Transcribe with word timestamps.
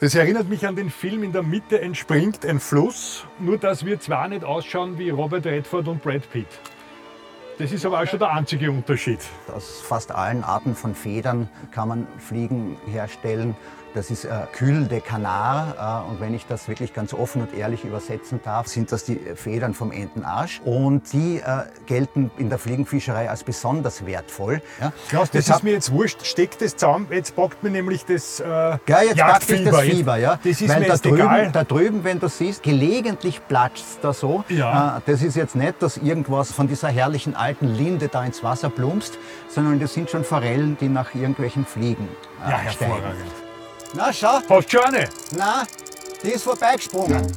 Das 0.00 0.14
erinnert 0.14 0.48
mich 0.48 0.64
an 0.64 0.76
den 0.76 0.90
Film 0.90 1.24
In 1.24 1.32
der 1.32 1.42
Mitte 1.42 1.80
entspringt 1.80 2.46
ein 2.46 2.60
Fluss, 2.60 3.26
nur 3.40 3.58
dass 3.58 3.84
wir 3.84 3.98
zwar 3.98 4.28
nicht 4.28 4.44
ausschauen 4.44 4.96
wie 4.96 5.10
Robert 5.10 5.44
Redford 5.44 5.88
und 5.88 6.00
Brad 6.00 6.30
Pitt. 6.30 6.46
Das 7.58 7.72
ist 7.72 7.84
aber 7.84 8.00
auch 8.00 8.06
schon 8.06 8.20
der 8.20 8.30
einzige 8.30 8.70
Unterschied. 8.70 9.18
Aus 9.52 9.80
fast 9.80 10.12
allen 10.12 10.44
Arten 10.44 10.76
von 10.76 10.94
Federn 10.94 11.48
kann 11.72 11.88
man 11.88 12.06
Fliegen 12.18 12.76
herstellen. 12.86 13.56
Das 13.94 14.10
ist 14.10 14.24
äh, 14.24 14.30
Cul 14.56 14.84
de 14.86 15.00
Canard. 15.00 16.06
Äh, 16.06 16.10
und 16.10 16.20
wenn 16.20 16.34
ich 16.34 16.46
das 16.46 16.68
wirklich 16.68 16.94
ganz 16.94 17.14
offen 17.14 17.42
und 17.42 17.54
ehrlich 17.54 17.84
übersetzen 17.84 18.40
darf, 18.44 18.68
sind 18.68 18.92
das 18.92 19.04
die 19.04 19.16
Federn 19.34 19.74
vom 19.74 19.92
Entenarsch. 19.92 20.60
Und 20.64 21.12
die 21.12 21.38
äh, 21.38 21.64
gelten 21.86 22.30
in 22.38 22.48
der 22.48 22.58
Fliegenfischerei 22.58 23.30
als 23.30 23.44
besonders 23.44 24.06
wertvoll. 24.06 24.62
Ja. 24.80 24.92
Klaus, 25.08 25.30
das, 25.30 25.46
das 25.46 25.56
ist 25.56 25.62
mir 25.62 25.72
jetzt 25.72 25.92
wurscht. 25.92 26.24
Steckt 26.24 26.60
das 26.60 26.76
zusammen. 26.76 27.08
Jetzt 27.10 27.34
packt 27.34 27.62
mir 27.62 27.70
nämlich 27.70 28.04
das 28.04 28.40
äh, 28.40 28.46
Ja, 28.46 28.78
jetzt 29.02 29.18
packt 29.18 29.48
mich 29.50 29.64
das 29.64 29.80
Fieber. 29.80 30.16
Ja. 30.16 30.38
Das 30.42 30.60
ist 30.60 30.68
Weil 30.68 30.80
mir 30.80 30.88
da, 30.88 30.96
drüben, 30.96 31.16
egal. 31.16 31.52
da 31.52 31.64
drüben, 31.64 32.04
wenn 32.04 32.20
du 32.20 32.28
siehst, 32.28 32.62
gelegentlich 32.62 33.40
platscht 33.48 33.84
es 33.84 34.00
da 34.00 34.12
so. 34.12 34.44
Ja. 34.48 34.98
Äh, 34.98 35.00
das 35.10 35.22
ist 35.22 35.36
jetzt 35.36 35.56
nicht, 35.56 35.82
dass 35.82 35.96
irgendwas 35.96 36.52
von 36.52 36.68
dieser 36.68 36.88
herrlichen 36.88 37.34
alten 37.34 37.68
Linde 37.68 38.08
da 38.08 38.24
ins 38.24 38.42
Wasser 38.42 38.70
plumpst, 38.70 39.18
sondern 39.48 39.80
das 39.80 39.94
sind 39.94 40.10
schon 40.10 40.24
Forellen, 40.24 40.76
die 40.80 40.88
nach 40.88 41.14
irgendwelchen 41.14 41.64
Fliegen 41.64 42.08
äh, 42.46 42.50
ja, 42.50 42.58
hervorragend. 42.58 43.16
Steigen. 43.16 43.47
Na, 43.94 44.12
schau. 44.12 44.40
Hast 44.48 44.72
du 44.72 44.78
schon 44.78 44.94
eine? 44.94 45.08
Na, 45.36 45.66
die 46.22 46.28
ist 46.28 46.44
vorbeigesprungen. 46.44 47.34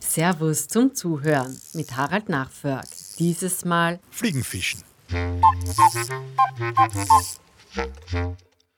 Servus 0.00 0.68
zum 0.68 0.94
Zuhören 0.94 1.58
mit 1.72 1.96
Harald 1.96 2.28
Nachförg. 2.28 2.86
Dieses 3.18 3.64
Mal 3.64 3.98
Fliegenfischen. 4.10 4.82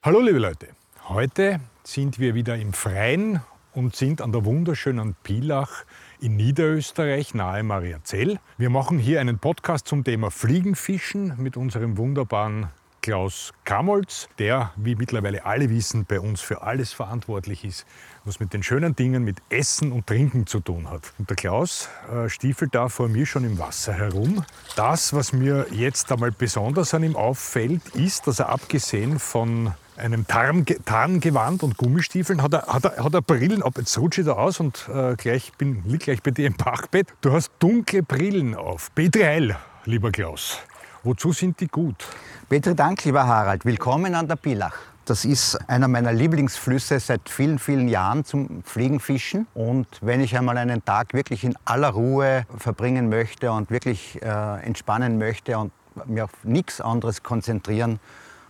Hallo 0.02 0.20
liebe 0.20 0.38
Leute, 0.38 0.68
heute 1.08 1.60
sind 1.82 2.18
wir 2.20 2.34
wieder 2.34 2.56
im 2.56 2.72
Freien 2.72 3.40
und 3.74 3.96
sind 3.96 4.22
an 4.22 4.32
der 4.32 4.44
wunderschönen 4.44 5.16
Pilach 5.22 5.84
in 6.20 6.36
Niederösterreich 6.36 7.34
nahe 7.34 7.62
Mariazell. 7.62 8.38
Wir 8.58 8.70
machen 8.70 8.98
hier 8.98 9.20
einen 9.20 9.38
Podcast 9.38 9.88
zum 9.88 10.04
Thema 10.04 10.30
Fliegenfischen 10.30 11.34
mit 11.36 11.56
unserem 11.56 11.98
wunderbaren 11.98 12.68
Klaus 13.06 13.52
Kamolz, 13.64 14.28
der, 14.40 14.72
wie 14.74 14.96
mittlerweile 14.96 15.46
alle 15.46 15.70
wissen, 15.70 16.06
bei 16.06 16.18
uns 16.18 16.40
für 16.40 16.62
alles 16.62 16.92
verantwortlich 16.92 17.64
ist, 17.64 17.86
was 18.24 18.40
mit 18.40 18.52
den 18.52 18.64
schönen 18.64 18.96
Dingen, 18.96 19.22
mit 19.22 19.36
Essen 19.48 19.92
und 19.92 20.08
Trinken 20.08 20.48
zu 20.48 20.58
tun 20.58 20.90
hat. 20.90 21.12
Und 21.16 21.30
der 21.30 21.36
Klaus 21.36 21.88
äh, 22.12 22.28
stiefelt 22.28 22.74
da 22.74 22.88
vor 22.88 23.06
mir 23.06 23.24
schon 23.24 23.44
im 23.44 23.60
Wasser 23.60 23.92
herum. 23.92 24.44
Das, 24.74 25.14
was 25.14 25.32
mir 25.32 25.66
jetzt 25.70 26.10
einmal 26.10 26.32
besonders 26.32 26.94
an 26.94 27.04
ihm 27.04 27.14
auffällt, 27.14 27.80
ist, 27.90 28.26
dass 28.26 28.40
er 28.40 28.48
abgesehen 28.48 29.20
von 29.20 29.72
einem 29.96 30.26
Tarngewand 30.26 31.62
und 31.62 31.76
Gummistiefeln 31.76 32.42
hat 32.42 32.54
er, 32.54 32.66
hat 32.66 32.86
er, 32.86 33.04
hat 33.04 33.14
er 33.14 33.22
Brillen 33.22 33.62
ab. 33.62 33.74
Jetzt 33.78 33.96
rutsche 33.98 34.22
ich 34.22 34.26
da 34.26 34.32
aus 34.32 34.58
und 34.58 34.88
äh, 34.92 35.14
gleich 35.14 35.52
bin 35.52 35.84
lieg 35.86 36.00
gleich 36.00 36.24
bei 36.24 36.32
dir 36.32 36.48
im 36.48 36.56
Bachbett. 36.56 37.14
Du 37.20 37.30
hast 37.30 37.52
dunkle 37.60 38.02
Brillen 38.02 38.56
auf. 38.56 38.90
B3L, 38.96 39.54
lieber 39.84 40.10
Klaus. 40.10 40.58
Wozu 41.06 41.30
sind 41.30 41.60
die 41.60 41.68
gut? 41.68 42.04
Bitte 42.48 42.74
Dank, 42.74 43.04
lieber 43.04 43.28
Harald. 43.28 43.64
Willkommen 43.64 44.16
an 44.16 44.26
der 44.26 44.34
Pilach. 44.34 44.74
Das 45.04 45.24
ist 45.24 45.54
einer 45.68 45.86
meiner 45.86 46.12
Lieblingsflüsse 46.12 46.98
seit 46.98 47.28
vielen, 47.28 47.60
vielen 47.60 47.86
Jahren 47.86 48.24
zum 48.24 48.64
Fliegenfischen. 48.64 49.46
Und 49.54 49.86
wenn 50.00 50.20
ich 50.20 50.36
einmal 50.36 50.58
einen 50.58 50.84
Tag 50.84 51.14
wirklich 51.14 51.44
in 51.44 51.54
aller 51.64 51.90
Ruhe 51.90 52.44
verbringen 52.58 53.08
möchte 53.08 53.52
und 53.52 53.70
wirklich 53.70 54.20
äh, 54.20 54.60
entspannen 54.64 55.16
möchte 55.16 55.56
und 55.58 55.70
mir 56.06 56.24
auf 56.24 56.32
nichts 56.42 56.80
anderes 56.80 57.22
konzentrieren 57.22 58.00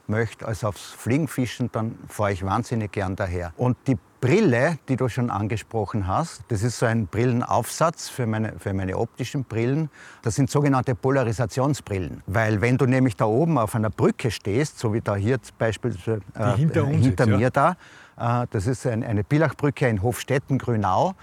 möchte 0.08 0.46
als 0.46 0.64
aufs 0.64 0.92
Fliegenfischen, 0.92 1.70
dann 1.72 1.98
fahre 2.08 2.32
ich 2.32 2.44
wahnsinnig 2.44 2.92
gern 2.92 3.16
daher. 3.16 3.52
Und 3.56 3.76
die 3.86 3.96
Brille, 4.20 4.78
die 4.88 4.96
du 4.96 5.08
schon 5.08 5.30
angesprochen 5.30 6.06
hast, 6.06 6.42
das 6.48 6.62
ist 6.62 6.78
so 6.78 6.86
ein 6.86 7.06
Brillenaufsatz 7.06 8.08
für 8.08 8.26
meine, 8.26 8.54
für 8.58 8.72
meine 8.72 8.96
optischen 8.96 9.44
Brillen. 9.44 9.90
Das 10.22 10.34
sind 10.34 10.50
sogenannte 10.50 10.94
Polarisationsbrillen. 10.94 12.22
Weil 12.26 12.60
wenn 12.60 12.78
du 12.78 12.86
nämlich 12.86 13.16
da 13.16 13.26
oben 13.26 13.58
auf 13.58 13.74
einer 13.74 13.90
Brücke 13.90 14.30
stehst, 14.30 14.78
so 14.78 14.94
wie 14.94 15.00
da 15.00 15.16
hier 15.16 15.38
beispielsweise 15.58 16.20
äh, 16.34 16.56
hinter, 16.56 16.86
hinter 16.86 17.26
mir 17.26 17.38
ja. 17.38 17.50
da, 17.50 17.76
äh, 18.18 18.46
das 18.50 18.66
ist 18.66 18.86
ein, 18.86 19.04
eine 19.04 19.22
Billachbrücke 19.22 19.86
in 19.86 20.02
Hofstetten-Grünau, 20.02 21.14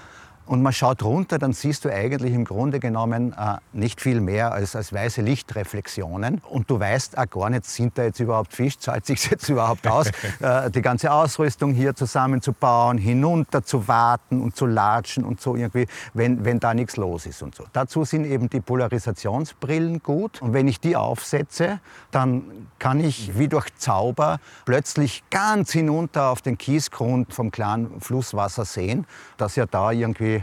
und 0.46 0.62
man 0.62 0.74
schaut 0.74 1.04
runter, 1.04 1.38
dann 1.38 1.54
siehst 1.54 1.86
du 1.86 1.94
eigentlich 1.94 2.34
im 2.34 2.46
Grunde 2.46 2.80
genommen 2.80 3.34
äh, 3.34 3.58
nicht 3.72 4.02
viel 4.02 4.20
mehr 4.20 4.52
als, 4.52 4.76
als 4.76 4.92
weiße 4.92 5.22
Lichtreflexionen. 5.22 6.42
Und 6.50 6.70
du 6.70 6.80
weißt 6.80 7.18
auch 7.18 7.30
gar 7.30 7.50
nicht, 7.50 7.66
sind 7.66 7.98
da 7.98 8.04
jetzt 8.04 8.20
überhaupt 8.20 8.54
Fisch, 8.54 8.78
zahlt 8.78 9.06
sich 9.06 9.30
jetzt 9.30 9.48
überhaupt 9.50 9.88
aus, 9.88 10.08
äh, 10.40 10.70
die 10.70 10.82
ganze 10.82 11.12
Ausrüstung 11.12 11.74
hier 11.74 11.96
zusammenzubauen, 11.96 12.98
hinunter 12.98 13.64
zu 13.64 13.88
warten 13.88 14.42
und 14.42 14.56
zu 14.56 14.66
latschen 14.66 15.24
und 15.24 15.40
so 15.40 15.56
irgendwie, 15.56 15.88
wenn, 16.14 16.44
wenn 16.44 16.60
da 16.60 16.74
nichts 16.74 16.98
los 16.98 17.26
ist 17.26 17.42
und 17.42 17.56
so. 17.56 17.64
Dazu 17.72 18.04
sind 18.04 18.26
eben 18.26 18.50
die 18.50 18.62
Polarisationsbrillen 18.62 20.04
gut. 20.04 20.42
Und 20.42 20.54
wenn 20.54 20.68
ich 20.68 20.80
die 20.80 20.96
aufsetze, 20.96 21.80
dann 22.12 22.68
kann 22.80 23.00
ich 23.00 23.38
wie 23.38 23.48
durch 23.48 23.74
Zauber 23.78 24.40
plötzlich 24.66 25.24
ganz 25.30 25.72
hinunter 25.72 26.30
auf 26.30 26.42
den 26.42 26.58
Kiesgrund 26.58 27.34
vom 27.34 27.52
klaren 27.52 28.02
Flusswasser 28.02 28.66
sehen, 28.66 29.06
dass 29.38 29.56
ja 29.56 29.66
da 29.66 29.92
irgendwie 29.92 30.43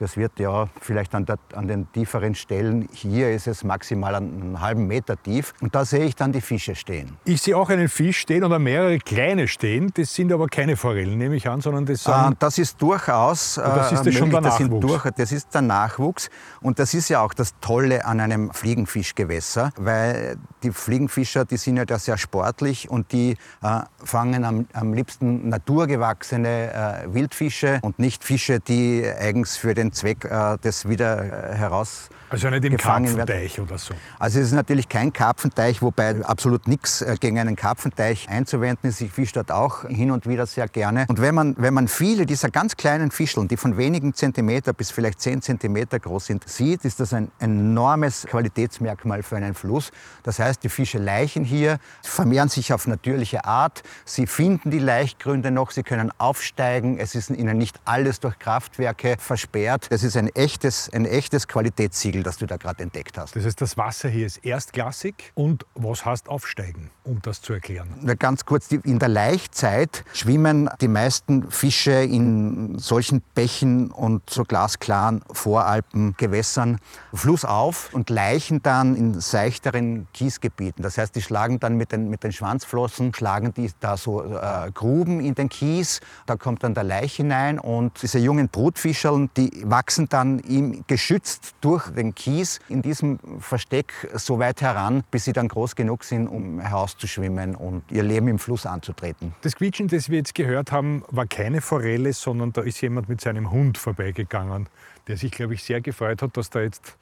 das 0.00 0.16
wird 0.16 0.40
ja 0.40 0.68
vielleicht 0.80 1.14
an, 1.14 1.26
der, 1.26 1.38
an, 1.54 1.68
den 1.68 1.92
tieferen 1.92 2.34
Stellen, 2.34 2.88
hier 2.92 3.30
ist 3.30 3.46
es 3.46 3.64
maximal 3.64 4.14
einen 4.14 4.58
halben 4.60 4.86
Meter 4.86 5.22
tief. 5.22 5.52
Und 5.60 5.74
da 5.74 5.84
sehe 5.84 6.06
ich 6.06 6.16
dann 6.16 6.32
die 6.32 6.40
Fische 6.40 6.74
stehen. 6.74 7.18
Ich 7.24 7.42
sehe 7.42 7.54
auch 7.56 7.68
einen 7.68 7.88
Fisch 7.88 8.18
stehen 8.18 8.42
oder 8.42 8.58
mehrere 8.58 8.98
kleine 8.98 9.46
stehen. 9.46 9.92
Das 9.94 10.14
sind 10.14 10.32
aber 10.32 10.46
keine 10.46 10.76
Forellen, 10.76 11.18
nehme 11.18 11.36
ich 11.36 11.48
an, 11.48 11.60
sondern 11.60 11.84
das 11.84 12.04
sind... 12.04 12.14
Ah, 12.14 12.32
das 12.38 12.56
ist 12.56 12.80
durchaus 12.80 13.58
äh, 13.58 13.62
das 13.62 13.92
ist 13.92 14.06
das 14.06 14.14
schon 14.14 14.30
der 14.30 14.40
das, 14.40 14.58
Nachwuchs. 14.58 14.86
Durch, 14.86 15.10
das 15.14 15.32
ist 15.32 15.54
der 15.54 15.62
Nachwuchs. 15.62 16.30
Und 16.62 16.78
das 16.78 16.94
ist 16.94 17.10
ja 17.10 17.20
auch 17.20 17.34
das 17.34 17.54
Tolle 17.60 18.06
an 18.06 18.20
einem 18.20 18.52
Fliegenfischgewässer, 18.52 19.70
weil 19.76 20.38
die 20.62 20.70
Fliegenfischer, 20.70 21.44
die 21.44 21.58
sind 21.58 21.76
ja 21.76 21.84
da 21.84 21.98
sehr 21.98 22.16
sportlich 22.16 22.90
und 22.90 23.12
die 23.12 23.36
äh, 23.62 23.80
fangen 24.02 24.44
am, 24.44 24.66
am 24.72 24.94
liebsten 24.94 25.50
naturgewachsene 25.50 27.04
äh, 27.04 27.14
Wildfische 27.14 27.80
und 27.82 27.98
nicht 27.98 28.24
Fische, 28.24 28.60
die 28.60 29.04
eigens 29.06 29.58
für 29.58 29.74
den 29.74 29.89
Zweck 29.92 30.24
äh, 30.24 30.58
des 30.58 30.88
wieder 30.88 31.52
äh, 31.52 31.54
heraus 31.54 32.10
also 32.30 32.48
nicht 32.48 32.64
im 32.64 32.76
Karpfenteich 32.76 33.58
oder 33.58 33.76
so? 33.76 33.92
Also 34.20 34.38
es 34.38 34.46
ist 34.46 34.52
natürlich 34.52 34.88
kein 34.88 35.12
Karpfenteich, 35.12 35.82
wobei 35.82 36.24
absolut 36.24 36.68
nichts 36.68 37.02
äh, 37.02 37.16
gegen 37.18 37.40
einen 37.40 37.56
Karpfenteich 37.56 38.28
einzuwenden 38.28 38.88
ist. 38.88 39.00
Ich 39.00 39.10
fische 39.10 39.34
dort 39.34 39.50
auch 39.50 39.84
hin 39.88 40.12
und 40.12 40.28
wieder 40.28 40.46
sehr 40.46 40.68
gerne. 40.68 41.06
Und 41.08 41.20
wenn 41.20 41.34
man, 41.34 41.56
wenn 41.58 41.74
man 41.74 41.88
viele 41.88 42.26
dieser 42.26 42.48
ganz 42.48 42.76
kleinen 42.76 43.10
Fischeln, 43.10 43.48
die 43.48 43.56
von 43.56 43.76
wenigen 43.76 44.14
Zentimeter 44.14 44.72
bis 44.72 44.92
vielleicht 44.92 45.20
zehn 45.20 45.42
Zentimeter 45.42 45.98
groß 45.98 46.26
sind, 46.26 46.48
sieht, 46.48 46.84
ist 46.84 47.00
das 47.00 47.12
ein 47.12 47.32
enormes 47.40 48.26
Qualitätsmerkmal 48.26 49.24
für 49.24 49.36
einen 49.36 49.54
Fluss. 49.54 49.90
Das 50.22 50.38
heißt, 50.38 50.62
die 50.62 50.68
Fische 50.68 50.98
laichen 50.98 51.42
hier, 51.42 51.80
vermehren 52.02 52.48
sich 52.48 52.72
auf 52.72 52.86
natürliche 52.86 53.44
Art. 53.44 53.82
Sie 54.04 54.28
finden 54.28 54.70
die 54.70 54.78
Laichgründe 54.78 55.50
noch, 55.50 55.72
sie 55.72 55.82
können 55.82 56.12
aufsteigen. 56.18 56.98
Es 56.98 57.16
ist 57.16 57.30
ihnen 57.30 57.58
nicht 57.58 57.80
alles 57.84 58.20
durch 58.20 58.38
Kraftwerke 58.38 59.16
versperrt. 59.18 59.79
Es 59.90 60.02
ist 60.02 60.16
ein 60.16 60.28
echtes, 60.28 60.90
ein 60.92 61.06
echtes 61.06 61.48
Qualitätssiegel 61.48 62.22
das 62.22 62.38
du 62.38 62.46
da 62.46 62.56
gerade 62.56 62.82
entdeckt 62.82 63.18
hast. 63.18 63.36
Das 63.36 63.44
heißt, 63.44 63.60
das 63.60 63.76
Wasser 63.76 64.08
hier 64.08 64.26
ist 64.26 64.44
erstklassig. 64.44 65.32
Und 65.34 65.66
was 65.74 66.04
heißt 66.04 66.28
aufsteigen, 66.28 66.90
um 67.04 67.20
das 67.22 67.40
zu 67.40 67.52
erklären? 67.52 67.88
Na, 68.00 68.14
ganz 68.14 68.44
kurz, 68.44 68.70
in 68.70 68.98
der 68.98 69.08
Laichzeit 69.08 70.04
schwimmen 70.12 70.68
die 70.80 70.88
meisten 70.88 71.50
Fische 71.50 71.92
in 71.92 72.78
solchen 72.78 73.22
Bächen 73.34 73.90
und 73.90 74.28
so 74.28 74.44
glasklaren 74.44 75.22
Voralpengewässern 75.30 76.78
flussauf 77.12 77.92
und 77.92 78.10
laichen 78.10 78.62
dann 78.62 78.96
in 78.96 79.20
seichteren 79.20 80.06
Kiesgebieten. 80.12 80.82
Das 80.82 80.98
heißt, 80.98 81.14
die 81.14 81.22
schlagen 81.22 81.60
dann 81.60 81.76
mit 81.76 81.92
den, 81.92 82.08
mit 82.08 82.24
den 82.24 82.32
Schwanzflossen, 82.32 83.14
schlagen 83.14 83.54
die 83.54 83.70
da 83.80 83.96
so 83.96 84.22
äh, 84.22 84.70
Gruben 84.72 85.20
in 85.20 85.34
den 85.34 85.48
Kies. 85.48 86.00
Da 86.26 86.36
kommt 86.36 86.64
dann 86.64 86.74
der 86.74 86.84
Laich 86.84 87.16
hinein 87.16 87.58
und 87.58 88.02
diese 88.02 88.18
jungen 88.18 88.48
Brutfischerl, 88.48 89.28
die 89.36 89.59
wachsen 89.64 90.08
dann 90.08 90.38
ihm 90.40 90.84
geschützt 90.86 91.54
durch 91.60 91.88
den 91.90 92.14
Kies 92.14 92.60
in 92.68 92.82
diesem 92.82 93.18
Versteck 93.40 93.92
so 94.14 94.38
weit 94.38 94.62
heran, 94.62 95.04
bis 95.10 95.24
sie 95.24 95.32
dann 95.32 95.48
groß 95.48 95.76
genug 95.76 96.04
sind, 96.04 96.26
um 96.28 96.60
herauszuschwimmen 96.60 97.54
und 97.54 97.82
ihr 97.90 98.02
Leben 98.02 98.28
im 98.28 98.38
Fluss 98.38 98.66
anzutreten. 98.66 99.34
Das 99.42 99.56
Quietschen, 99.56 99.88
das 99.88 100.08
wir 100.08 100.18
jetzt 100.18 100.34
gehört 100.34 100.72
haben, 100.72 101.04
war 101.08 101.26
keine 101.26 101.60
Forelle, 101.60 102.12
sondern 102.12 102.52
da 102.52 102.62
ist 102.62 102.80
jemand 102.80 103.08
mit 103.08 103.20
seinem 103.20 103.50
Hund 103.50 103.78
vorbeigegangen, 103.78 104.68
der 105.06 105.16
sich, 105.16 105.32
glaube 105.32 105.54
ich, 105.54 105.64
sehr 105.64 105.80
gefreut 105.80 106.22
hat, 106.22 106.36
dass 106.36 106.50
da 106.50 106.60
jetzt 106.60 106.96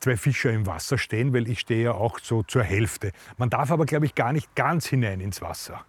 zwei 0.00 0.16
Fischer 0.16 0.50
im 0.52 0.66
Wasser 0.66 0.98
stehen, 0.98 1.32
weil 1.32 1.48
ich 1.48 1.60
stehe 1.60 1.84
ja 1.84 1.92
auch 1.92 2.18
so 2.18 2.42
zur 2.42 2.62
Hälfte. 2.62 3.12
Man 3.38 3.50
darf 3.50 3.70
aber, 3.70 3.86
glaube 3.86 4.06
ich, 4.06 4.14
gar 4.14 4.32
nicht 4.32 4.54
ganz 4.54 4.86
hinein 4.86 5.20
ins 5.20 5.40
Wasser. 5.40 5.84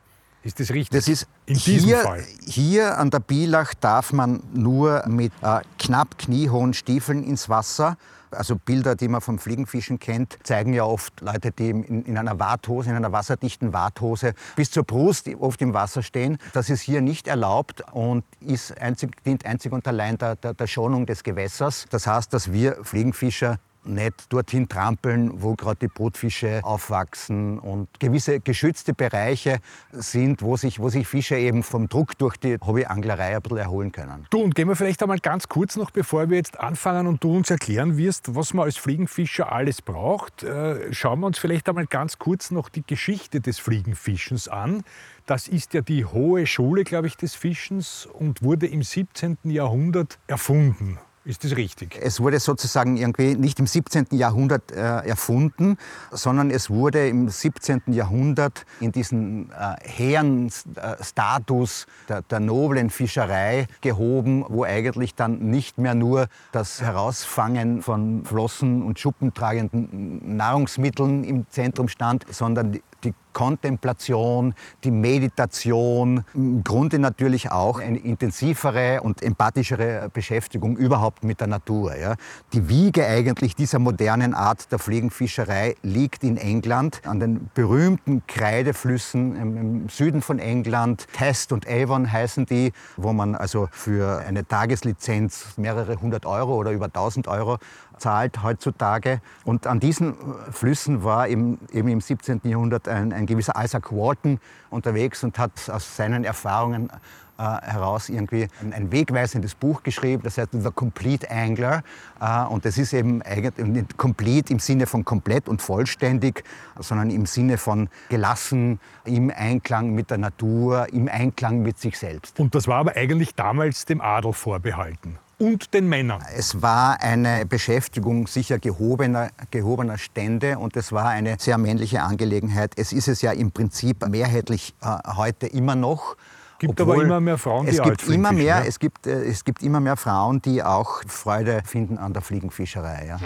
Ist 0.46 0.60
das 0.60 0.70
richtig? 0.70 0.92
Das 0.92 1.08
ist 1.08 1.28
in 1.48 1.56
diesem 1.56 1.88
hier, 1.88 1.98
Fall. 2.02 2.24
Hier 2.46 3.00
an 3.00 3.10
der 3.10 3.20
Bielach 3.20 3.74
darf 3.74 4.14
man 4.14 4.44
nur 4.54 5.04
mit 5.08 5.34
äh, 5.42 5.62
knapp 5.80 6.20
kniehohen 6.20 6.76
Stiefeln 6.76 7.24
ins 7.24 7.50
Wasser. 7.50 7.98
Also 8.30 8.56
Bilder, 8.56 8.96
die 8.96 9.08
man 9.08 9.22
vom 9.22 9.40
Fliegenfischen 9.40 9.98
kennt, 9.98 10.38
zeigen 10.44 10.74
ja 10.74 10.84
oft 10.84 11.20
Leute, 11.22 11.52
die 11.52 11.72
in, 11.72 12.06
in 12.06 12.16
einer 12.16 12.40
Warthose, 12.40 12.92
in 12.92 12.96
einer 12.96 13.12
wasserdichten 13.12 13.74
Warthose 13.74 14.36
bis 14.56 14.70
zur 14.70 14.84
Brust 14.84 15.28
oft 15.40 15.62
im 15.64 15.74
Wasser 15.74 16.04
stehen. 16.04 16.38
Das 16.54 16.70
ist 16.70 16.82
hier 16.82 17.02
nicht 17.02 17.28
erlaubt 17.28 17.84
und 17.92 18.24
ist 18.40 18.80
einzig, 18.80 19.24
dient 19.24 19.48
einzig 19.48 19.72
und 19.72 19.88
allein 19.88 20.20
der, 20.20 20.36
der, 20.36 20.54
der 20.54 20.68
Schonung 20.68 21.08
des 21.08 21.24
Gewässers. 21.24 21.88
Das 21.90 22.06
heißt, 22.06 22.32
dass 22.32 22.52
wir 22.52 22.78
Fliegenfischer 22.84 23.58
nicht 23.88 24.32
dorthin 24.32 24.68
trampeln, 24.68 25.42
wo 25.42 25.56
gerade 25.56 25.78
die 25.82 25.88
Brutfische 25.88 26.62
aufwachsen 26.64 27.60
und 27.60 27.88
gewisse 28.00 28.40
geschützte 28.40 28.94
Bereiche 28.94 29.60
sind, 29.92 30.42
wo 30.42 30.58
sich, 30.58 30.80
wo 30.80 30.90
sich 30.90 31.08
Fische 31.08 31.38
eben 31.38 31.64
vom 31.64 31.88
Druck 31.88 32.18
durch 32.18 32.38
die 32.38 32.58
Hobbyanglerei 32.66 33.36
ein 33.36 33.42
bisschen 33.42 33.58
erholen 33.58 33.92
können. 33.92 34.26
Du, 34.30 34.42
und 34.42 34.56
gehen 34.56 34.68
wir 34.68 34.76
vielleicht 34.76 35.02
einmal 35.02 35.20
ganz 35.20 35.48
kurz 35.48 35.76
noch, 35.76 35.92
bevor 35.92 36.30
wir 36.30 36.38
jetzt 36.38 36.60
anfangen 36.60 37.08
und 37.08 37.24
du 37.24 37.36
uns 37.36 37.50
erklären 37.50 37.98
wirst, 37.98 38.36
was 38.36 38.54
man 38.54 38.66
als 38.66 38.78
Fliegenfischer 38.78 39.52
alles 39.52 39.82
braucht, 39.82 40.44
äh, 40.44 40.94
schauen 40.94 41.20
wir 41.20 41.28
uns 41.28 41.38
vielleicht 41.38 41.68
einmal 41.70 41.86
ganz 41.86 42.18
kurz 42.18 42.52
noch 42.52 42.70
die 42.70 42.86
Geschichte 42.86 43.42
des 43.42 43.60
Fliegenfischens 43.60 44.48
an. 44.48 44.84
Das 45.26 45.48
ist 45.48 45.74
ja 45.74 45.82
die 45.82 46.06
hohe 46.06 46.46
Schule, 46.46 46.84
glaube 46.84 47.08
ich, 47.08 47.18
des 47.18 47.34
Fischens 47.34 48.06
und 48.06 48.44
wurde 48.44 48.68
im 48.68 48.84
17. 48.84 49.38
Jahrhundert 49.46 50.20
erfunden. 50.28 51.00
Ist 51.26 51.44
das 51.44 51.56
richtig? 51.56 51.98
Es 52.00 52.20
wurde 52.20 52.40
sozusagen 52.40 52.98
irgendwie 52.98 53.36
nicht 53.36 53.60
im 53.60 53.66
17. 53.66 54.10
Jahrhundert 54.12 54.72
äh, 54.72 55.08
erfunden, 55.08 55.78
sondern 56.12 56.52
es 56.52 56.70
wurde 56.70 57.08
im 57.08 57.30
17. 57.30 57.82
Jahrhundert 57.88 58.64
in 58.80 58.92
diesen 58.92 59.50
äh, 59.50 59.76
hehren 59.82 60.52
äh, 60.76 61.04
Status 61.04 61.88
der, 62.08 62.22
der, 62.22 62.40
noblen 62.40 62.92
Fischerei 62.92 63.66
gehoben, 63.82 64.46
wo 64.48 64.66
eigentlich 64.66 65.16
dann 65.16 65.40
nicht 65.40 65.80
mehr 65.80 65.96
nur 65.96 66.28
das 66.52 66.82
Herausfangen 66.82 67.82
von 67.82 68.24
Flossen 68.24 68.84
und 68.84 69.00
schuppentragenden 69.00 70.38
Nahrungsmitteln 70.38 71.24
im 71.24 71.50
Zentrum 71.50 71.88
stand, 71.88 72.24
sondern 72.30 72.80
die 73.04 73.16
Kontemplation, 73.36 74.54
die 74.86 74.92
Meditation, 74.92 76.24
im 76.34 76.64
Grunde 76.64 77.00
natürlich 77.00 77.52
auch 77.52 77.80
eine 77.80 78.00
intensivere 78.00 79.02
und 79.02 79.22
empathischere 79.22 80.10
Beschäftigung 80.14 80.78
überhaupt 80.78 81.26
mit 81.26 81.42
der 81.42 81.48
Natur. 81.48 81.98
Ja. 81.98 82.16
Die 82.54 82.70
Wiege 82.70 83.06
eigentlich 83.06 83.54
dieser 83.54 83.78
modernen 83.80 84.34
Art 84.34 84.72
der 84.72 84.80
Fliegenfischerei 84.80 85.76
liegt 85.84 86.24
in 86.24 86.38
England, 86.38 87.02
an 87.06 87.20
den 87.20 87.50
berühmten 87.54 88.26
Kreideflüssen 88.26 89.36
im, 89.36 89.90
Süden 89.90 90.22
von 90.22 90.40
England. 90.40 91.06
Test 91.12 91.52
und 91.52 91.68
Avon 91.68 92.10
heißen 92.10 92.46
die, 92.46 92.72
wo 92.96 93.12
man 93.12 93.36
also 93.36 93.68
für 93.72 94.20
eine 94.20 94.48
Tageslizenz 94.48 95.58
mehrere 95.58 96.00
hundert 96.00 96.26
Euro 96.26 96.56
oder 96.56 96.72
über 96.72 96.92
tausend 96.92 97.28
Euro 97.28 97.58
zahlt 97.98 98.44
heutzutage. 98.44 99.22
Und 99.44 99.68
an 99.68 99.80
diesen 99.80 100.16
Flüssen 100.52 101.04
war 101.04 101.28
eben, 101.28 101.60
eben 101.72 101.88
im 101.88 102.02
17. 102.02 102.42
Jahrhundert 102.44 102.88
ein, 102.88 103.14
ein 103.14 103.26
gewisser 103.26 103.54
Isaac 103.62 103.92
Walton 103.92 104.40
unterwegs 104.70 105.24
und 105.24 105.38
hat 105.40 105.70
aus 105.70 105.96
seinen 105.96 106.24
Erfahrungen 106.24 106.90
äh, 107.38 107.42
heraus 107.42 108.08
irgendwie 108.08 108.48
ein, 108.62 108.72
ein, 108.72 108.92
wegweisendes 108.94 109.56
Buch 109.56 109.84
geschrieben, 109.84 110.24
das 110.24 110.38
heißt 110.38 110.52
The 110.54 110.72
Complete 110.74 111.30
Angler. 111.30 111.84
Äh, 112.22 112.46
und 112.46 112.64
das 112.64 112.78
ist 112.78 112.94
eben 112.94 113.22
eigentlich 113.24 113.58
nicht 113.68 113.98
complete 113.98 114.54
im 114.54 114.60
Sinne 114.60 114.88
von 114.88 115.04
komplett 115.04 115.50
und 115.50 115.62
vollständig, 115.62 116.46
sondern 116.80 117.10
im 117.10 117.26
Sinne 117.26 117.58
von 117.58 117.90
gelassen, 118.08 118.80
im 119.04 119.34
Einklang 119.36 119.94
mit 119.94 120.12
der 120.12 120.18
Natur, 120.18 120.88
im 120.94 121.10
Einklang 121.10 121.62
mit 121.62 121.78
sich 121.78 122.00
selbst. 122.00 122.40
Und 122.40 122.56
das 122.56 122.70
war 122.70 122.78
aber 122.78 122.96
eigentlich 122.96 123.36
damals 123.36 123.84
dem 123.84 124.00
Adel 124.00 124.32
vorbehalten 124.32 125.20
und 125.38 125.74
den 125.74 125.88
Männern. 125.88 126.24
Es 126.36 126.62
war 126.62 127.02
eine 127.02 127.46
Beschäftigung 127.46 128.28
sicher 128.28 128.60
gehobener, 128.60 129.30
gehobener 129.52 129.98
Stände 129.98 130.58
und 130.58 130.76
es 130.78 130.92
war 130.92 131.10
eine 131.10 131.38
sehr 131.40 131.58
männliche 131.58 132.02
Angelegenheit. 132.02 132.74
Es 132.78 132.94
ist 132.94 133.08
es 133.08 133.22
ja 133.22 133.32
im 133.32 133.52
Prinzip 133.52 134.08
mehrheitlich 134.08 134.74
äh, 134.82 134.98
heute 135.16 135.48
immer 135.48 135.76
noch. 135.76 136.16
Gibt 136.58 136.80
Obwohl, 136.80 136.96
aber 136.96 137.04
immer 137.04 137.20
mehr 137.20 137.38
Frauen, 137.38 137.66
die 137.66 137.74
es 137.74 137.84
gibt 137.84 138.08
immer 138.08 138.32
mehr, 138.32 138.66
es, 138.66 138.80
gibt, 138.80 139.08
äh, 139.08 139.26
es 139.26 139.44
gibt 139.44 139.62
immer 139.62 139.82
mehr 139.82 139.98
Frauen, 139.98 140.42
die 140.42 140.64
auch 140.64 141.02
Freude 141.08 141.62
finden 141.66 141.98
an 141.98 142.14
der 142.14 142.22
Fliegenfischerei. 142.22 143.08
Ja. 143.08 143.20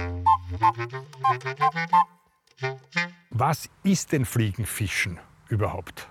Was 3.29 3.69
ist 3.83 4.11
denn 4.11 4.25
Fliegenfischen 4.25 5.19
überhaupt? 5.47 6.08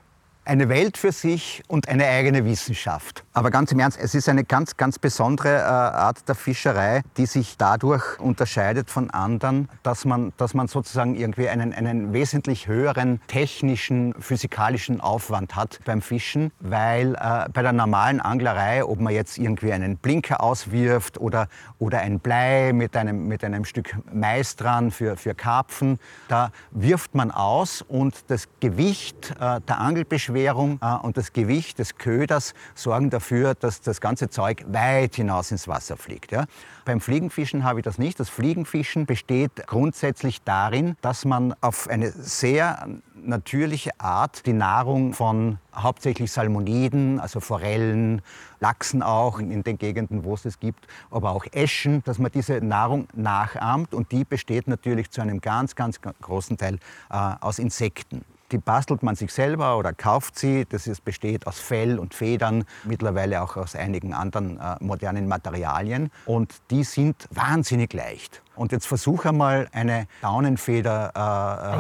Eine 0.49 0.71
Welt 0.71 0.97
für 0.97 1.13
sich 1.13 1.63
und 1.69 1.89
eine 1.89 2.07
eigene 2.07 2.45
Wissenschaft. 2.47 3.23
Aber 3.35 3.51
ganz 3.51 3.71
im 3.71 3.79
Ernst, 3.81 3.99
es 4.01 4.15
ist 4.15 4.29
eine 4.29 4.45
ganz, 4.45 4.79
ganz 4.79 4.99
besondere 4.99 5.57
äh, 5.59 5.61
Art 5.61 6.27
der 6.27 6.35
Fischerei, 6.35 7.03
die 7.19 7.27
sich 7.27 7.59
dadurch 7.59 8.19
unterscheidet 8.19 8.91
von 8.91 9.11
anderen, 9.11 9.69
dass 9.83 10.07
man, 10.07 10.33
dass 10.39 10.55
man 10.55 10.67
sozusagen 10.67 11.15
irgendwie 11.15 11.51
einen, 11.51 11.75
einen 11.75 12.15
wesentlich 12.15 12.67
höheren 12.67 13.21
technischen, 13.27 14.15
physikalischen 14.19 15.03
Aufwand 15.03 15.55
hat 15.55 15.81
beim 15.85 16.01
Fischen, 16.01 16.51
weil 16.61 17.15
äh, 17.15 17.49
bei 17.53 17.61
der 17.61 17.75
normalen 17.75 18.21
Anglerei, 18.21 18.83
ob 18.83 19.01
man 19.01 19.13
jetzt 19.13 19.37
irgendwie 19.37 19.73
einen 19.73 19.99
Blinker 19.99 20.43
auswirft 20.43 21.19
oder, 21.21 21.49
oder 21.79 21.99
ein 21.99 22.21
Blei 22.21 22.73
mit 22.73 22.97
einem, 22.97 23.29
mit 23.29 23.45
einem 23.45 23.67
Stück 23.67 23.95
Mais 24.13 24.57
dran 24.57 24.91
für, 24.93 25.17
für 25.17 25.35
Karpfen, 25.35 25.99
da 26.29 26.53
wirft 26.71 27.15
man 27.15 27.31
aus 27.31 27.83
und 27.83 28.25
das 28.29 28.49
Gewicht 28.61 29.35
äh, 29.39 29.61
der 29.61 29.79
Angelbeschwerden 29.79 30.38
Währung 30.39 30.79
äh, 30.81 30.95
und 30.95 31.17
das 31.17 31.33
Gewicht 31.33 31.79
des 31.79 31.97
Köders 31.99 32.55
sorgen 32.75 33.11
dafür, 33.11 33.55
dass 33.55 33.81
das 33.81 34.01
ganze 34.01 34.31
Zeug 34.31 34.65
weit 34.69 35.17
hinaus 35.17 35.51
ins 35.51 35.67
Wasser 35.67 35.97
fliegt. 35.97 36.33
Ja. 36.33 36.45
Beim 36.85 37.01
Fliegenfischen 37.01 37.65
habe 37.65 37.81
ich 37.81 37.85
das 37.85 37.99
nicht. 37.99 38.21
Das 38.21 38.29
Fliegenfischen 38.29 39.07
besteht 39.07 39.67
grundsätzlich 39.67 40.43
darin, 40.43 40.97
dass 41.01 41.25
man 41.25 41.55
auf 41.61 41.89
eine 41.89 42.11
sehr 42.13 42.87
natürliche 43.15 43.91
Art 43.99 44.47
die 44.47 44.53
Nahrung 44.53 45.13
von 45.13 45.59
hauptsächlich 45.75 46.31
Salmoniden, 46.31 47.21
also 47.21 47.41
Forellen, 47.41 48.23
Lachsen 48.61 49.03
auch 49.03 49.39
in 49.39 49.63
den 49.63 49.79
Gegenden, 49.79 50.25
wo 50.25 50.35
es 50.35 50.45
es 50.45 50.59
gibt, 50.61 50.87
aber 51.11 51.31
auch 51.31 51.45
Eschen, 51.53 52.03
dass 52.05 52.19
man 52.19 52.31
diese 52.33 52.61
Nahrung 52.61 53.09
nachahmt 53.15 53.95
und 53.95 54.13
die 54.13 54.25
besteht 54.25 54.69
natürlich 54.69 55.11
zu 55.11 55.21
einem 55.21 55.41
ganz, 55.41 55.75
ganz 55.75 56.01
großen 56.01 56.57
Teil 56.57 56.79
äh, 57.11 57.35
aus 57.41 57.59
Insekten. 57.59 58.25
Die 58.51 58.59
bastelt 58.59 59.03
man 59.03 59.15
sich 59.15 59.33
selber 59.33 59.77
oder 59.77 59.93
kauft 59.93 60.39
sie. 60.39 60.65
Das 60.69 60.87
ist, 60.87 61.05
besteht 61.05 61.47
aus 61.47 61.59
Fell 61.59 61.99
und 61.99 62.15
Federn, 62.15 62.65
mittlerweile 62.85 63.43
auch 63.43 63.57
aus 63.57 63.75
einigen 63.75 64.15
anderen 64.15 64.59
äh, 64.59 64.77
modernen 64.81 65.29
Materialien. 65.29 66.11
Und 66.25 66.55
die 66.71 66.85
sind 66.85 67.29
wahnsinnig 67.31 67.93
leicht. 67.93 68.43
Und 68.59 68.73
jetzt 68.73 68.87
versuche 68.87 69.33
mal 69.33 69.69
eine 69.73 70.07
Daunenfeder 70.21 71.13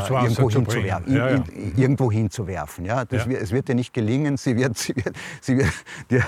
äh, 0.08 0.14
irgendwo, 0.14 0.48
hinzuwerfen, 0.48 1.14
ja, 1.14 1.30
ja. 1.30 1.44
Irgendwo 1.76 2.10
hinzuwerfen. 2.10 2.84
Ja? 2.84 3.04
Ja. 3.10 3.26
Wird, 3.26 3.42
es 3.42 3.50
wird 3.50 3.68
dir 3.68 3.74
nicht 3.74 3.92
gelingen, 3.92 4.36
sie 4.36 4.56
wird, 4.56 4.78
sie 4.78 4.94
wird, 4.96 5.14
sie 5.40 5.58
wird 5.58 5.72
dir 6.10 6.22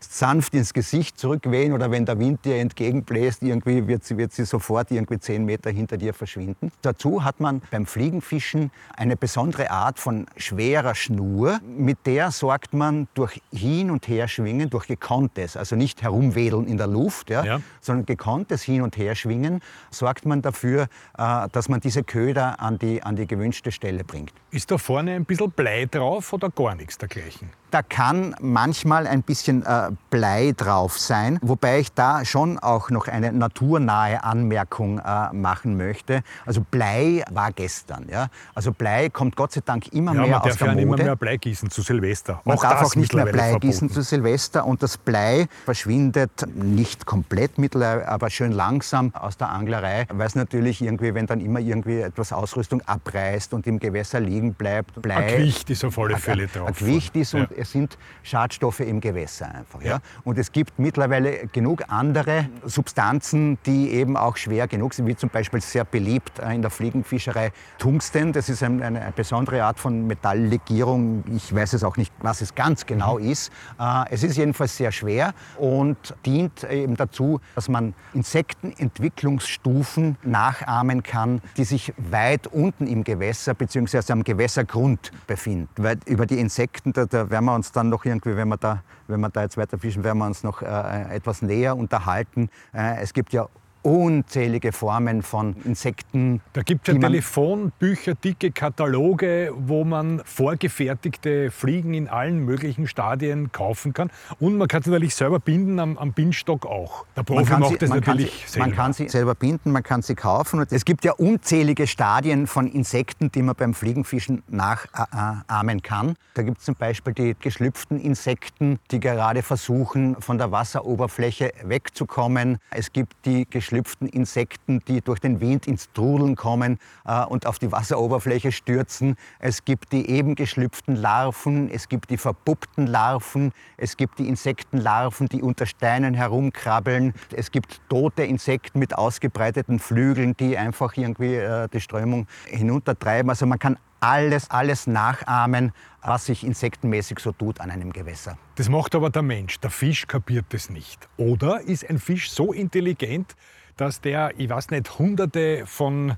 sanft 0.00 0.54
ins 0.54 0.74
Gesicht 0.74 1.18
zurückwehen 1.18 1.72
oder 1.72 1.90
wenn 1.90 2.04
der 2.04 2.18
Wind 2.18 2.44
dir 2.44 2.56
entgegenbläst, 2.56 3.42
irgendwie 3.42 3.86
wird 3.86 4.04
sie, 4.04 4.16
wird 4.16 4.32
sie 4.32 4.44
sofort 4.44 4.90
irgendwie 4.90 5.18
zehn 5.20 5.44
Meter 5.44 5.70
hinter 5.70 5.96
dir 5.96 6.14
verschwinden. 6.14 6.72
Dazu 6.82 7.22
hat 7.22 7.40
man 7.40 7.62
beim 7.70 7.86
Fliegenfischen 7.86 8.70
eine 8.96 9.16
besondere 9.16 9.70
Art 9.70 9.98
von 9.98 10.26
schwerer 10.36 10.94
Schnur, 10.94 11.60
mit 11.64 11.98
der 12.06 12.30
sorgt 12.30 12.74
man 12.74 13.08
durch 13.14 13.40
Hin- 13.52 13.90
und 13.90 14.08
Herschwingen, 14.08 14.68
durch 14.68 14.88
gekonntes, 14.88 15.56
also 15.56 15.76
nicht 15.76 16.02
herumwedeln 16.02 16.66
in 16.66 16.76
der 16.76 16.88
Luft, 16.88 17.30
ja, 17.30 17.60
sondern 17.80 18.06
gekonntes 18.06 18.62
Hin- 18.62 18.82
und 18.82 18.96
Herschwingen, 18.96 19.60
sorgt 19.90 20.26
man 20.26 20.42
dafür, 20.42 20.88
äh, 21.18 21.48
dass 21.52 21.68
man 21.68 21.80
diese 21.80 22.02
Köder 22.02 22.60
an 22.60 22.78
die, 22.78 23.02
an 23.02 23.16
die 23.16 23.26
gewünschte 23.26 23.72
Stelle 23.72 24.04
bringt. 24.04 24.32
Ist 24.50 24.70
da 24.70 24.78
vorne 24.78 25.12
ein 25.12 25.24
bisschen 25.24 25.50
Blei 25.50 25.86
drauf 25.86 26.32
oder 26.32 26.50
gar 26.50 26.74
nichts 26.74 26.98
dergleichen? 26.98 27.50
Da 27.76 27.82
kann 27.82 28.34
manchmal 28.40 29.06
ein 29.06 29.22
bisschen 29.22 29.62
äh, 29.62 29.90
Blei 30.08 30.54
drauf 30.56 30.98
sein, 30.98 31.38
wobei 31.42 31.80
ich 31.80 31.92
da 31.92 32.24
schon 32.24 32.58
auch 32.58 32.88
noch 32.88 33.06
eine 33.06 33.30
naturnahe 33.34 34.24
Anmerkung 34.24 34.98
äh, 34.98 35.30
machen 35.34 35.76
möchte. 35.76 36.22
Also 36.46 36.62
Blei 36.62 37.22
war 37.30 37.52
gestern. 37.52 38.06
Ja? 38.10 38.28
Also 38.54 38.72
Blei 38.72 39.10
kommt 39.10 39.36
Gott 39.36 39.52
sei 39.52 39.60
Dank 39.62 39.88
immer 39.88 40.14
ja, 40.14 40.22
mehr 40.22 40.42
aus 40.42 40.56
der 40.56 40.68
Mode. 40.68 40.86
Man 40.86 40.88
darf 40.88 41.00
immer 41.00 41.04
mehr 41.04 41.16
Blei 41.16 41.36
gießen 41.36 41.68
zu 41.68 41.82
Silvester. 41.82 42.40
Man 42.46 42.56
auch 42.56 42.62
darf 42.62 42.82
auch 42.82 42.96
nicht 42.96 43.12
mehr 43.12 43.26
Blei 43.26 43.50
verboten. 43.50 43.68
gießen 43.68 43.90
zu 43.90 44.00
Silvester 44.00 44.64
und 44.64 44.82
das 44.82 44.96
Blei 44.96 45.46
verschwindet 45.66 46.46
nicht 46.54 47.04
komplett 47.04 47.58
mittlerweile, 47.58 48.08
aber 48.08 48.30
schön 48.30 48.52
langsam 48.52 49.14
aus 49.14 49.36
der 49.36 49.50
Anglerei, 49.50 50.06
weil 50.10 50.26
es 50.26 50.34
natürlich 50.34 50.80
irgendwie, 50.80 51.12
wenn 51.12 51.26
dann 51.26 51.40
immer 51.42 51.60
irgendwie 51.60 52.00
etwas 52.00 52.32
Ausrüstung 52.32 52.80
abreißt 52.86 53.52
und 53.52 53.66
im 53.66 53.78
Gewässer 53.78 54.20
liegen 54.20 54.54
bleibt, 54.54 55.02
Blei... 55.02 55.16
Ein 55.16 55.36
Gewicht 55.36 55.68
ist 55.68 55.84
auf 55.84 55.98
alle 55.98 56.16
Fälle 56.16 56.46
drauf. 56.46 56.68
Ein 56.68 56.74
Gewicht 56.74 57.14
ist 57.16 57.34
und 57.34 57.50
ja 57.50 57.65
es 57.66 57.72
sind 57.72 57.98
Schadstoffe 58.22 58.80
im 58.80 59.00
Gewässer 59.00 59.52
einfach. 59.52 59.82
Ja. 59.82 59.98
Und 60.24 60.38
es 60.38 60.52
gibt 60.52 60.78
mittlerweile 60.78 61.48
genug 61.48 61.82
andere 61.88 62.48
Substanzen, 62.64 63.58
die 63.66 63.90
eben 63.90 64.16
auch 64.16 64.36
schwer 64.36 64.68
genug 64.68 64.94
sind, 64.94 65.06
wie 65.06 65.16
zum 65.16 65.30
Beispiel 65.30 65.60
sehr 65.60 65.84
beliebt 65.84 66.38
äh, 66.38 66.54
in 66.54 66.62
der 66.62 66.70
Fliegenfischerei 66.70 67.50
Tungsten. 67.78 68.32
Das 68.32 68.48
ist 68.48 68.62
eine, 68.62 68.84
eine 68.84 69.12
besondere 69.14 69.64
Art 69.64 69.80
von 69.80 70.06
Metalllegierung. 70.06 71.24
Ich 71.34 71.54
weiß 71.54 71.72
es 71.72 71.84
auch 71.84 71.96
nicht, 71.96 72.12
was 72.20 72.40
es 72.40 72.54
ganz 72.54 72.86
genau 72.86 73.18
mhm. 73.18 73.30
ist. 73.30 73.50
Äh, 73.78 74.04
es 74.10 74.22
ist 74.22 74.36
jedenfalls 74.36 74.76
sehr 74.76 74.92
schwer 74.92 75.34
und 75.58 76.14
dient 76.24 76.62
eben 76.64 76.96
dazu, 76.96 77.40
dass 77.54 77.68
man 77.68 77.94
Insektenentwicklungsstufen 78.14 80.16
nachahmen 80.22 81.02
kann, 81.02 81.42
die 81.56 81.64
sich 81.64 81.92
weit 81.96 82.46
unten 82.46 82.86
im 82.86 83.02
Gewässer 83.02 83.54
bzw. 83.54 84.12
am 84.12 84.22
Gewässergrund 84.22 85.10
befinden. 85.26 85.68
Weil 85.76 85.98
über 86.06 86.26
die 86.26 86.38
Insekten, 86.38 86.92
da, 86.92 87.06
da 87.06 87.30
werden 87.30 87.45
wir 87.46 87.54
uns 87.54 87.72
dann 87.72 87.88
noch 87.88 88.04
irgendwie, 88.04 88.36
wenn 88.36 88.48
wir 88.48 88.56
da, 88.56 88.82
wenn 89.08 89.20
wir 89.20 89.30
da 89.30 89.42
jetzt 89.42 89.56
weiter 89.56 89.78
fischen, 89.78 90.04
werden 90.04 90.18
wir 90.18 90.26
uns 90.26 90.42
noch 90.42 90.62
äh, 90.62 91.14
etwas 91.14 91.42
näher 91.42 91.76
unterhalten. 91.76 92.50
Äh, 92.72 93.00
es 93.00 93.12
gibt 93.12 93.32
ja 93.32 93.48
unzählige 93.86 94.72
Formen 94.72 95.22
von 95.22 95.54
Insekten. 95.64 96.40
Da 96.54 96.62
gibt 96.62 96.88
es 96.88 96.94
ja 96.94 97.00
Telefonbücher, 97.00 98.14
dicke 98.14 98.50
Kataloge, 98.50 99.52
wo 99.56 99.84
man 99.84 100.22
vorgefertigte 100.24 101.52
Fliegen 101.52 101.94
in 101.94 102.08
allen 102.08 102.44
möglichen 102.44 102.88
Stadien 102.88 103.52
kaufen 103.52 103.92
kann. 103.92 104.10
Und 104.40 104.58
man 104.58 104.66
kann 104.66 104.82
sie 104.82 104.90
natürlich 104.90 105.14
selber 105.14 105.38
binden 105.38 105.78
am, 105.78 105.96
am 105.98 106.12
Bindstock 106.12 106.66
auch. 106.66 107.06
Der 107.16 107.22
Profi 107.22 107.52
macht 107.52 107.74
sie, 107.74 107.78
das 107.78 107.90
natürlich 107.90 108.32
sie, 108.46 108.54
selber. 108.54 108.66
Man 108.66 108.76
kann 108.76 108.92
sie 108.92 109.08
selber 109.08 109.36
binden, 109.36 109.70
man 109.70 109.84
kann 109.84 110.02
sie 110.02 110.16
kaufen. 110.16 110.58
Und 110.58 110.72
es 110.72 110.84
gibt 110.84 111.04
ja 111.04 111.12
unzählige 111.12 111.86
Stadien 111.86 112.48
von 112.48 112.66
Insekten, 112.66 113.30
die 113.30 113.42
man 113.42 113.54
beim 113.54 113.72
Fliegenfischen 113.72 114.42
nachahmen 114.48 115.82
kann. 115.82 116.16
Da 116.34 116.42
gibt 116.42 116.58
es 116.58 116.64
zum 116.64 116.74
Beispiel 116.74 117.12
die 117.12 117.36
geschlüpften 117.38 118.00
Insekten, 118.00 118.80
die 118.90 118.98
gerade 118.98 119.44
versuchen, 119.44 120.20
von 120.20 120.38
der 120.38 120.50
Wasseroberfläche 120.50 121.52
wegzukommen. 121.62 122.58
Es 122.70 122.92
gibt 122.92 123.14
die 123.24 123.48
geschlüpften 123.48 123.75
geschlüpften 123.76 124.08
Insekten, 124.08 124.80
die 124.88 125.02
durch 125.02 125.20
den 125.20 125.40
Wind 125.40 125.66
ins 125.66 125.92
Trudeln 125.92 126.34
kommen 126.34 126.78
äh, 127.04 127.24
und 127.24 127.46
auf 127.46 127.58
die 127.58 127.70
Wasseroberfläche 127.70 128.50
stürzen. 128.50 129.16
Es 129.38 129.64
gibt 129.64 129.92
die 129.92 130.08
eben 130.08 130.34
geschlüpften 130.34 130.96
Larven, 130.96 131.70
es 131.70 131.88
gibt 131.88 132.08
die 132.08 132.16
verpuppten 132.16 132.86
Larven, 132.86 133.52
es 133.76 133.98
gibt 133.98 134.18
die 134.18 134.28
Insektenlarven, 134.28 135.28
die 135.28 135.42
unter 135.42 135.66
Steinen 135.66 136.14
herumkrabbeln. 136.14 137.12
Es 137.32 137.50
gibt 137.50 137.80
tote 137.90 138.24
Insekten 138.24 138.78
mit 138.78 138.96
ausgebreiteten 138.96 139.78
Flügeln, 139.78 140.34
die 140.36 140.56
einfach 140.56 140.96
irgendwie 140.96 141.34
äh, 141.34 141.68
die 141.68 141.80
Strömung 141.80 142.26
hinuntertreiben. 142.46 143.28
Also 143.28 143.44
man 143.44 143.58
kann 143.58 143.76
alles, 144.00 144.50
alles 144.50 144.86
nachahmen, 144.86 145.72
was 146.02 146.26
sich 146.26 146.44
insektenmäßig 146.44 147.18
so 147.18 147.32
tut 147.32 147.60
an 147.60 147.70
einem 147.70 147.92
Gewässer. 147.92 148.38
Das 148.54 148.68
macht 148.68 148.94
aber 148.94 149.10
der 149.10 149.22
Mensch. 149.22 149.58
Der 149.60 149.70
Fisch 149.70 150.06
kapiert 150.06 150.46
das 150.50 150.70
nicht. 150.70 151.08
Oder 151.16 151.60
ist 151.62 151.88
ein 151.88 151.98
Fisch 151.98 152.30
so 152.30 152.52
intelligent, 152.52 153.34
dass 153.76 154.00
der, 154.00 154.32
ich 154.38 154.48
weiß 154.48 154.70
nicht, 154.70 154.98
hunderte 154.98 155.64
von 155.66 156.16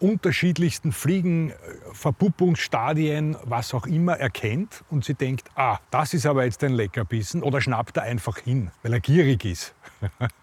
unterschiedlichsten 0.00 0.92
Fliegen, 0.92 1.50
äh, 1.50 1.54
Verpuppungsstadien, 1.92 3.36
was 3.44 3.74
auch 3.74 3.86
immer 3.86 4.16
erkennt 4.16 4.84
und 4.90 5.04
sie 5.04 5.14
denkt, 5.14 5.50
ah, 5.56 5.78
das 5.90 6.14
ist 6.14 6.26
aber 6.26 6.44
jetzt 6.44 6.62
ein 6.62 6.72
Leckerbissen 6.72 7.42
oder 7.42 7.60
schnappt 7.60 7.96
er 7.96 8.04
einfach 8.04 8.38
hin, 8.38 8.70
weil 8.82 8.92
er 8.92 9.00
gierig 9.00 9.44
ist. 9.44 9.74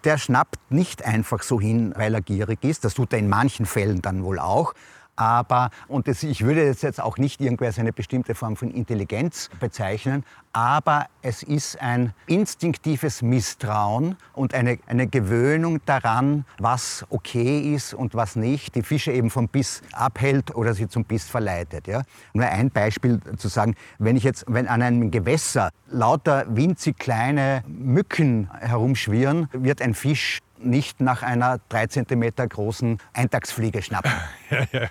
Der 0.04 0.18
schnappt 0.18 0.60
nicht 0.70 1.06
einfach 1.06 1.42
so 1.42 1.62
hin, 1.62 1.94
weil 1.96 2.14
er 2.14 2.22
gierig 2.22 2.64
ist. 2.64 2.84
Das 2.84 2.94
tut 2.94 3.14
er 3.14 3.20
in 3.20 3.30
manchen 3.30 3.66
Fällen 3.66 4.02
dann 4.02 4.24
wohl 4.24 4.40
auch. 4.40 4.74
Aber, 5.16 5.70
und 5.88 6.08
das, 6.08 6.24
ich 6.24 6.44
würde 6.44 6.66
jetzt 6.66 7.02
auch 7.02 7.18
nicht 7.18 7.40
irgendwie 7.42 7.66
als 7.66 7.80
eine 7.80 7.94
bestimmte 7.94 8.36
Form 8.36 8.56
von 8.56 8.72
Intelligenz 8.72 9.50
bezeichnen, 9.60 10.24
aber 10.56 11.08
es 11.22 11.44
ist 11.44 11.82
ein 11.82 12.14
instinktives 12.28 13.22
Misstrauen 13.22 14.16
und 14.34 14.54
eine, 14.54 14.80
eine 14.88 15.08
Gewöhnung 15.08 15.82
daran, 15.86 16.46
was 16.60 17.06
okay 17.10 17.74
ist 17.74 17.94
und 17.94 18.16
was 18.16 18.38
nicht, 18.38 18.76
die 18.76 18.82
Fische 18.82 19.12
eben 19.12 19.30
vom 19.30 19.50
Biss 19.50 19.82
abhält 19.92 20.56
oder 20.56 20.74
sie 20.74 20.88
zum 20.88 21.04
Biss 21.04 21.26
verleitet. 21.26 21.88
Ja? 21.88 22.04
Nur 22.34 22.46
ein 22.46 22.72
Beispiel 22.72 23.20
zu 23.38 23.50
sagen, 23.50 23.76
wenn 24.00 24.16
ich 24.16 24.24
jetzt, 24.24 24.46
wenn 24.48 24.68
an 24.68 24.82
einem 24.82 25.12
Gewässer 25.12 25.72
lauter 25.90 26.46
winzig 26.48 26.98
kleine 26.98 27.64
Mücken 27.68 28.50
herumschwirren, 28.60 29.50
wird 29.52 29.82
ein 29.82 29.94
Fisch 29.94 30.40
nicht 30.60 31.02
nach 31.02 31.24
einer 31.24 31.60
drei 31.70 31.88
Zentimeter 31.88 32.48
großen 32.48 33.00
Eintagsfliege 33.14 33.82
schnappen. 33.82 34.12
Ja, 34.50 34.68
ja. 34.72 34.88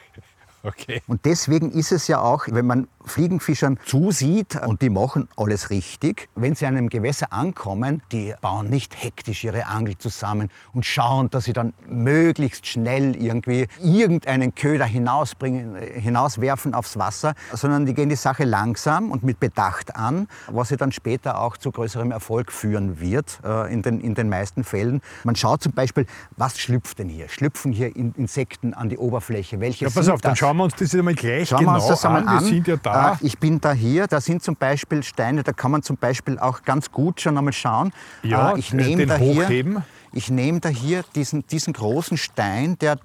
Okay. 0.64 1.02
Und 1.06 1.26
deswegen 1.26 1.70
ist 1.70 1.92
es 1.92 2.08
ja 2.08 2.20
auch, 2.20 2.46
wenn 2.48 2.66
man 2.66 2.88
Fliegenfischern 3.04 3.78
zusieht 3.84 4.56
und 4.66 4.82
die 4.82 4.90
machen 4.90 5.28
alles 5.36 5.70
richtig, 5.70 6.28
wenn 6.34 6.54
sie 6.54 6.66
an 6.66 6.76
einem 6.76 6.88
Gewässer 6.88 7.32
ankommen, 7.32 8.02
die 8.12 8.34
bauen 8.40 8.68
nicht 8.70 9.02
hektisch 9.02 9.44
ihre 9.44 9.66
Angel 9.66 9.96
zusammen 9.98 10.50
und 10.72 10.86
schauen, 10.86 11.30
dass 11.30 11.44
sie 11.44 11.52
dann 11.52 11.74
möglichst 11.88 12.66
schnell 12.66 13.16
irgendwie 13.16 13.66
irgendeinen 13.82 14.54
Köder 14.54 14.84
hinausbringen, 14.84 15.76
hinauswerfen 15.76 16.74
aufs 16.74 16.98
Wasser, 16.98 17.34
sondern 17.52 17.86
die 17.86 17.94
gehen 17.94 18.08
die 18.08 18.16
Sache 18.16 18.44
langsam 18.44 19.10
und 19.10 19.22
mit 19.22 19.40
Bedacht 19.40 19.96
an, 19.96 20.28
was 20.48 20.68
sie 20.68 20.76
dann 20.76 20.92
später 20.92 21.40
auch 21.40 21.56
zu 21.56 21.70
größerem 21.70 22.10
Erfolg 22.10 22.52
führen 22.52 23.00
wird, 23.00 23.40
äh, 23.44 23.72
in, 23.72 23.82
den, 23.82 24.00
in 24.00 24.14
den 24.14 24.28
meisten 24.28 24.64
Fällen. 24.64 25.00
Man 25.24 25.36
schaut 25.36 25.62
zum 25.62 25.72
Beispiel, 25.72 26.06
was 26.36 26.58
schlüpft 26.58 26.98
denn 26.98 27.08
hier? 27.08 27.28
Schlüpfen 27.28 27.72
hier 27.72 27.94
Insekten 27.94 28.74
an 28.74 28.88
die 28.88 28.98
Oberfläche? 28.98 29.60
Welche 29.60 29.86
ja, 29.86 29.90
pass 29.90 30.08
auf, 30.08 30.20
dann 30.20 30.36
schauen 30.36 30.56
wir 30.56 30.64
uns 30.64 30.74
das 30.74 30.94
einmal 30.94 31.14
gleich 31.14 31.48
schauen 31.48 31.60
genau 31.60 31.72
wir 31.72 31.76
uns 31.76 31.86
das 31.88 32.04
einmal 32.04 32.26
an. 32.26 32.40
Wir 32.40 32.48
sind 32.48 32.66
ja 32.66 32.76
da. 32.76 32.93
Äh, 32.94 33.16
ich 33.20 33.38
bin 33.38 33.60
da 33.60 33.72
hier, 33.72 34.06
da 34.06 34.20
sind 34.20 34.42
zum 34.42 34.56
Beispiel 34.56 35.02
Steine, 35.02 35.42
da 35.42 35.52
kann 35.52 35.70
man 35.70 35.82
zum 35.82 35.96
Beispiel 35.96 36.38
auch 36.38 36.62
ganz 36.62 36.90
gut 36.90 37.20
schon 37.20 37.36
einmal 37.36 37.52
schauen. 37.52 37.92
Ja, 38.22 38.54
äh, 38.54 38.58
ich 38.58 38.72
nehme 38.72 39.06
da 39.06 39.18
hochheben. 39.18 39.72
Hier, 39.72 39.84
ich 40.12 40.30
nehme 40.30 40.60
da 40.60 40.68
hier 40.68 41.04
diesen, 41.14 41.46
diesen 41.46 41.72
großen 41.72 42.16
Stein, 42.16 42.78
der, 42.78 42.98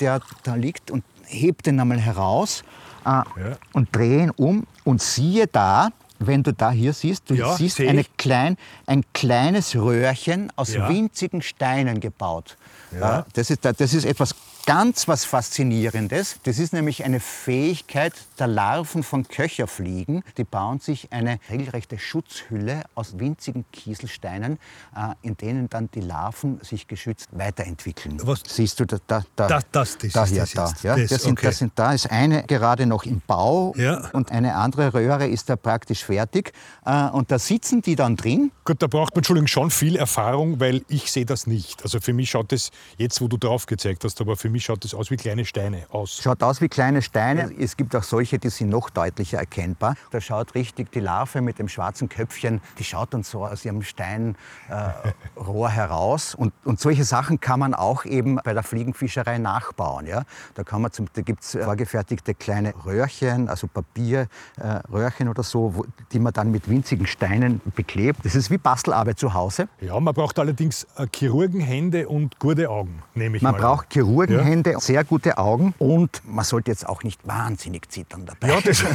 der 0.00 0.20
da 0.42 0.54
liegt 0.54 0.90
und 0.90 1.04
heb 1.26 1.62
den 1.62 1.80
einmal 1.80 1.98
heraus 1.98 2.62
äh, 3.04 3.08
ja. 3.08 3.24
und 3.72 3.94
drehe 3.94 4.24
ihn 4.24 4.30
um 4.30 4.66
und 4.84 5.02
siehe 5.02 5.46
da, 5.46 5.90
wenn 6.18 6.42
du 6.42 6.52
da 6.52 6.70
hier 6.70 6.92
siehst, 6.92 7.28
du 7.28 7.34
ja, 7.34 7.54
siehst 7.56 7.80
eine 7.80 8.04
klein, 8.16 8.56
ein 8.86 9.04
kleines 9.12 9.74
Röhrchen 9.74 10.52
aus 10.56 10.74
ja. 10.74 10.88
winzigen 10.88 11.42
Steinen 11.42 12.00
gebaut. 12.00 12.56
Ja. 12.98 13.20
Äh, 13.20 13.22
das, 13.32 13.50
ist, 13.50 13.64
das 13.64 13.80
ist 13.80 14.04
etwas 14.04 14.34
ganz 14.66 15.08
was 15.08 15.24
Faszinierendes. 15.24 16.36
Das 16.44 16.58
ist 16.58 16.72
nämlich 16.72 17.04
eine 17.04 17.20
Fähigkeit 17.20 18.14
der 18.38 18.46
Larven 18.46 19.02
von 19.02 19.28
Köcherfliegen. 19.28 20.22
Die 20.36 20.44
bauen 20.44 20.80
sich 20.80 21.12
eine 21.12 21.38
regelrechte 21.50 21.98
Schutzhülle 21.98 22.84
aus 22.94 23.18
winzigen 23.18 23.64
Kieselsteinen, 23.72 24.58
äh, 24.96 25.14
in 25.22 25.36
denen 25.36 25.68
dann 25.68 25.90
die 25.94 26.00
Larven 26.00 26.60
sich 26.62 26.88
geschützt 26.88 27.28
weiterentwickeln. 27.32 28.18
Was? 28.24 28.42
Siehst 28.46 28.80
du 28.80 28.86
da, 28.86 28.98
da, 29.06 29.24
da, 29.36 29.48
das, 29.48 29.64
das, 29.70 29.98
das 29.98 30.12
da, 30.12 30.26
hier, 30.26 30.40
das 30.40 30.52
da, 30.52 30.74
ja? 30.82 30.96
das, 30.96 31.22
sind, 31.22 31.32
okay. 31.32 31.46
das 31.46 31.58
sind 31.58 31.72
da 31.74 31.92
ist 31.92 32.10
eine 32.10 32.44
gerade 32.44 32.86
noch 32.86 33.04
im 33.04 33.20
Bau 33.26 33.74
ja. 33.76 34.08
und 34.12 34.30
eine 34.30 34.54
andere 34.54 34.94
Röhre 34.94 35.26
ist 35.26 35.50
da 35.50 35.56
praktisch 35.56 36.04
fertig. 36.04 36.52
Äh, 36.84 37.08
und 37.10 37.30
da 37.30 37.38
sitzen 37.38 37.82
die 37.82 37.96
dann 37.96 38.16
drin. 38.16 38.50
Gut, 38.64 38.82
da 38.82 38.86
braucht 38.86 39.14
man 39.14 39.18
Entschuldigung, 39.18 39.48
schon 39.48 39.70
viel 39.70 39.96
Erfahrung, 39.96 40.60
weil 40.60 40.84
ich 40.88 41.10
sehe 41.10 41.26
das 41.26 41.46
nicht. 41.46 41.82
Also 41.82 42.00
für 42.00 42.12
mich 42.12 42.30
schaut 42.30 42.52
das 42.52 42.70
jetzt, 42.96 43.20
wo 43.20 43.28
du 43.28 43.36
drauf 43.36 43.66
gezeigt 43.66 44.04
hast, 44.04 44.20
aber 44.20 44.36
für 44.36 44.48
mich 44.48 44.53
schaut 44.60 44.84
das 44.84 44.94
aus 44.94 45.10
wie 45.10 45.16
kleine 45.16 45.44
Steine 45.44 45.86
aus. 45.90 46.20
Schaut 46.22 46.42
aus 46.42 46.60
wie 46.60 46.68
kleine 46.68 47.02
Steine. 47.02 47.50
Es 47.58 47.76
gibt 47.76 47.94
auch 47.96 48.02
solche, 48.02 48.38
die 48.38 48.50
sind 48.50 48.68
noch 48.68 48.90
deutlicher 48.90 49.38
erkennbar. 49.38 49.94
Da 50.10 50.20
schaut 50.20 50.54
richtig 50.54 50.92
die 50.92 51.00
Larve 51.00 51.40
mit 51.40 51.58
dem 51.58 51.68
schwarzen 51.68 52.08
Köpfchen, 52.08 52.60
die 52.78 52.84
schaut 52.84 53.14
dann 53.14 53.22
so 53.22 53.44
aus 53.46 53.64
ihrem 53.64 53.82
Steinrohr 53.82 54.36
äh, 54.68 55.70
heraus. 55.70 56.34
Und, 56.34 56.52
und 56.64 56.80
solche 56.80 57.04
Sachen 57.04 57.40
kann 57.40 57.60
man 57.60 57.74
auch 57.74 58.04
eben 58.04 58.36
bei 58.44 58.52
der 58.54 58.62
Fliegenfischerei 58.62 59.38
nachbauen. 59.38 60.06
Ja? 60.06 60.24
Da, 60.54 60.62
da 60.62 61.22
gibt 61.22 61.42
es 61.42 61.58
vorgefertigte 61.62 62.34
kleine 62.34 62.74
Röhrchen, 62.84 63.48
also 63.48 63.66
Papierröhrchen 63.66 65.26
äh, 65.26 65.30
oder 65.30 65.42
so, 65.42 65.74
wo, 65.74 65.86
die 66.12 66.18
man 66.18 66.32
dann 66.32 66.50
mit 66.50 66.68
winzigen 66.68 67.06
Steinen 67.06 67.60
beklebt. 67.74 68.20
Das 68.24 68.34
ist 68.34 68.50
wie 68.50 68.58
Bastelarbeit 68.58 69.18
zu 69.18 69.34
Hause. 69.34 69.68
Ja, 69.80 69.98
man 69.98 70.14
braucht 70.14 70.38
allerdings 70.38 70.84
äh, 70.96 71.06
Chirurgenhände 71.14 72.08
und 72.08 72.38
gute 72.38 72.68
Augen, 72.70 73.02
nehme 73.14 73.36
ich 73.36 73.42
man 73.42 73.52
mal. 73.52 73.60
Man 73.60 73.70
braucht 73.70 73.92
Chirurgenhände, 73.92 74.43
ja. 74.43 74.43
Sehr 74.80 75.04
gute 75.04 75.38
Augen 75.38 75.74
und 75.78 76.22
man 76.24 76.44
sollte 76.44 76.70
jetzt 76.70 76.88
auch 76.88 77.02
nicht 77.02 77.26
wahnsinnig 77.26 77.90
zittern 77.90 78.26
dabei. 78.26 78.48
Ja, 78.48 78.60
das 78.60 78.84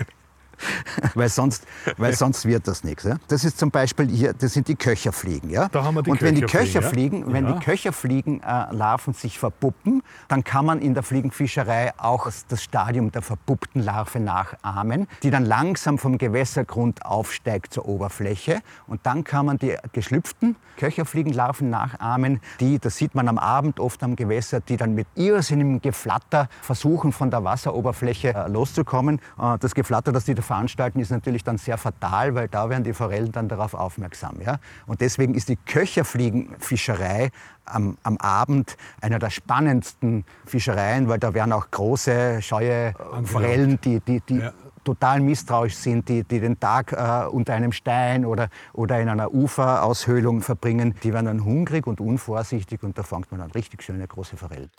weil, 1.14 1.28
sonst, 1.28 1.66
weil 1.96 2.14
sonst 2.14 2.44
wird 2.46 2.68
das 2.68 2.84
nichts. 2.84 3.04
Ja? 3.04 3.16
Das 3.28 3.44
ist 3.44 3.58
zum 3.58 3.70
Beispiel 3.70 4.08
hier, 4.08 4.32
das 4.32 4.52
sind 4.52 4.68
die 4.68 4.76
Köcherfliegen. 4.76 5.50
Ja? 5.50 5.68
Da 5.68 5.84
haben 5.84 5.94
wir 5.94 6.02
die 6.02 6.10
Und 6.10 6.22
wenn 6.22 6.34
die 6.34 6.42
Köcherfliegen, 6.42 7.20
ja? 7.20 7.32
wenn 7.32 7.46
die 7.46 7.64
Köcherfliegenlarven 7.64 9.14
äh, 9.14 9.16
sich 9.16 9.38
verpuppen, 9.38 10.02
dann 10.28 10.44
kann 10.44 10.66
man 10.66 10.80
in 10.80 10.94
der 10.94 11.02
Fliegenfischerei 11.02 11.92
auch 11.96 12.28
das 12.48 12.62
Stadium 12.62 13.12
der 13.12 13.22
verpuppten 13.22 13.82
Larve 13.82 14.20
nachahmen, 14.20 15.06
die 15.22 15.30
dann 15.30 15.44
langsam 15.44 15.98
vom 15.98 16.18
Gewässergrund 16.18 17.04
aufsteigt 17.04 17.72
zur 17.72 17.86
Oberfläche. 17.88 18.60
Und 18.86 19.06
dann 19.06 19.24
kann 19.24 19.46
man 19.46 19.58
die 19.58 19.76
geschlüpften 19.92 20.56
Köcherfliegenlarven 20.76 21.70
nachahmen, 21.70 22.40
die, 22.60 22.78
das 22.78 22.96
sieht 22.96 23.14
man 23.14 23.28
am 23.28 23.38
Abend 23.38 23.80
oft 23.80 24.02
am 24.02 24.16
Gewässer, 24.16 24.60
die 24.60 24.76
dann 24.76 24.94
mit 24.94 25.06
irrsinnigem 25.14 25.80
Geflatter 25.80 26.48
versuchen, 26.62 27.12
von 27.12 27.30
der 27.30 27.44
Wasseroberfläche 27.44 28.34
äh, 28.34 28.48
loszukommen. 28.48 29.20
Äh, 29.38 29.58
das 29.58 29.74
Geflatter, 29.74 30.12
das 30.12 30.24
die 30.24 30.34
veranstalten, 30.44 31.00
ist 31.00 31.10
natürlich 31.10 31.44
dann 31.44 31.58
sehr 31.58 31.78
fatal, 31.78 32.34
weil 32.34 32.48
da 32.48 32.70
werden 32.70 32.84
die 32.84 32.92
Forellen 32.92 33.32
dann 33.32 33.48
darauf 33.48 33.74
aufmerksam. 33.74 34.40
Ja? 34.44 34.58
Und 34.86 35.00
deswegen 35.00 35.34
ist 35.34 35.48
die 35.48 35.56
Köcherfliegenfischerei 35.56 37.30
am, 37.64 37.96
am 38.02 38.16
Abend 38.18 38.76
einer 39.00 39.18
der 39.18 39.30
spannendsten 39.30 40.24
Fischereien, 40.46 41.08
weil 41.08 41.18
da 41.18 41.34
werden 41.34 41.52
auch 41.52 41.70
große, 41.70 42.42
scheue 42.42 42.94
Forellen, 43.24 43.80
die, 43.80 44.00
die, 44.00 44.20
die 44.20 44.38
ja 44.38 44.52
total 44.84 45.20
misstrauisch 45.20 45.74
sind, 45.74 46.08
die, 46.08 46.22
die 46.22 46.40
den 46.40 46.60
Tag 46.60 46.92
äh, 46.92 47.26
unter 47.26 47.54
einem 47.54 47.72
Stein 47.72 48.24
oder, 48.24 48.48
oder 48.72 49.00
in 49.00 49.08
einer 49.08 49.32
Uferaushöhlung 49.32 50.42
verbringen, 50.42 50.94
die 51.02 51.12
werden 51.12 51.26
dann 51.26 51.44
hungrig 51.44 51.86
und 51.86 52.00
unvorsichtig 52.00 52.82
und 52.82 52.96
da 52.96 53.02
fängt 53.02 53.30
man 53.32 53.40
dann 53.40 53.50
richtig 53.50 53.82
schöne 53.82 54.06
große 54.06 54.36
Forellen. 54.36 54.70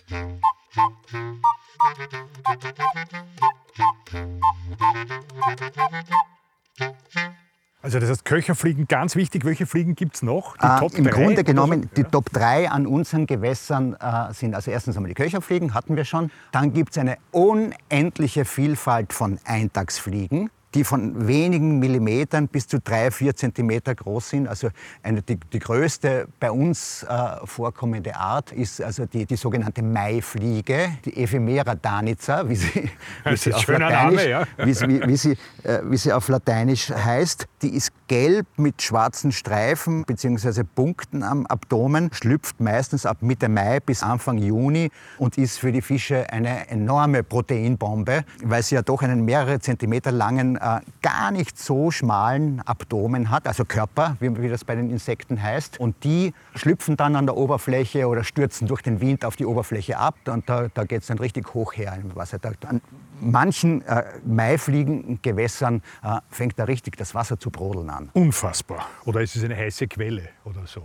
Also 7.82 8.00
das 8.00 8.10
heißt, 8.10 8.26
Köcherfliegen 8.26 8.88
ganz 8.88 9.16
wichtig. 9.16 9.46
Welche 9.46 9.68
Fliegen 9.68 9.94
gibt 9.94 10.16
es 10.16 10.24
noch? 10.24 10.56
Äh, 10.60 10.98
Im 10.98 11.06
Grunde 11.06 11.44
genommen, 11.44 11.84
so? 11.84 11.90
die 11.98 12.02
ja. 12.02 12.08
Top 12.08 12.32
3 12.32 12.72
an 12.72 12.88
unseren 12.88 13.28
Gewässern 13.28 13.94
äh, 13.94 14.34
sind 14.34 14.56
also 14.56 14.72
erstens 14.72 14.98
einmal 14.98 15.10
die 15.10 15.14
Köcherfliegen, 15.14 15.76
hatten 15.76 15.96
wir 15.96 16.04
schon. 16.04 16.32
Dann 16.52 16.74
gibt 16.74 16.94
es 16.94 16.98
eine 16.98 17.18
unendliche 17.32 18.44
Vielfalt 18.44 19.14
von 19.14 19.38
Eintagsfliegen 19.46 20.50
die 20.76 20.84
von 20.84 21.26
wenigen 21.28 21.80
Millimetern 21.80 22.50
bis 22.50 22.68
zu 22.68 22.80
drei, 22.80 23.10
vier 23.10 23.36
Zentimeter 23.36 23.96
groß 23.96 24.30
sind. 24.30 24.48
Also 24.48 24.70
eine, 25.02 25.22
die, 25.22 25.38
die 25.38 25.60
größte 25.60 26.28
bei 26.40 26.52
uns 26.52 27.04
äh, 27.04 27.46
vorkommende 27.46 28.16
Art 28.16 28.52
ist 28.52 28.82
also 28.82 29.06
die, 29.06 29.26
die 29.26 29.38
sogenannte 29.38 29.82
Maifliege, 29.82 30.90
die 31.06 31.16
Ephemera 31.16 31.76
danica, 31.76 32.48
wie 32.50 32.56
sie, 32.58 32.90
wie 33.24 33.38
sie 33.38 33.54
auf 33.54 33.66
Lateinisch, 33.68 34.28
Name, 34.28 34.30
ja. 34.30 34.44
wie, 34.58 34.76
wie, 34.82 35.08
wie, 35.08 35.18
sie, 35.18 35.38
äh, 35.64 35.80
wie 35.84 35.98
sie 35.98 36.12
auf 36.12 36.28
Lateinisch 36.28 36.90
heißt. 36.90 37.48
Die 37.62 37.70
ist 37.70 37.94
gelb 38.08 38.46
mit 38.58 38.82
schwarzen 38.82 39.32
Streifen 39.32 40.04
bzw. 40.04 40.64
Punkten 40.64 41.24
am 41.24 41.46
Abdomen, 41.46 42.10
schlüpft 42.12 42.60
meistens 42.60 43.06
ab 43.06 43.18
Mitte 43.22 43.48
Mai 43.48 43.80
bis 43.80 44.04
Anfang 44.04 44.38
Juni 44.38 44.92
und 45.18 45.38
ist 45.38 45.58
für 45.58 45.72
die 45.72 45.82
Fische 45.82 46.30
eine 46.32 46.70
enorme 46.70 47.24
Proteinbombe, 47.24 48.26
weil 48.44 48.62
sie 48.62 48.76
ja 48.76 48.82
doch 48.82 49.02
einen 49.02 49.24
mehrere 49.24 49.60
Zentimeter 49.60 50.12
langen 50.12 50.58
äh, 50.66 50.80
gar 51.04 51.30
nicht 51.30 51.60
so 51.60 51.92
schmalen 51.92 52.60
Abdomen 52.62 53.30
hat, 53.30 53.48
also 53.48 53.66
Körper, 53.66 54.18
wie, 54.20 54.42
wie, 54.42 54.50
das 54.50 54.66
bei 54.66 54.74
den 54.74 54.90
Insekten 54.90 55.42
heißt. 55.42 55.80
Und 55.80 56.04
die 56.04 56.34
schlüpfen 56.56 56.98
dann 56.98 57.16
an 57.16 57.28
der 57.28 57.38
Oberfläche 57.38 58.08
oder 58.08 58.24
stürzen 58.24 58.68
durch 58.68 58.82
den 58.82 59.00
Wind 59.00 59.26
auf 59.26 59.36
die 59.36 59.46
Oberfläche 59.46 60.00
ab. 60.00 60.16
Und 60.26 60.50
da, 60.50 60.68
da 60.74 60.84
geht 60.86 61.02
es 61.02 61.08
dann 61.08 61.20
richtig 61.20 61.54
hoch 61.54 61.74
her 61.74 61.96
im 62.02 62.16
Wasser. 62.16 62.40
Da, 62.40 62.52
an 62.66 62.82
manchen 63.22 63.84
äh, 63.84 64.06
Maifliegengewässern 64.26 65.84
äh, 66.04 66.20
fängt 66.30 66.58
da 66.58 66.64
richtig 66.64 66.98
das 66.98 67.14
Wasser 67.14 67.40
zu 67.40 67.52
brodeln 67.52 67.92
an. 67.92 68.10
Unfassbar. 68.14 68.88
Oder 69.06 69.22
ist 69.22 69.36
es 69.36 69.44
eine 69.44 69.56
heiße 69.56 69.88
Quelle 69.88 70.30
oder 70.46 70.66
so? 70.66 70.84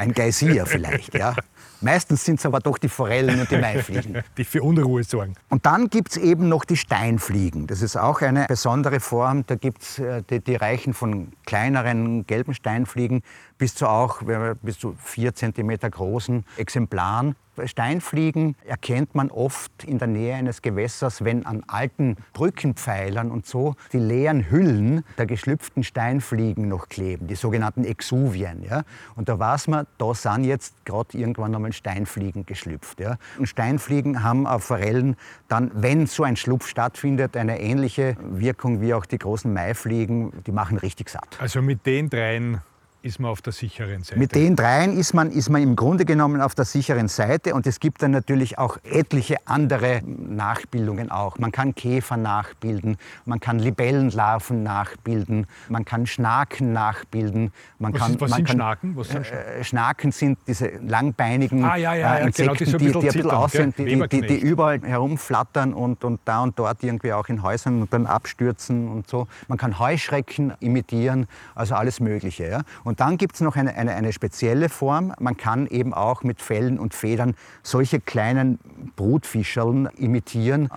Ein 0.00 0.14
Geysir 0.14 0.64
vielleicht, 0.64 1.14
ja. 1.14 1.34
Meistens 1.82 2.24
sind 2.24 2.38
es 2.38 2.46
aber 2.46 2.60
doch 2.60 2.78
die 2.78 2.88
Forellen 2.88 3.38
und 3.38 3.50
die 3.50 3.58
Maifliegen. 3.58 4.22
Die 4.38 4.44
für 4.44 4.62
Unruhe 4.62 5.04
sorgen. 5.04 5.34
Und 5.50 5.66
dann 5.66 5.90
gibt 5.90 6.12
es 6.12 6.16
eben 6.16 6.48
noch 6.48 6.64
die 6.64 6.78
Steinfliegen. 6.78 7.66
Das 7.66 7.82
ist 7.82 7.96
auch 7.96 8.22
eine 8.22 8.46
besondere 8.46 9.00
Form. 9.00 9.44
Da 9.46 9.56
gibt 9.56 9.82
es 9.82 9.98
äh, 9.98 10.22
die, 10.22 10.40
die 10.40 10.56
reichen 10.56 10.94
von 10.94 11.32
kleineren 11.44 12.26
gelben 12.26 12.54
Steinfliegen 12.54 13.22
bis 13.60 13.74
zu 13.74 13.86
auch 13.86 14.22
bis 14.62 14.78
zu 14.78 14.96
vier 14.98 15.34
Zentimeter 15.34 15.90
großen 15.90 16.44
Exemplaren. 16.56 17.36
Steinfliegen 17.66 18.56
erkennt 18.64 19.14
man 19.14 19.30
oft 19.30 19.84
in 19.84 19.98
der 19.98 20.08
Nähe 20.08 20.34
eines 20.34 20.62
Gewässers, 20.62 21.24
wenn 21.24 21.44
an 21.44 21.62
alten 21.66 22.16
Brückenpfeilern 22.32 23.30
und 23.30 23.44
so 23.44 23.74
die 23.92 23.98
leeren 23.98 24.50
Hüllen 24.50 25.04
der 25.18 25.26
geschlüpften 25.26 25.84
Steinfliegen 25.84 26.68
noch 26.68 26.88
kleben, 26.88 27.26
die 27.26 27.34
sogenannten 27.34 27.84
Exuvien. 27.84 28.62
Ja? 28.62 28.84
Und 29.14 29.28
da 29.28 29.38
weiß 29.38 29.68
man, 29.68 29.86
da 29.98 30.14
sind 30.14 30.44
jetzt 30.44 30.86
gerade 30.86 31.18
irgendwann 31.18 31.54
einmal 31.54 31.74
Steinfliegen 31.74 32.46
geschlüpft. 32.46 32.98
Ja? 32.98 33.18
Und 33.38 33.46
Steinfliegen 33.46 34.22
haben 34.22 34.46
auf 34.46 34.64
Forellen 34.64 35.16
dann, 35.48 35.70
wenn 35.74 36.06
so 36.06 36.22
ein 36.22 36.36
Schlupf 36.36 36.66
stattfindet, 36.66 37.36
eine 37.36 37.60
ähnliche 37.60 38.16
Wirkung 38.22 38.80
wie 38.80 38.94
auch 38.94 39.04
die 39.04 39.18
großen 39.18 39.52
Maifliegen. 39.52 40.32
Die 40.46 40.52
machen 40.52 40.78
richtig 40.78 41.10
satt. 41.10 41.36
Also 41.38 41.60
mit 41.60 41.84
den 41.84 42.08
dreien 42.08 42.62
ist 43.02 43.18
man 43.18 43.30
auf 43.30 43.40
der 43.42 43.52
sicheren 43.52 44.02
Seite. 44.02 44.18
Mit 44.18 44.34
den 44.34 44.56
dreien 44.56 44.96
ist 44.96 45.14
man, 45.14 45.30
ist 45.30 45.48
man 45.48 45.62
im 45.62 45.76
Grunde 45.76 46.04
genommen 46.04 46.40
auf 46.40 46.54
der 46.54 46.64
sicheren 46.64 47.08
Seite 47.08 47.54
und 47.54 47.66
es 47.66 47.80
gibt 47.80 48.02
dann 48.02 48.10
natürlich 48.10 48.58
auch 48.58 48.76
etliche 48.84 49.36
andere 49.46 50.02
Nachbildungen 50.04 51.10
auch. 51.10 51.38
Man 51.38 51.52
kann 51.52 51.74
Käfer 51.74 52.16
nachbilden, 52.16 52.98
man 53.24 53.40
kann 53.40 53.58
Libellenlarven 53.58 54.62
nachbilden, 54.62 55.46
man 55.68 55.84
kann 55.84 56.06
Schnaken 56.06 56.72
nachbilden. 56.72 57.52
Man 57.78 57.94
was 57.94 58.00
kann, 58.00 58.14
ist, 58.14 58.20
was 58.20 58.30
man 58.30 58.36
sind 58.36 58.46
kann, 58.46 58.56
Schnaken? 58.56 58.96
Was 58.96 59.08
sind 59.08 59.26
Schnaken? 59.26 59.60
Äh, 59.60 59.64
Schnaken 59.64 60.12
sind 60.12 60.38
diese 60.46 60.68
langbeinigen 60.86 61.64
ah, 61.64 61.76
ja, 61.76 61.94
ja, 61.94 62.18
ja, 62.18 62.26
Insekten, 62.26 62.42
genau, 62.42 62.54
die, 62.54 62.64
so 62.64 62.78
die, 62.78 62.86
die, 62.86 62.98
ein 62.98 63.02
bisschen 63.02 63.30
aussehen, 63.30 63.74
die, 63.78 64.08
die, 64.08 64.20
die, 64.26 64.38
überall 64.38 64.80
herumflattern 64.82 65.72
und, 65.72 66.04
und 66.04 66.20
da 66.24 66.42
und 66.42 66.58
dort 66.58 66.82
irgendwie 66.82 67.12
auch 67.12 67.28
in 67.28 67.42
Häusern 67.42 67.80
und 67.80 67.92
dann 67.92 68.06
abstürzen 68.06 68.88
und 68.88 69.08
so. 69.08 69.26
Man 69.48 69.56
kann 69.56 69.78
Heuschrecken 69.78 70.52
imitieren, 70.60 71.26
also 71.54 71.74
alles 71.74 72.00
Mögliche. 72.00 72.48
Ja? 72.48 72.62
Und 72.84 72.89
dann 72.98 73.18
gibt 73.18 73.34
es 73.34 73.40
noch 73.40 73.54
eine, 73.56 73.74
eine, 73.76 73.94
eine 73.94 74.12
spezielle 74.12 74.68
Form. 74.68 75.12
Man 75.20 75.36
kann 75.36 75.66
eben 75.66 75.94
auch 75.94 76.24
mit 76.24 76.40
Fellen 76.40 76.78
und 76.78 76.94
Federn 76.94 77.34
solche 77.62 78.00
kleinen 78.00 78.58
Brutfischerln 78.96 79.86
imitieren, 79.96 80.70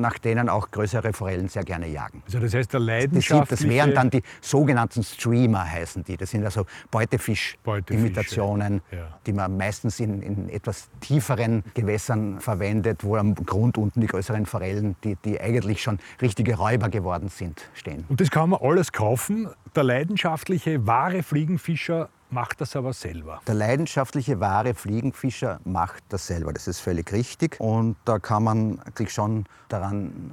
nach 0.00 0.18
denen 0.18 0.48
auch 0.48 0.70
größere 0.70 1.12
Forellen 1.12 1.48
sehr 1.48 1.64
gerne 1.64 1.88
jagen. 1.88 2.22
Also 2.24 2.38
das 2.38 2.54
heißt, 2.54 2.72
der 2.72 2.80
leidenschaftliche... 2.80 3.40
Das, 3.50 3.60
das 3.60 3.68
wären 3.68 3.94
dann 3.94 4.10
die 4.10 4.22
sogenannten 4.40 5.02
Streamer, 5.02 5.70
heißen 5.70 6.04
die. 6.04 6.16
Das 6.16 6.30
sind 6.30 6.44
also 6.44 6.64
Beutefisch-Imitationen, 6.90 8.80
ja. 8.90 9.18
die 9.26 9.32
man 9.32 9.56
meistens 9.56 10.00
in, 10.00 10.22
in, 10.22 10.48
etwas 10.48 10.88
tieferen 11.00 11.64
Gewässern 11.74 12.40
verwendet, 12.40 13.04
wo 13.04 13.16
am 13.16 13.34
Grund 13.34 13.76
unten 13.78 14.00
die 14.00 14.06
größeren 14.06 14.46
Forellen, 14.46 14.96
die, 15.04 15.16
die 15.24 15.40
eigentlich 15.40 15.82
schon 15.82 15.98
richtige 16.22 16.56
Räuber 16.56 16.88
geworden 16.88 17.28
sind, 17.28 17.68
stehen. 17.74 18.04
Und 18.08 18.20
das 18.20 18.30
kann 18.30 18.50
man 18.50 18.60
alles 18.62 18.92
kaufen. 18.92 19.48
Der 19.78 19.84
leidenschaftliche, 19.84 20.88
wahre 20.88 21.22
Fliegen 21.22 21.56
Fliegenfischer 21.56 22.08
macht 22.30 22.60
das 22.60 22.74
aber 22.74 22.92
selber. 22.92 23.40
Der 23.46 23.54
leidenschaftliche, 23.54 24.40
wahre 24.40 24.74
Fliegenfischer 24.74 25.60
macht 25.64 26.02
das 26.08 26.26
selber. 26.26 26.52
Das 26.52 26.66
ist 26.66 26.80
völlig 26.80 27.12
richtig. 27.12 27.60
Und 27.60 27.94
da 28.04 28.18
kann 28.18 28.42
man 28.42 28.80
sich 28.96 29.12
schon 29.12 29.44
daran 29.68 30.32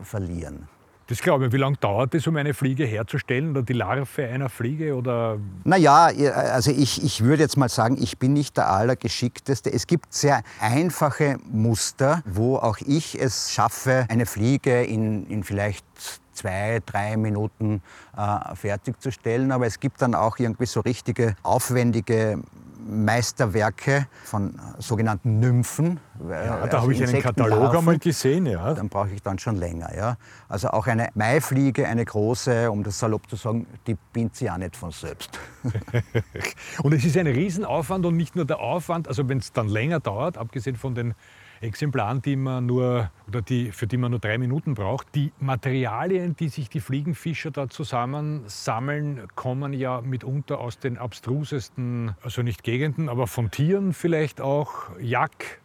äh, 0.00 0.02
verlieren. 0.02 0.66
Das 1.08 1.20
glaube 1.20 1.44
ich. 1.44 1.52
Wie 1.52 1.58
lange 1.58 1.76
dauert 1.76 2.14
es, 2.14 2.26
um 2.26 2.36
eine 2.36 2.54
Fliege 2.54 2.86
herzustellen 2.86 3.50
oder 3.50 3.62
die 3.62 3.74
Larve 3.74 4.28
einer 4.28 4.48
Fliege? 4.48 4.96
Oder? 4.96 5.36
Naja, 5.64 6.06
also 6.06 6.70
ich, 6.70 7.04
ich 7.04 7.22
würde 7.22 7.42
jetzt 7.42 7.58
mal 7.58 7.68
sagen, 7.68 7.98
ich 8.00 8.18
bin 8.18 8.32
nicht 8.32 8.56
der 8.56 8.70
Allergeschickteste. 8.70 9.70
Es 9.70 9.86
gibt 9.86 10.14
sehr 10.14 10.42
einfache 10.58 11.36
Muster, 11.52 12.22
wo 12.24 12.56
auch 12.56 12.78
ich 12.78 13.20
es 13.20 13.52
schaffe, 13.52 14.06
eine 14.08 14.24
Fliege 14.24 14.84
in, 14.84 15.26
in 15.26 15.44
vielleicht 15.44 15.84
zwei, 16.36 16.80
drei 16.84 17.16
Minuten 17.16 17.82
äh, 18.16 18.54
fertigzustellen. 18.54 19.52
Aber 19.52 19.66
es 19.66 19.80
gibt 19.80 20.02
dann 20.02 20.14
auch 20.14 20.38
irgendwie 20.38 20.66
so 20.66 20.80
richtige 20.80 21.36
aufwendige 21.42 22.38
Meisterwerke 22.86 24.06
von 24.24 24.58
sogenannten 24.78 25.40
Nymphen. 25.40 25.98
Ja, 26.28 26.56
also 26.56 26.66
da 26.68 26.82
habe 26.82 26.92
ich 26.92 27.02
einen 27.02 27.20
Katalog 27.20 27.74
einmal 27.74 27.98
gesehen. 27.98 28.46
Ja. 28.46 28.74
Dann 28.74 28.88
brauche 28.88 29.10
ich 29.10 29.22
dann 29.22 29.38
schon 29.38 29.56
länger. 29.56 29.94
Ja. 29.96 30.16
Also 30.48 30.68
auch 30.68 30.86
eine 30.86 31.08
Maifliege, 31.14 31.86
eine 31.86 32.04
große, 32.04 32.70
um 32.70 32.82
das 32.82 32.98
salopp 32.98 33.28
zu 33.28 33.36
sagen, 33.36 33.66
die 33.86 33.96
bindet 34.12 34.36
sie 34.36 34.50
auch 34.50 34.56
nicht 34.56 34.76
von 34.76 34.92
selbst. 34.92 35.38
und 36.82 36.92
es 36.92 37.04
ist 37.04 37.16
ein 37.16 37.26
Riesenaufwand 37.26 38.06
und 38.06 38.16
nicht 38.16 38.36
nur 38.36 38.44
der 38.44 38.60
Aufwand, 38.60 39.08
also 39.08 39.28
wenn 39.28 39.38
es 39.38 39.52
dann 39.52 39.68
länger 39.68 40.00
dauert, 40.00 40.38
abgesehen 40.38 40.76
von 40.76 40.94
den 40.94 41.14
Exemplaren, 41.60 42.22
die 42.22 42.36
man 42.36 42.66
nur, 42.66 43.10
oder 43.28 43.42
die, 43.42 43.72
für 43.72 43.86
die 43.86 43.96
man 43.96 44.10
nur 44.10 44.20
drei 44.20 44.38
Minuten 44.38 44.74
braucht. 44.74 45.14
Die 45.14 45.32
Materialien, 45.40 46.36
die 46.36 46.48
sich 46.48 46.68
die 46.68 46.80
Fliegenfischer 46.80 47.50
da 47.50 47.68
zusammensammeln, 47.68 49.22
kommen 49.34 49.72
ja 49.72 50.00
mitunter 50.00 50.58
aus 50.58 50.78
den 50.78 50.98
abstrusesten, 50.98 52.14
also 52.22 52.42
nicht 52.42 52.62
Gegenden, 52.62 53.08
aber 53.08 53.26
von 53.26 53.50
Tieren 53.50 53.92
vielleicht 53.92 54.40
auch. 54.40 54.90
Jack, 55.00 55.60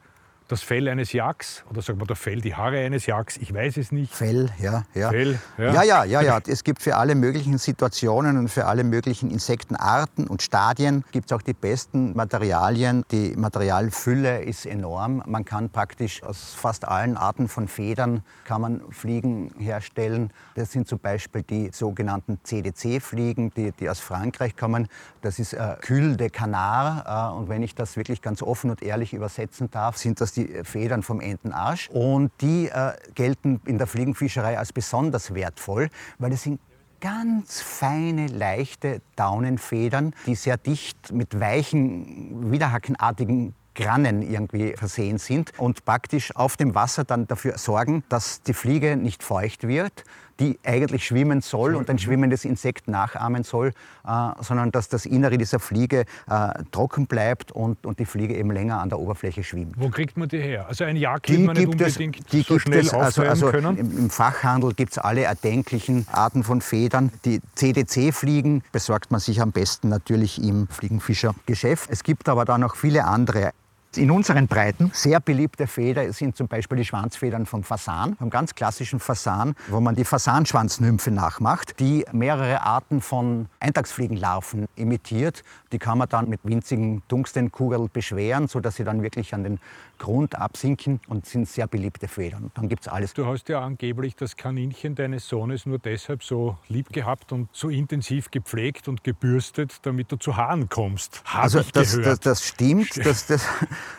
das 0.52 0.62
Fell 0.62 0.90
eines 0.90 1.14
Jacks 1.14 1.64
oder 1.70 1.82
sagen 1.82 2.00
wir 2.00 2.06
der 2.06 2.16
Fell, 2.16 2.42
die 2.42 2.56
Haare 2.56 2.80
eines 2.80 3.06
Jacks, 3.06 3.38
ich 3.38 3.54
weiß 3.54 3.78
es 3.78 3.92
nicht. 3.92 4.14
Fell, 4.14 4.50
ja, 4.60 4.84
ja. 4.94 5.10
Fell, 5.10 5.40
ja. 5.58 5.74
Ja, 5.74 5.84
ja, 5.84 6.04
ja, 6.04 6.22
ja. 6.22 6.40
Es 6.46 6.64
gibt 6.64 6.82
für 6.82 6.98
alle 6.98 7.16
möglichen 7.16 7.58
Situationen 7.58 8.38
und 8.38 8.50
für 8.50 8.66
alle 8.66 8.84
möglichen 8.84 9.32
Insektenarten 9.32 10.28
und 10.28 10.42
Stadien 10.42 11.06
gibt 11.12 11.32
es 11.32 11.38
auch 11.38 11.42
die 11.42 11.54
besten 11.54 12.16
Materialien. 12.16 13.04
Die 13.12 13.36
Materialfülle 13.38 14.44
ist 14.44 14.66
enorm. 14.66 15.24
Man 15.26 15.46
kann 15.46 15.70
praktisch 15.70 16.22
aus 16.24 16.54
fast 16.54 16.88
allen 16.88 17.16
Arten 17.16 17.48
von 17.48 17.68
Federn 17.68 18.24
kann 18.44 18.62
man 18.62 18.82
Fliegen 18.92 19.54
herstellen. 19.58 20.32
Das 20.56 20.72
sind 20.72 20.88
zum 20.88 21.00
Beispiel 21.00 21.44
die 21.44 21.70
sogenannten 21.72 22.40
CDC-Fliegen, 22.44 23.54
die, 23.54 23.72
die 23.72 23.90
aus 23.90 24.00
Frankreich 24.00 24.58
kommen. 24.58 24.90
Das 25.22 25.40
ist 25.40 25.54
äh, 25.54 25.78
Cul 25.82 26.18
de 26.18 26.30
Canard. 26.30 27.06
Äh, 27.08 27.38
und 27.38 27.48
wenn 27.48 27.64
ich 27.64 27.76
das 27.76 27.96
wirklich 27.96 28.22
ganz 28.22 28.42
offen 28.42 28.70
und 28.70 28.82
ehrlich 28.82 29.14
übersetzen 29.14 29.72
darf, 29.72 29.98
sind 29.98 30.20
das 30.20 30.34
die 30.34 30.41
die 30.48 30.64
Federn 30.64 31.04
vom 31.04 31.22
Entenarsch. 31.22 31.90
Und 31.90 32.32
die 32.42 32.68
äh, 32.68 32.94
gelten 33.16 33.62
in 33.66 33.78
der 33.78 33.88
Fliegenfischerei 33.88 34.58
als 34.58 34.74
besonders 34.74 35.34
wertvoll, 35.34 35.90
weil 36.20 36.34
es 36.34 36.44
sind 36.44 36.60
ganz 37.00 37.62
feine, 37.62 38.28
leichte 38.28 39.02
Daunenfedern, 39.16 40.14
die 40.28 40.36
sehr 40.36 40.58
dicht 40.58 41.12
mit 41.12 41.40
weichen, 41.40 42.52
widerhackenartigen 42.52 43.56
Grannen 43.74 44.22
irgendwie 44.22 44.74
versehen 44.76 45.18
sind 45.18 45.58
und 45.58 45.86
praktisch 45.86 46.36
auf 46.36 46.58
dem 46.58 46.76
Wasser 46.76 47.04
dann 47.04 47.28
dafür 47.28 47.58
sorgen, 47.58 48.04
dass 48.10 48.42
die 48.42 48.54
Fliege 48.54 48.98
nicht 48.98 49.24
feucht 49.24 49.68
wird, 49.68 50.04
die 50.40 50.60
eigentlich 50.64 51.06
schwimmen 51.06 51.42
soll 51.42 51.76
und 51.76 51.90
ein 51.90 52.00
schwimmendes 52.00 52.46
Insekt 52.46 52.88
nachahmen 52.88 53.44
soll, 53.44 53.74
äh, 54.08 54.30
sondern 54.42 54.72
dass 54.72 54.90
das 54.90 55.06
Innere 55.06 55.38
dieser 55.38 55.60
Fliege 55.60 56.06
äh, 56.30 56.50
trocken 56.72 57.08
bleibt 57.08 57.52
und, 57.52 57.86
und 57.86 58.00
die 58.00 58.06
Fliege 58.06 58.36
eben 58.36 58.52
länger 58.52 58.80
an 58.80 58.90
der 58.90 59.00
Oberfläche 59.00 59.44
schwimmt. 59.44 59.76
Wo 59.78 59.90
kriegt 59.90 60.18
man 60.18 60.30
die 60.30 60.40
her? 60.40 60.68
Also 60.68 60.84
ein 60.84 60.96
Jagd 60.96 61.30
wird 61.30 61.42
man 61.42 61.56
nicht 61.56 61.68
unbedingt 61.68 62.20
es, 62.20 62.26
die 62.32 62.42
so 62.42 62.54
gibt 62.54 62.62
schnell 62.62 62.80
es, 62.80 62.94
also, 62.94 63.24
also 63.24 63.52
können? 63.52 63.78
Im, 63.78 63.98
Im 63.98 64.10
Fachhandel 64.10 64.74
gibt 64.74 64.94
es 64.94 64.98
alle 64.98 65.24
erdenklichen 65.24 66.08
Arten 66.12 66.44
von 66.44 66.62
Federn. 66.62 67.12
Die 67.26 67.42
CDC-Fliegen 67.56 68.64
besorgt 68.72 69.12
man 69.12 69.20
sich 69.20 69.42
am 69.42 69.52
besten 69.52 69.90
natürlich 69.90 70.42
im 70.42 70.68
Fliegenfischergeschäft. 70.68 71.90
Es 71.90 72.04
gibt 72.04 72.30
aber 72.30 72.46
da 72.46 72.58
noch 72.58 72.76
viele 72.76 73.06
andere. 73.06 73.52
In 73.98 74.10
unseren 74.10 74.48
Breiten 74.48 74.90
sehr 74.94 75.20
beliebte 75.20 75.68
Feder 75.68 76.14
sind 76.14 76.38
zum 76.38 76.48
Beispiel 76.48 76.78
die 76.78 76.86
Schwanzfedern 76.86 77.46
vom 77.46 77.62
Fasan, 77.62 78.16
vom 78.16 78.30
ganz 78.30 78.56
klassischen 78.56 79.02
Fasan, 79.02 79.54
wo 79.68 79.82
man 79.82 79.96
die 79.96 80.06
Fasanschwanznymphe 80.06 81.12
nachmacht, 81.12 81.78
die 81.82 82.06
mehrere 82.14 82.62
Arten 82.62 83.02
von 83.02 83.48
Eintagsfliegenlarven 83.60 84.68
imitiert. 84.78 85.44
Die 85.74 85.78
kann 85.78 85.98
man 85.98 86.08
dann 86.08 86.30
mit 86.30 86.40
winzigen 86.46 87.04
Tungstenkugeln 87.10 87.90
beschweren, 87.92 88.48
sodass 88.48 88.78
sie 88.78 88.86
dann 88.86 89.04
wirklich 89.04 89.34
an 89.34 89.44
den 89.44 89.60
Grund 89.98 90.36
absinken 90.36 91.00
und 91.10 91.26
sind 91.26 91.48
sehr 91.48 91.68
beliebte 91.68 92.08
Federn. 92.08 92.50
Dann 92.56 92.70
gibt 92.70 92.84
es 92.84 92.88
alles. 92.88 93.14
Du 93.14 93.26
hast 93.26 93.50
ja 93.50 93.62
angeblich 93.62 94.16
das 94.16 94.36
Kaninchen 94.36 94.96
deines 94.96 95.28
Sohnes 95.28 95.66
nur 95.66 95.80
deshalb 95.80 96.24
so 96.24 96.58
lieb 96.70 96.92
gehabt 96.94 97.32
und 97.32 97.50
so 97.52 97.70
intensiv 97.70 98.32
gepflegt 98.32 98.88
und 98.88 99.04
gebürstet, 99.04 99.80
damit 99.84 100.12
du 100.12 100.16
zu 100.16 100.38
Haaren 100.38 100.70
kommst. 100.70 101.22
Hab 101.26 101.44
also 101.44 101.62
das, 101.74 101.98
gehört. 101.98 102.08
das, 102.08 102.20
das 102.22 102.48
stimmt, 102.48 102.98
das, 103.06 103.28
das, 103.28 103.46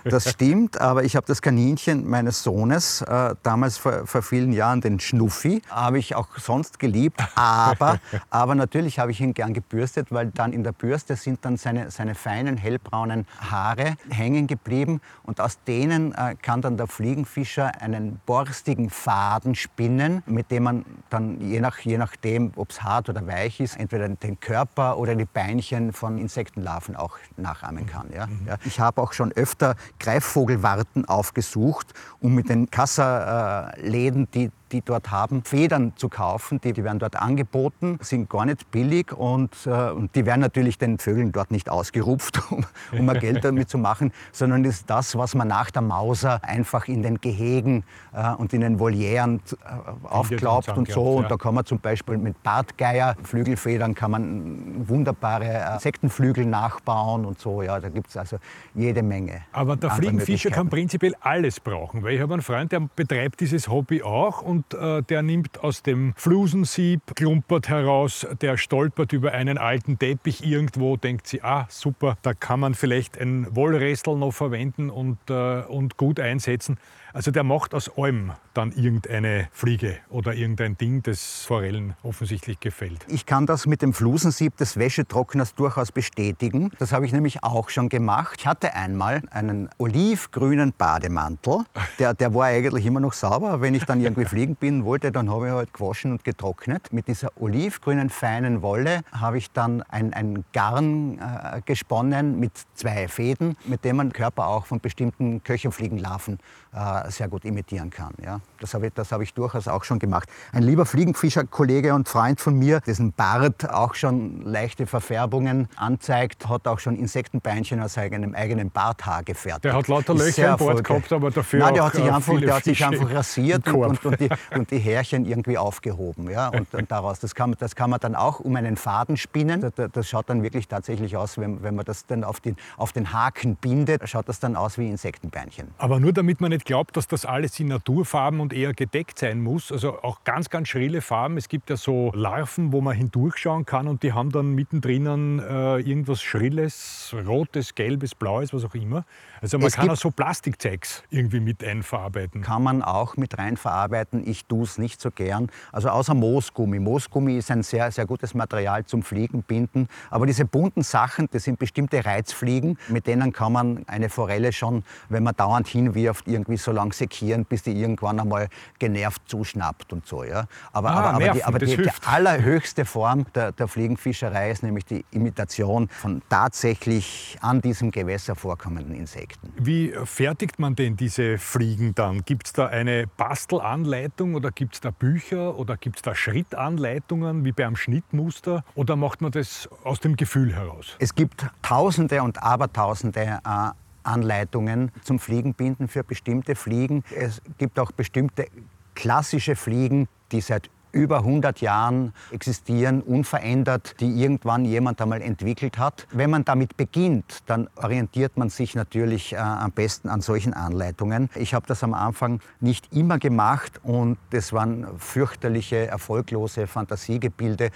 das 0.05 0.31
stimmt, 0.31 0.81
aber 0.81 1.05
ich 1.05 1.17
habe 1.17 1.27
das 1.27 1.43
Kaninchen 1.43 2.09
meines 2.09 2.43
Sohnes 2.43 3.03
äh, 3.03 3.35
damals 3.43 3.79
vor, 3.79 4.07
vor 4.07 4.23
vielen 4.23 4.53
Jahren, 4.53 4.81
den 4.81 5.01
Schnuffi, 5.01 5.63
habe 5.71 5.99
ich 5.99 6.15
auch 6.15 6.29
sonst 6.39 6.79
geliebt, 6.79 7.23
aber, 7.35 7.99
aber 8.31 8.55
natürlich 8.55 8.99
habe 8.99 9.11
ich 9.11 9.21
ihn 9.21 9.35
gern 9.35 9.55
gebürstet, 9.55 10.09
weil 10.11 10.31
dann 10.31 10.53
in 10.53 10.65
der 10.65 10.73
Bürste 10.73 11.17
sind 11.17 11.45
dann 11.45 11.57
seine, 11.57 11.91
seine 11.91 12.15
feinen 12.15 12.57
hellbraunen 12.57 13.27
Haare 13.51 13.97
hängen 14.11 14.47
geblieben 14.47 15.01
und 15.23 15.41
aus 15.41 15.59
denen 15.67 16.13
äh, 16.13 16.35
kann 16.41 16.63
dann 16.63 16.77
der 16.77 16.87
Fliegenfischer 16.87 17.81
einen 17.81 18.21
borstigen 18.27 18.91
Faden 18.91 19.55
spinnen, 19.55 20.23
mit 20.27 20.51
dem 20.51 20.65
man 20.65 20.85
dann 21.11 21.41
je, 21.41 21.61
nach, 21.61 21.79
je 21.79 21.99
nachdem, 21.99 22.53
ob 22.57 22.71
es 22.71 22.83
hart 22.83 23.09
oder 23.09 23.27
weich 23.27 23.61
ist, 23.61 23.79
entweder 23.79 24.09
den 24.09 24.41
Körper 24.41 24.99
oder 24.99 25.15
die 25.15 25.25
Beinchen 25.25 25.93
von 25.93 26.19
Insektenlarven 26.19 26.97
auch 26.97 27.19
nachahmen 27.37 27.87
kann. 27.87 28.11
Ja? 28.15 28.27
Mhm. 28.27 28.47
Ja. 28.47 28.57
Ich 28.65 28.81
habe 28.81 29.01
auch 29.01 29.13
schon 29.13 29.33
öfter 29.33 29.72
Greifvogelwarten 29.99 31.05
aufgesucht, 31.07 31.93
um 32.21 32.35
mit 32.35 32.49
den 32.49 32.71
Kassaläden, 32.71 34.29
die 34.33 34.51
die 34.73 34.81
dort 34.81 35.11
haben, 35.11 35.45
Federn 35.45 35.93
zu 35.97 36.09
kaufen. 36.09 36.61
Die, 36.63 36.73
die 36.73 36.85
werden 36.85 36.99
dort 36.99 37.17
angeboten, 37.17 37.99
sind 38.01 38.29
gar 38.29 38.47
nicht 38.47 38.71
billig 38.71 39.13
und, 39.13 39.55
äh, 39.67 39.91
und 39.91 40.15
die 40.15 40.27
werden 40.27 40.41
natürlich 40.41 40.79
den 40.79 40.99
Vögeln 40.99 41.33
dort 41.33 41.51
nicht 41.51 41.69
ausgerupft, 41.69 42.41
um, 42.51 42.65
um 42.93 43.07
mal 43.07 43.19
Geld 43.19 43.45
damit 43.45 43.69
zu 43.69 43.79
machen, 43.79 44.13
sondern 44.33 44.65
ist 44.65 44.89
das, 44.89 45.17
was 45.17 45.35
man 45.35 45.49
nach 45.49 45.71
der 45.71 45.83
Mauser 45.83 46.43
einfach 46.43 46.89
in 46.89 47.03
den 47.03 47.21
Gehegen 47.21 47.85
äh, 48.13 48.31
und 48.35 48.53
in 48.53 48.63
den 48.63 48.79
Volieren 48.79 49.41
äh, 49.65 50.07
aufklaubt 50.07 50.69
und 50.77 50.91
so. 50.91 51.17
Und 51.17 51.31
da 51.31 51.37
kann 51.37 51.55
man 51.55 51.65
zum 51.67 51.79
Beispiel 51.79 52.19
mit 52.19 52.43
Bartgeier, 52.43 53.17
Flügelfedern, 53.23 53.95
kann 53.95 54.11
man 54.11 54.89
wunderbare 54.89 55.45
äh, 55.45 55.75
Insektenflügel 55.75 56.47
nachbauen 56.47 57.25
und 57.25 57.39
so. 57.39 57.63
Ja, 57.63 57.79
da 57.81 57.89
gibt 57.89 58.09
es 58.09 58.17
also 58.17 58.39
jede 58.75 59.03
Menge. 59.03 59.43
Aber 59.53 59.77
der 59.77 59.91
Fliegenfischer 59.91 60.51
kann 60.51 60.69
prinzipiell 60.69 61.15
alles 61.21 61.61
brauchen, 61.61 62.03
weil 62.03 62.15
ich 62.15 62.21
habe 62.21 62.35
einen 62.35 62.43
Freund, 62.43 62.73
der 62.73 62.81
betreibt 62.81 63.41
dieses 63.41 63.69
Hobby 63.69 64.03
auch 64.03 64.43
und 64.43 64.62
und 64.71 64.79
äh, 64.79 65.03
der 65.03 65.23
nimmt 65.23 65.63
aus 65.63 65.83
dem 65.83 66.15
Flusensieb, 66.17 67.01
klumpert 67.15 67.69
heraus, 67.69 68.27
der 68.41 68.57
stolpert 68.57 69.13
über 69.13 69.33
einen 69.33 69.59
alten 69.59 69.99
Teppich 69.99 70.45
irgendwo, 70.45 70.97
denkt 70.97 71.27
sie, 71.27 71.43
ah 71.43 71.67
super, 71.69 72.17
da 72.23 72.35
kann 72.35 72.61
man 72.61 72.75
vielleicht 72.75 73.19
ein 73.19 73.55
Wollrestel 73.55 74.17
noch 74.17 74.33
verwenden 74.33 74.91
und, 74.91 75.19
äh, 75.29 75.63
und 75.63 75.97
gut 75.97 76.21
einsetzen. 76.21 76.79
Also 77.13 77.31
der 77.31 77.45
macht 77.45 77.75
aus 77.75 77.91
allem 77.97 78.33
dann 78.55 78.73
irgendeine 78.73 79.49
Fliege 79.53 79.99
oder 80.09 80.35
irgendein 80.35 80.79
Ding, 80.79 81.03
das 81.03 81.45
Forellen 81.45 81.95
offensichtlich 82.03 82.59
gefällt. 82.61 83.05
Ich 83.09 83.27
kann 83.27 83.47
das 83.47 83.67
mit 83.67 83.83
dem 83.83 83.93
Flusensieb 83.93 84.57
des 84.57 84.79
Wäschetrockners 84.79 85.55
durchaus 85.55 85.93
bestätigen. 85.93 86.71
Das 86.79 86.93
habe 86.93 87.07
ich 87.07 87.13
nämlich 87.13 87.43
auch 87.43 87.69
schon 87.69 87.89
gemacht. 87.89 88.37
Ich 88.39 88.47
hatte 88.47 88.75
einmal 88.75 89.23
einen 89.31 89.69
olivgrünen 89.79 90.73
Bademantel. 90.77 91.65
Der, 91.99 92.15
der 92.15 92.35
war 92.35 92.47
eigentlich 92.47 92.87
immer 92.87 93.01
noch 93.01 93.13
sauber. 93.13 93.61
Wenn 93.61 93.75
ich 93.75 93.85
dann 93.85 94.01
irgendwie 94.01 94.25
fliegen 94.33 94.57
bin 94.57 94.85
wollte, 94.85 95.13
dann 95.13 95.31
habe 95.31 95.49
ich 95.49 95.53
halt 95.53 95.75
gewaschen 95.75 96.13
und 96.13 96.25
getrocknet. 96.25 96.93
Mit 96.93 97.09
dieser 97.09 97.31
olivgrünen 97.41 98.09
feinen 98.09 98.63
Wolle 98.63 99.03
habe 99.13 99.39
ich 99.39 99.51
dann 99.51 99.83
ein, 99.83 100.15
ein 100.15 100.45
Garn 100.53 101.19
äh, 101.19 101.61
gesponnen 101.65 102.41
mit 102.41 102.53
zwei 102.75 103.09
Fäden, 103.09 103.57
mit 103.67 103.85
dem 103.85 103.97
man 103.97 104.13
Körper 104.13 104.47
auch 104.47 104.67
von 104.67 104.81
bestimmten 104.81 105.43
Köcherfliegenlarven 105.43 106.39
äh, 106.73 107.02
sehr 107.11 107.29
gut 107.29 107.45
imitieren 107.45 107.91
kann. 107.91 108.13
Ja. 108.25 108.41
Das 108.61 108.75
habe 108.75 108.87
ich, 108.89 108.93
das 108.95 109.13
habe 109.13 109.23
ich 109.25 109.35
durchaus 109.35 109.69
auch 109.69 109.85
schon 109.85 109.99
gemacht. 109.99 110.29
Ein 110.53 110.63
lieber 110.63 110.87
Fliegenfischer-Kollege 110.87 111.95
und 111.95 112.09
Freund 112.09 112.41
von 112.41 112.59
mir, 112.59 112.81
dessen 112.81 113.13
Bart 113.13 113.71
auch 113.71 113.95
schon 113.95 114.43
leichte 114.43 114.87
Verfärbungen 114.87 115.69
anzeigt, 115.77 116.49
hat 116.49 116.67
auch 116.67 116.79
schon 116.79 116.97
Insektenbeinchen 116.97 117.81
aus 117.81 117.95
seinem 117.95 118.35
eigenen 118.35 118.71
Barthaar 118.71 119.23
gefertigt. 119.23 119.65
Der 119.65 119.75
hat 119.75 119.89
lauter 119.89 120.15
Löcher 120.15 120.53
im 120.53 120.57
Bart 120.67 120.85
gehabt, 120.85 121.13
aber 121.13 121.31
dafür 121.31 121.61
Nein, 121.61 121.75
der 121.75 121.85
hat 121.85 121.95
sich 121.95 122.05
äh, 122.05 122.11
einfach, 122.11 122.41
der 122.41 122.55
hat 122.55 122.65
sich 122.65 122.85
einfach 122.85 123.11
rasiert 123.13 123.69
und, 123.69 123.75
und, 123.85 124.05
und, 124.07 124.21
die, 124.21 124.29
und 124.57 124.71
die 124.71 124.79
Härchen 124.79 125.27
irgendwie 125.27 125.59
aufgehoben. 125.59 126.31
Ja. 126.31 126.49
Und, 126.49 126.69
daraus, 126.91 127.21
das 127.21 127.35
kann, 127.35 127.51
man- 127.51 127.59
das 127.59 127.77
kann 127.77 127.91
man 127.91 128.01
dann 128.01 128.15
auch 128.15 128.41
um 128.41 128.57
einen 128.57 128.77
Faden 128.77 129.17
spinnen. 129.17 129.61
Das, 129.61 129.73
das- 129.75 129.91
das 129.93 130.09
schaut 130.09 130.29
dann 130.31 130.43
wirklich 130.43 130.69
tatsächlich 130.69 131.17
aus, 131.17 131.39
wenn, 131.39 131.63
wenn 131.63 131.75
man 131.75 131.85
das 131.85 132.07
dann 132.07 132.25
auf 132.25 132.41
den, 132.41 132.57
auf 132.77 132.93
den 132.93 133.13
Haken 133.13 133.57
bindet, 133.57 134.09
schaut 134.09 134.29
das 134.29 134.41
dann 134.41 134.57
aus 134.57 134.79
wie 134.79 134.89
Insektenbeinchen. 134.89 135.69
Aber 135.79 136.01
nur 136.01 136.13
damit 136.13 136.41
man 136.41 136.51
nicht 136.51 136.65
glaubt, 136.65 136.92
dass 136.97 137.09
das 137.09 137.25
alles 137.25 137.59
in 137.61 137.69
Naturfarben 137.69 138.41
und 138.41 138.53
eher 138.53 138.75
gedeckt 138.75 139.19
sein 139.19 139.41
muss. 139.41 139.73
Also 139.73 140.03
auch 140.03 140.25
ganz, 140.25 140.51
ganz 140.51 140.69
schrille 140.69 141.01
Farben. 141.01 141.37
Es 141.37 141.49
gibt 141.49 141.71
ja 141.71 141.77
so 141.77 142.13
Larven, 142.15 142.73
wo 142.73 142.81
man 142.81 142.97
hindurchschauen 142.97 143.65
kann 143.65 143.89
und 143.89 144.03
die 144.03 144.13
haben 144.13 144.31
dann 144.31 144.55
mittendrin 144.55 145.39
äh, 145.39 145.79
irgendwas 145.79 146.23
Schrilles, 146.23 147.15
Rotes, 147.27 147.75
Gelbes, 147.75 148.15
Blaues, 148.15 148.53
was 148.53 148.65
auch 148.65 148.75
immer. 148.75 149.05
Also 149.41 149.59
man 149.59 149.67
Es 149.67 149.75
kann 149.75 149.91
auch 149.91 149.97
so 149.97 150.11
Plastikzeugs 150.11 151.03
irgendwie 151.11 151.41
mit 151.41 151.65
einverarbeiten. 151.65 152.43
kann 152.43 152.63
man 152.63 152.83
auch 152.83 153.17
mit 153.17 153.39
rein 153.39 153.57
verarbeiten. 153.57 154.27
Ich 154.27 154.47
tue 154.47 154.63
es 154.63 154.79
nicht 154.79 155.01
so 155.01 155.11
gern. 155.11 155.51
Also 155.73 155.89
außer 155.89 156.15
Moosgummi. 156.15 156.79
Moosgummi 156.79 157.37
ist 157.37 157.51
ein 157.51 157.63
sehr, 157.63 157.91
sehr 157.91 158.07
gutes 158.07 158.35
Material 158.35 158.85
zum 158.85 159.03
Fliegenbinden. 159.03 159.89
Aber 160.11 160.27
diese 160.27 160.45
bunten 160.45 160.83
Sachen, 160.83 161.29
das 161.33 161.45
sind 161.45 161.59
bestimmte 161.59 162.05
Reizfliegen, 162.05 162.79
mit 162.89 163.07
denen 163.07 163.33
kann 163.33 163.53
man 163.53 163.85
eine 163.89 164.09
Forelle 164.09 164.53
schon, 164.53 164.85
wenn 165.09 165.23
man 165.23 165.35
dauernd 165.35 165.67
hinwirft, 165.67 166.29
irgendwie 166.29 166.57
so 166.57 166.71
lang 166.83 166.93
sekieren, 166.93 167.45
bis 167.45 167.63
die 167.63 167.73
irgendwann 167.73 168.21
einmal 168.21 168.49
genervt 168.79 169.23
zuschnappt 169.27 169.93
und 169.93 170.07
so. 170.07 170.25
Ja. 170.25 170.47
Aber, 170.73 170.91
Ah, 170.91 170.95
aber, 170.95 171.09
aber, 171.09 171.19
nerven, 171.19 171.39
die, 171.39 171.45
aber 171.45 171.59
die, 171.59 171.77
die 171.77 171.91
allerhöchste 172.05 172.85
Form 172.85 173.25
der, 173.35 173.53
der 173.53 173.69
Fliegenfischerei 173.69 174.51
ist 174.51 174.63
nämlich 174.63 174.85
die 174.85 175.05
Imitation 175.11 175.89
von 175.89 176.23
tatsächlich 176.29 177.39
an 177.41 177.61
diesem 177.61 177.91
Gewässer 177.91 178.35
vorkommenden 178.35 178.95
Insekten. 178.95 179.53
Wie 179.57 179.93
fertigt 180.05 180.59
man 180.59 180.75
denn 180.75 180.97
diese 180.97 181.39
Fliegen 181.39 181.95
dann? 181.95 182.25
Gibt 182.25 182.47
es 182.49 182.53
da 182.53 182.67
eine 182.67 183.07
Bastelanleitung 183.17 184.35
oder 184.35 184.51
gibt 184.51 184.75
es 184.75 184.81
da 184.81 184.91
Bücher 184.91 185.57
oder 185.59 185.77
gibt 185.77 185.97
es 185.97 186.03
da 186.03 186.15
Schrittanleitungen 186.15 187.45
wie 187.45 187.53
beim 187.53 187.77
Schnittmuster 187.77 188.65
oder 188.75 188.97
macht 188.97 189.21
man 189.23 189.31
das 189.31 189.69
aus 189.85 190.01
dem 190.01 190.17
Gefühl 190.17 190.55
heraus? 190.55 190.97
Es 190.99 191.15
gibt 191.15 191.47
Tausende 191.63 192.23
und 192.23 192.43
Abertausende 192.43 193.21
äh, 193.45 193.71
Anleitungen 194.05 194.91
zum 195.03 195.19
Fliegenbinden 195.19 195.89
für 195.89 196.05
bestimmte 196.05 196.55
Fliegen. 196.55 197.05
Es 197.15 197.43
gibt 197.59 197.79
auch 197.79 197.93
bestimmte 197.93 198.47
klassische 198.95 199.57
Fliegen, 199.57 200.09
die 200.33 200.41
seit 200.41 200.71
über 200.93 201.19
100 201.19 201.61
Jahren 201.61 202.13
existieren, 202.31 203.01
unverändert, 203.03 203.97
die 204.01 204.23
irgendwann 204.23 204.65
jemand 204.65 205.01
einmal 205.01 205.23
entwickelt 205.23 205.79
hat. 205.79 206.07
Wenn 206.13 206.31
man 206.31 206.45
damit 206.45 206.77
beginnt, 206.77 207.41
dann 207.47 207.69
orientiert 207.77 208.37
man 208.37 208.51
sich 208.51 208.75
natürlich 208.75 209.33
äh, 209.33 209.37
am 209.37 209.73
besten 209.73 210.09
an 210.09 210.21
solchen 210.21 210.53
Anleitungen. 210.55 211.31
Ich 211.35 211.55
habe 211.55 211.67
das 211.67 211.83
am 211.83 211.95
Anfang 211.95 212.41
nicht 212.61 212.93
immer 212.93 213.19
gemacht 213.19 213.81
und 213.83 214.19
das 214.31 214.53
waren 214.53 214.87
fürchterliche, 214.99 215.87
erfolglose 215.87 216.67
Fantasiegebilde, 216.67 217.67
äh, 217.67 217.71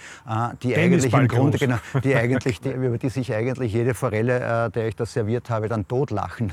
die 0.61 0.75
eigentlich 0.75 1.13
im 1.13 1.27
Grunde 1.27 1.57
genau, 1.57 1.77
die 2.03 2.15
eigentlich, 2.27 2.61
die, 2.61 2.71
über 2.71 2.97
die 2.97 3.09
sich 3.09 3.33
eigentlich 3.33 3.73
jede 3.73 3.93
Forelle, 3.93 4.67
äh, 4.67 4.69
der 4.69 4.87
ich 4.87 4.95
das 4.95 5.13
serviert 5.13 5.49
habe, 5.49 5.67
dann 5.67 5.87
totlachen 5.87 6.51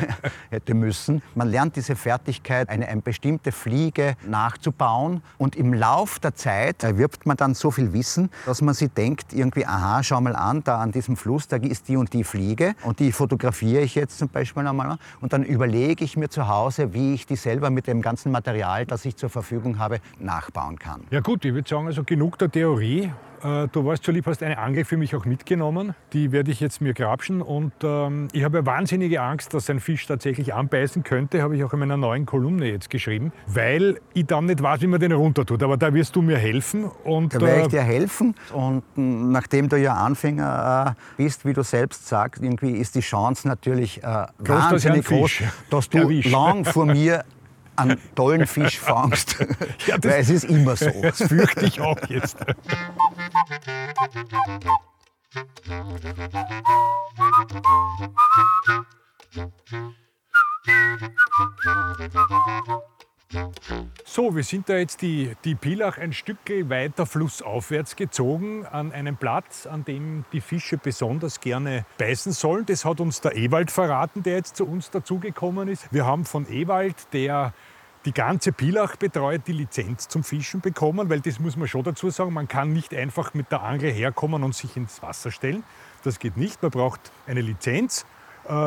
hätte 0.50 0.74
müssen. 0.74 1.22
Man 1.34 1.50
lernt 1.50 1.76
diese 1.76 1.96
Fertigkeit, 1.96 2.68
eine, 2.68 2.88
eine 2.88 3.02
bestimmte 3.02 3.52
Fliege 3.52 4.16
nachzubauen 4.26 5.22
und 5.38 5.56
im 5.56 5.72
Lauf 6.02 6.18
der 6.18 6.34
Zeit 6.34 6.82
erwirbt 6.82 7.26
man 7.26 7.36
dann 7.36 7.54
so 7.54 7.70
viel 7.70 7.92
Wissen, 7.92 8.28
dass 8.44 8.60
man 8.60 8.74
sich 8.74 8.90
denkt, 8.90 9.32
irgendwie, 9.32 9.64
aha, 9.64 10.02
schau 10.02 10.20
mal 10.20 10.34
an, 10.34 10.64
da 10.64 10.80
an 10.80 10.90
diesem 10.90 11.16
Fluss, 11.16 11.46
da 11.46 11.58
ist 11.58 11.86
die 11.86 11.96
und 11.96 12.12
die 12.12 12.24
Fliege 12.24 12.74
und 12.82 12.98
die 12.98 13.12
fotografiere 13.12 13.82
ich 13.82 13.94
jetzt 13.94 14.18
zum 14.18 14.28
Beispiel 14.28 14.66
einmal 14.66 14.98
und 15.20 15.32
dann 15.32 15.44
überlege 15.44 16.04
ich 16.04 16.16
mir 16.16 16.28
zu 16.28 16.48
Hause, 16.48 16.92
wie 16.92 17.14
ich 17.14 17.26
die 17.26 17.36
selber 17.36 17.70
mit 17.70 17.86
dem 17.86 18.02
ganzen 18.02 18.32
Material, 18.32 18.84
das 18.84 19.04
ich 19.04 19.14
zur 19.14 19.30
Verfügung 19.30 19.78
habe, 19.78 20.00
nachbauen 20.18 20.76
kann. 20.76 21.02
Ja 21.12 21.20
gut, 21.20 21.44
ich 21.44 21.54
würde 21.54 21.70
sagen, 21.70 21.86
also 21.86 22.02
genug 22.02 22.36
der 22.36 22.50
Theorie. 22.50 23.12
Äh, 23.42 23.68
du 23.68 23.84
warst 23.84 24.04
so 24.04 24.12
lieb, 24.12 24.26
hast 24.26 24.42
eine 24.42 24.58
Angel 24.58 24.84
für 24.84 24.96
mich 24.96 25.14
auch 25.16 25.24
mitgenommen. 25.24 25.94
Die 26.12 26.32
werde 26.32 26.50
ich 26.50 26.60
jetzt 26.60 26.80
mir 26.80 26.94
grapschen. 26.94 27.42
Und 27.42 27.72
ähm, 27.82 28.28
ich 28.32 28.44
habe 28.44 28.64
wahnsinnige 28.66 29.20
Angst, 29.22 29.54
dass 29.54 29.68
ein 29.70 29.80
Fisch 29.80 30.06
tatsächlich 30.06 30.54
anbeißen 30.54 31.02
könnte. 31.02 31.42
Habe 31.42 31.56
ich 31.56 31.64
auch 31.64 31.72
in 31.72 31.80
meiner 31.80 31.96
neuen 31.96 32.26
Kolumne 32.26 32.66
jetzt 32.66 32.90
geschrieben. 32.90 33.32
Weil 33.46 34.00
ich 34.14 34.26
dann 34.26 34.46
nicht 34.46 34.62
weiß, 34.62 34.80
wie 34.82 34.86
man 34.86 35.00
den 35.00 35.12
runter 35.12 35.44
tut. 35.44 35.62
Aber 35.62 35.76
da 35.76 35.92
wirst 35.92 36.14
du 36.16 36.22
mir 36.22 36.38
helfen. 36.38 36.84
Und, 37.04 37.34
da 37.34 37.40
werde 37.40 37.60
ich 37.60 37.66
äh, 37.66 37.70
dir 37.70 37.82
helfen. 37.82 38.34
Und 38.52 38.82
nachdem 38.96 39.68
du 39.68 39.76
ja 39.76 39.94
Anfänger 39.94 40.96
äh, 40.96 41.22
bist, 41.22 41.44
wie 41.44 41.52
du 41.52 41.62
selbst 41.62 42.06
sagst, 42.06 42.42
irgendwie 42.42 42.72
ist 42.72 42.94
die 42.94 43.00
Chance 43.00 43.48
natürlich 43.48 44.02
äh, 44.02 44.26
wahnsinnig 44.38 45.06
groß, 45.06 45.42
dass 45.70 45.88
du 45.88 46.08
lang 46.08 46.64
vor 46.64 46.86
mir 46.92 47.24
einen 47.82 48.14
tollen 48.14 48.46
Fisch 48.46 48.78
fangst. 48.78 49.36
ja, 49.86 49.96
Weil 50.02 50.20
es 50.20 50.30
ist 50.30 50.44
immer 50.44 50.76
so. 50.76 50.90
Das 51.02 51.18
fürchte 51.18 51.66
ich 51.66 51.80
auch 51.80 51.98
jetzt. 52.08 52.36
So, 64.04 64.36
wir 64.36 64.44
sind 64.44 64.68
da 64.68 64.76
jetzt 64.76 65.00
die, 65.00 65.32
die 65.44 65.54
Pilach 65.54 65.96
ein 65.96 66.12
Stück 66.12 66.36
weiter 66.68 67.06
flussaufwärts 67.06 67.96
gezogen, 67.96 68.66
an 68.66 68.92
einen 68.92 69.16
Platz, 69.16 69.66
an 69.66 69.86
dem 69.86 70.26
die 70.32 70.42
Fische 70.42 70.76
besonders 70.76 71.40
gerne 71.40 71.86
beißen 71.96 72.32
sollen. 72.32 72.66
Das 72.66 72.84
hat 72.84 73.00
uns 73.00 73.22
der 73.22 73.34
Ewald 73.34 73.70
verraten, 73.70 74.22
der 74.22 74.34
jetzt 74.34 74.56
zu 74.56 74.66
uns 74.66 74.90
dazugekommen 74.90 75.68
ist. 75.68 75.90
Wir 75.92 76.04
haben 76.04 76.26
von 76.26 76.46
Ewald, 76.50 76.94
der 77.14 77.54
die 78.04 78.12
ganze 78.12 78.52
Pilach 78.52 78.96
betreut, 78.96 79.42
die 79.46 79.52
Lizenz 79.52 80.08
zum 80.08 80.24
Fischen 80.24 80.60
bekommen, 80.60 81.08
weil 81.08 81.20
das 81.20 81.38
muss 81.38 81.56
man 81.56 81.68
schon 81.68 81.84
dazu 81.84 82.10
sagen, 82.10 82.32
man 82.32 82.48
kann 82.48 82.72
nicht 82.72 82.94
einfach 82.94 83.34
mit 83.34 83.52
der 83.52 83.62
Angel 83.62 83.92
herkommen 83.92 84.42
und 84.42 84.54
sich 84.54 84.76
ins 84.76 85.02
Wasser 85.02 85.30
stellen. 85.30 85.62
Das 86.02 86.18
geht 86.18 86.36
nicht, 86.36 86.62
man 86.62 86.70
braucht 86.70 87.12
eine 87.26 87.40
Lizenz 87.40 88.04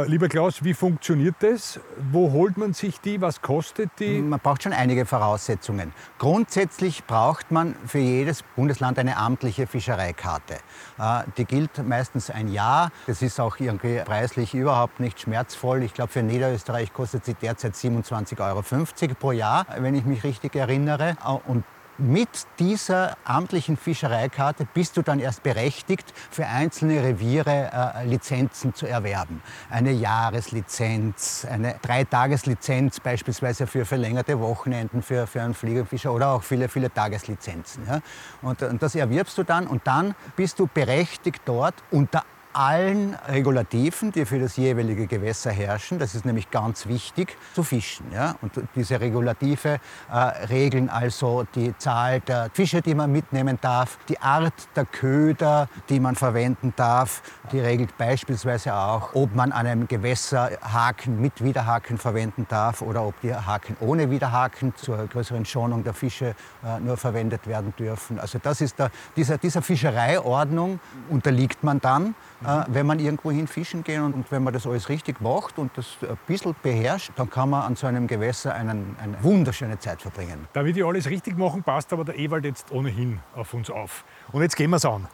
lieber 0.07 0.29
Klaus, 0.29 0.63
wie 0.63 0.73
funktioniert 0.73 1.35
das? 1.41 1.79
Wo 2.11 2.31
holt 2.31 2.57
man 2.57 2.73
sich 2.73 2.99
die? 3.01 3.21
Was 3.21 3.41
kostet 3.41 3.91
die? 3.99 4.19
Man 4.19 4.39
braucht 4.39 4.63
schon 4.63 4.73
einige 4.73 5.05
Voraussetzungen. 5.05 5.93
Grundsätzlich 6.17 7.03
braucht 7.05 7.51
man 7.51 7.75
für 7.85 7.99
jedes 7.99 8.41
Bundesland 8.55 8.97
eine 8.97 9.17
amtliche 9.17 9.67
Fischereikarte. 9.67 10.55
Äh, 10.97 11.23
die 11.37 11.45
gilt 11.45 11.87
meistens 11.87 12.31
ein 12.31 12.47
Jahr. 12.47 12.91
Das 13.05 13.21
ist 13.21 13.39
auch 13.39 13.59
irgendwie 13.59 13.99
preislich 13.99 14.55
überhaupt 14.55 14.99
nicht 14.99 15.19
schmerzvoll. 15.19 15.83
Ich 15.83 15.93
glaube, 15.93 16.11
für 16.11 16.23
Niederösterreich 16.23 16.91
kostet 16.91 17.25
sie 17.25 17.35
derzeit 17.35 17.75
27,50 17.75 18.39
Euro 18.39 19.15
pro 19.19 19.33
Jahr, 19.33 19.67
wenn 19.77 19.93
ich 19.93 20.05
mich 20.05 20.23
richtig 20.23 20.55
erinnere. 20.55 21.17
Äh, 21.23 21.49
und 21.49 21.63
mit 21.97 22.29
dieser 22.59 23.17
amtlichen 23.23 23.77
Fischereikarte 23.77 24.67
bist 24.73 24.97
du 24.97 25.01
dann 25.01 25.19
erst 25.19 25.43
berechtigt, 25.43 26.13
für 26.31 26.45
einzelne 26.45 27.01
Reviere 27.01 27.71
äh, 27.95 28.05
Lizenzen 28.05 28.73
zu 28.73 28.85
erwerben. 28.85 29.41
Eine 29.69 29.91
Jahreslizenz, 29.91 31.45
eine 31.49 31.75
Dreitageslizenz 31.81 32.99
beispielsweise 32.99 33.67
für 33.67 33.85
verlängerte 33.85 34.39
Wochenenden 34.39 35.01
für, 35.01 35.27
für 35.27 35.41
einen 35.41 35.53
Fliegerfischer 35.53 36.13
oder 36.13 36.29
auch 36.29 36.43
viele, 36.43 36.69
viele 36.69 36.93
Tageslizenzen. 36.93 37.85
Ja? 37.87 37.99
Und, 38.41 38.61
und 38.61 38.81
das 38.81 38.95
erwirbst 38.95 39.37
du 39.37 39.43
dann 39.43 39.67
und 39.67 39.87
dann 39.87 40.15
bist 40.35 40.59
du 40.59 40.67
berechtigt 40.67 41.41
dort 41.45 41.75
unter 41.91 42.23
allen 42.55 43.15
Regulativen, 43.27 44.11
die 44.11 44.25
für 44.25 44.39
das 44.39 44.55
jeweilige 44.55 45.07
Gewässer 45.07 45.51
herrschen, 45.51 45.99
das 45.99 46.15
ist 46.15 46.25
nämlich 46.25 46.49
ganz 46.51 46.87
wichtig, 46.87 47.37
zu 47.53 47.63
fischen. 47.63 48.05
Ja? 48.13 48.35
Und 48.41 48.53
diese 48.75 48.99
Regulative 48.99 49.79
äh, 50.11 50.15
regeln 50.15 50.89
also 50.89 51.45
die 51.55 51.77
Zahl 51.77 52.21
der 52.21 52.49
Fische, 52.53 52.81
die 52.81 52.95
man 52.95 53.11
mitnehmen 53.11 53.57
darf, 53.61 53.97
die 54.07 54.19
Art 54.19 54.53
der 54.75 54.85
Köder, 54.85 55.67
die 55.89 55.99
man 55.99 56.15
verwenden 56.15 56.73
darf. 56.75 57.21
Die 57.51 57.59
regelt 57.59 57.97
beispielsweise 57.97 58.73
auch, 58.73 59.13
ob 59.13 59.35
man 59.35 59.51
an 59.51 59.67
einem 59.67 59.87
Gewässer 59.87 60.51
Haken 60.61 61.19
mit 61.19 61.43
Widerhaken 61.43 61.97
verwenden 61.97 62.45
darf 62.49 62.81
oder 62.81 63.05
ob 63.05 63.19
die 63.21 63.33
Haken 63.33 63.75
ohne 63.81 64.09
Widerhaken 64.09 64.73
zur 64.75 65.07
größeren 65.07 65.45
Schonung 65.45 65.83
der 65.83 65.93
Fische 65.93 66.35
äh, 66.63 66.79
nur 66.79 66.95
verwendet 66.95 67.47
werden 67.47 67.73
dürfen. 67.77 68.19
Also 68.19 68.39
das 68.41 68.61
ist 68.61 68.79
der, 68.79 68.91
dieser, 69.15 69.37
dieser 69.37 69.61
Fischereiordnung 69.61 70.79
unterliegt 71.09 71.63
man 71.63 71.81
dann 71.81 72.15
äh, 72.45 72.65
wenn 72.67 72.85
man 72.85 72.99
irgendwo 72.99 73.31
hin 73.31 73.47
fischen 73.47 73.83
geht 73.83 73.99
und, 73.99 74.13
und, 74.13 74.31
wenn 74.31 74.43
man 74.43 74.53
das 74.53 74.67
alles 74.67 74.89
richtig 74.89 75.21
macht 75.21 75.57
und 75.57 75.75
das 75.77 75.97
ein 76.01 76.17
bisschen 76.27 76.55
beherrscht, 76.61 77.11
dann 77.15 77.29
kann 77.29 77.49
man 77.49 77.63
an 77.63 77.75
so 77.75 77.87
einem 77.87 78.07
Gewässer 78.07 78.53
einen, 78.53 78.95
eine 79.01 79.23
wunderschöne 79.23 79.79
Zeit 79.79 80.01
verbringen. 80.01 80.47
Damit 80.53 80.75
wir 80.75 80.85
alles 80.85 81.09
richtig 81.09 81.37
machen, 81.37 81.63
passt 81.63 81.91
aber 81.93 82.05
der 82.05 82.17
Ewald 82.17 82.45
jetzt 82.45 82.71
ohnehin 82.71 83.19
auf 83.35 83.53
uns 83.53 83.69
auf. 83.69 84.05
Und 84.31 84.41
jetzt 84.41 84.55
gehen 84.55 84.69
wir 84.69 84.77
es 84.77 84.85
an. 84.85 85.07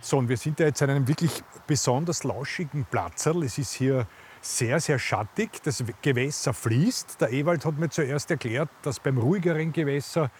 So, 0.00 0.18
und 0.18 0.28
wir 0.28 0.36
sind 0.36 0.58
ja 0.60 0.66
jetzt 0.66 0.82
an 0.82 0.90
einem 0.90 1.06
wirklich 1.06 1.42
besonders 1.66 2.24
lauschigen 2.24 2.84
Platzerl. 2.90 3.42
Es 3.44 3.58
ist 3.58 3.72
hier 3.72 4.06
sehr, 4.40 4.80
sehr 4.80 4.98
schattig. 4.98 5.62
Das 5.62 5.82
Gewässer 6.02 6.54
fließt. 6.54 7.20
Der 7.20 7.32
Ewald 7.32 7.64
hat 7.64 7.78
mir 7.78 7.88
zuerst 7.88 8.30
erklärt, 8.30 8.68
dass 8.82 9.00
beim 9.00 9.18
ruhigeren 9.18 9.72
Gewässer 9.72 10.30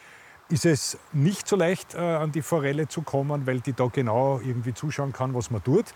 ist 0.48 0.64
es 0.64 0.98
nicht 1.12 1.48
so 1.48 1.56
leicht, 1.56 1.94
äh, 1.94 1.98
an 1.98 2.32
die 2.32 2.42
Forelle 2.42 2.86
zu 2.86 3.02
kommen, 3.02 3.46
weil 3.46 3.60
die 3.60 3.72
da 3.72 3.86
genau 3.86 4.40
irgendwie 4.44 4.74
zuschauen 4.74 5.12
kann, 5.12 5.34
was 5.34 5.50
man 5.50 5.62
tut. 5.62 5.86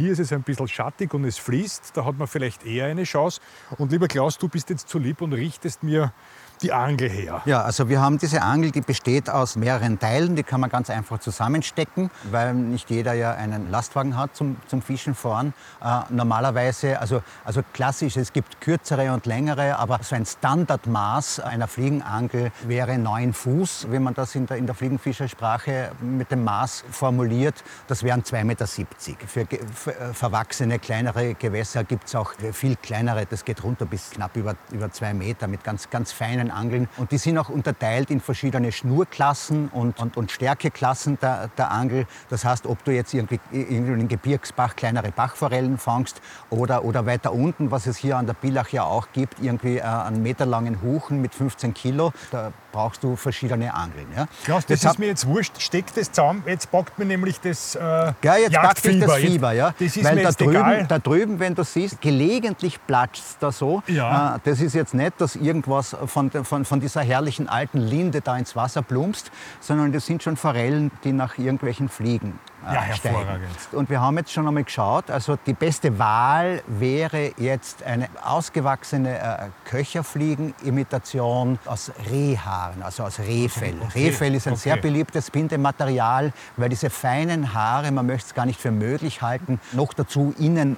Hier 0.00 0.12
ist 0.12 0.18
es 0.18 0.32
ein 0.32 0.42
bisschen 0.42 0.66
schattig 0.66 1.12
und 1.12 1.26
es 1.26 1.36
fließt, 1.36 1.94
da 1.94 2.06
hat 2.06 2.16
man 2.16 2.26
vielleicht 2.26 2.64
eher 2.64 2.86
eine 2.86 3.04
Chance. 3.04 3.38
Und 3.76 3.92
lieber 3.92 4.08
Klaus, 4.08 4.38
du 4.38 4.48
bist 4.48 4.70
jetzt 4.70 4.88
zu 4.88 4.98
lieb 4.98 5.20
und 5.20 5.34
richtest 5.34 5.82
mir 5.82 6.14
die 6.62 6.72
Angel 6.72 7.08
her? 7.08 7.42
Ja, 7.44 7.62
also 7.62 7.88
wir 7.88 8.00
haben 8.00 8.18
diese 8.18 8.42
Angel, 8.42 8.70
die 8.70 8.80
besteht 8.80 9.30
aus 9.30 9.56
mehreren 9.56 9.98
Teilen. 9.98 10.36
Die 10.36 10.42
kann 10.42 10.60
man 10.60 10.70
ganz 10.70 10.90
einfach 10.90 11.18
zusammenstecken, 11.18 12.10
weil 12.30 12.54
nicht 12.54 12.90
jeder 12.90 13.14
ja 13.14 13.32
einen 13.32 13.70
Lastwagen 13.70 14.16
hat 14.16 14.36
zum, 14.36 14.56
zum 14.66 14.82
Fischen 14.82 15.14
fahren. 15.14 15.54
Äh, 15.82 16.00
normalerweise, 16.10 17.00
also, 17.00 17.22
also 17.44 17.62
klassisch, 17.72 18.16
es 18.16 18.32
gibt 18.32 18.60
kürzere 18.60 19.12
und 19.12 19.26
längere, 19.26 19.76
aber 19.78 20.00
so 20.02 20.14
ein 20.14 20.26
Standardmaß 20.26 21.40
einer 21.40 21.68
Fliegenangel 21.68 22.52
wäre 22.66 22.98
9 22.98 23.32
Fuß, 23.32 23.86
wenn 23.90 24.02
man 24.02 24.14
das 24.14 24.34
in 24.34 24.46
der, 24.46 24.56
in 24.56 24.66
der 24.66 24.74
Fliegenfischersprache 24.74 25.92
mit 26.00 26.30
dem 26.30 26.44
Maß 26.44 26.84
formuliert. 26.90 27.62
Das 27.86 28.02
wären 28.02 28.22
2,70 28.22 28.44
Meter. 28.44 28.66
Für, 28.66 29.46
für 29.74 29.89
verwachsene, 30.12 30.78
kleinere 30.78 31.34
Gewässer 31.34 31.84
gibt 31.84 32.08
es 32.08 32.14
auch 32.14 32.32
viel 32.52 32.76
kleinere, 32.76 33.26
das 33.26 33.44
geht 33.44 33.62
runter 33.62 33.86
bis 33.86 34.10
knapp 34.10 34.36
über, 34.36 34.54
über 34.72 34.90
zwei 34.90 35.14
Meter 35.14 35.48
mit 35.48 35.64
ganz, 35.64 35.90
ganz 35.90 36.12
feinen 36.12 36.50
Angeln. 36.50 36.88
Und 36.96 37.12
die 37.12 37.18
sind 37.18 37.38
auch 37.38 37.48
unterteilt 37.48 38.10
in 38.10 38.20
verschiedene 38.20 38.72
Schnurklassen 38.72 39.68
und, 39.68 39.98
und, 40.00 40.16
und 40.16 40.30
Stärkeklassen 40.30 41.18
der, 41.20 41.48
der 41.56 41.70
Angel. 41.70 42.06
Das 42.28 42.44
heißt, 42.44 42.66
ob 42.66 42.84
du 42.84 42.92
jetzt 42.92 43.14
irgendwie, 43.14 43.40
in 43.52 44.08
Gebirgsbach 44.08 44.76
kleinere 44.76 45.10
Bachforellen 45.12 45.78
fangst 45.78 46.20
oder, 46.50 46.84
oder 46.84 47.06
weiter 47.06 47.32
unten, 47.32 47.70
was 47.70 47.86
es 47.86 47.96
hier 47.96 48.16
an 48.16 48.26
der 48.26 48.34
Billach 48.34 48.68
ja 48.70 48.84
auch 48.84 49.08
gibt, 49.12 49.40
irgendwie 49.40 49.78
äh, 49.78 49.82
einen 49.82 50.22
meterlangen 50.22 50.82
Huchen 50.82 51.20
mit 51.20 51.34
15 51.34 51.74
Kilo. 51.74 52.12
Da 52.30 52.52
brauchst 52.72 53.02
du 53.02 53.16
verschiedene 53.16 53.72
Angeln. 53.74 54.06
Ja. 54.16 54.26
Klaus, 54.44 54.66
das, 54.66 54.80
das 54.80 54.92
ist 54.92 54.98
mir 54.98 55.06
jetzt 55.06 55.26
wurscht. 55.26 55.60
Steckt 55.60 55.96
das 55.96 56.10
zusammen. 56.10 56.42
Jetzt 56.46 56.70
packt 56.70 56.98
mir 56.98 57.04
nämlich 57.04 57.40
das 57.40 57.74
äh, 57.74 57.80
Ja, 58.22 58.36
jetzt 58.36 58.54
packt 58.54 58.84
dich 58.84 59.00
das 59.00 59.14
Fieber. 59.16 59.52
Ja. 59.52 59.74
Das 59.78 59.96
ist 59.96 60.04
Weil 60.04 60.16
mir 60.16 60.22
da, 60.22 60.32
drüben, 60.32 60.50
egal. 60.50 60.86
da 60.86 60.98
drüben, 60.98 61.38
wenn 61.38 61.54
du 61.54 61.64
siehst, 61.64 62.00
gelegentlich 62.00 62.84
platscht 62.86 63.22
es 63.22 63.38
da 63.38 63.52
so. 63.52 63.82
Ja. 63.86 64.36
Äh, 64.36 64.38
das 64.44 64.60
ist 64.60 64.74
jetzt 64.74 64.94
nicht, 64.94 65.20
dass 65.20 65.36
irgendwas 65.36 65.96
von, 66.06 66.30
von, 66.30 66.64
von 66.64 66.80
dieser 66.80 67.02
herrlichen 67.02 67.48
alten 67.48 67.78
Linde 67.78 68.20
da 68.20 68.36
ins 68.36 68.56
Wasser 68.56 68.82
plumpst, 68.82 69.30
sondern 69.60 69.92
das 69.92 70.06
sind 70.06 70.22
schon 70.22 70.36
Forellen, 70.36 70.90
die 71.04 71.12
nach 71.12 71.38
irgendwelchen 71.38 71.88
Fliegen 71.88 72.38
Ja, 72.64 72.82
steigen. 72.94 73.16
hervorragend. 73.16 73.50
Und 73.72 73.88
wir 73.90 74.00
haben 74.00 74.16
jetzt 74.18 74.32
schon 74.32 74.46
einmal 74.46 74.64
geschaut, 74.64 75.10
also 75.10 75.36
die 75.46 75.54
beste 75.54 75.98
Wahl 75.98 76.62
wäre 76.66 77.32
jetzt 77.38 77.82
eine 77.82 78.08
ausgewachsene 78.22 79.18
äh, 79.18 79.48
Köcherfliegenimitation 79.64 81.58
aus 81.64 81.90
Rehhaaren, 82.10 82.82
also 82.82 83.04
aus 83.04 83.18
Rehfell. 83.18 83.74
Rehfell 83.94 84.34
ist 84.34 84.46
ein 84.48 84.56
sehr 84.56 84.74
okay. 84.74 84.82
beliebtes 84.82 85.30
Bindematerial, 85.30 86.32
weil 86.56 86.68
diese 86.68 86.90
feinen 86.90 87.54
Haare, 87.54 87.90
man 87.90 88.06
möchte 88.06 88.28
es 88.28 88.34
gar 88.34 88.46
nicht 88.46 88.60
für 88.60 88.70
möglich 88.70 89.22
halten, 89.22 89.60
noch 89.72 89.92
dazu 89.94 90.34
innen 90.38 90.76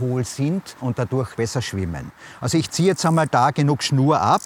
hohl 0.00 0.24
sind 0.24 0.76
und 0.80 0.98
dadurch 1.00 1.34
besser 1.34 1.60
schwimmen. 1.62 2.12
Also 2.40 2.56
ich 2.58 2.70
ziehe 2.70 2.88
jetzt 2.88 3.04
einmal 3.04 3.26
da 3.26 3.50
genug 3.50 3.82
Schnur 3.82 4.20
ab 4.20 4.40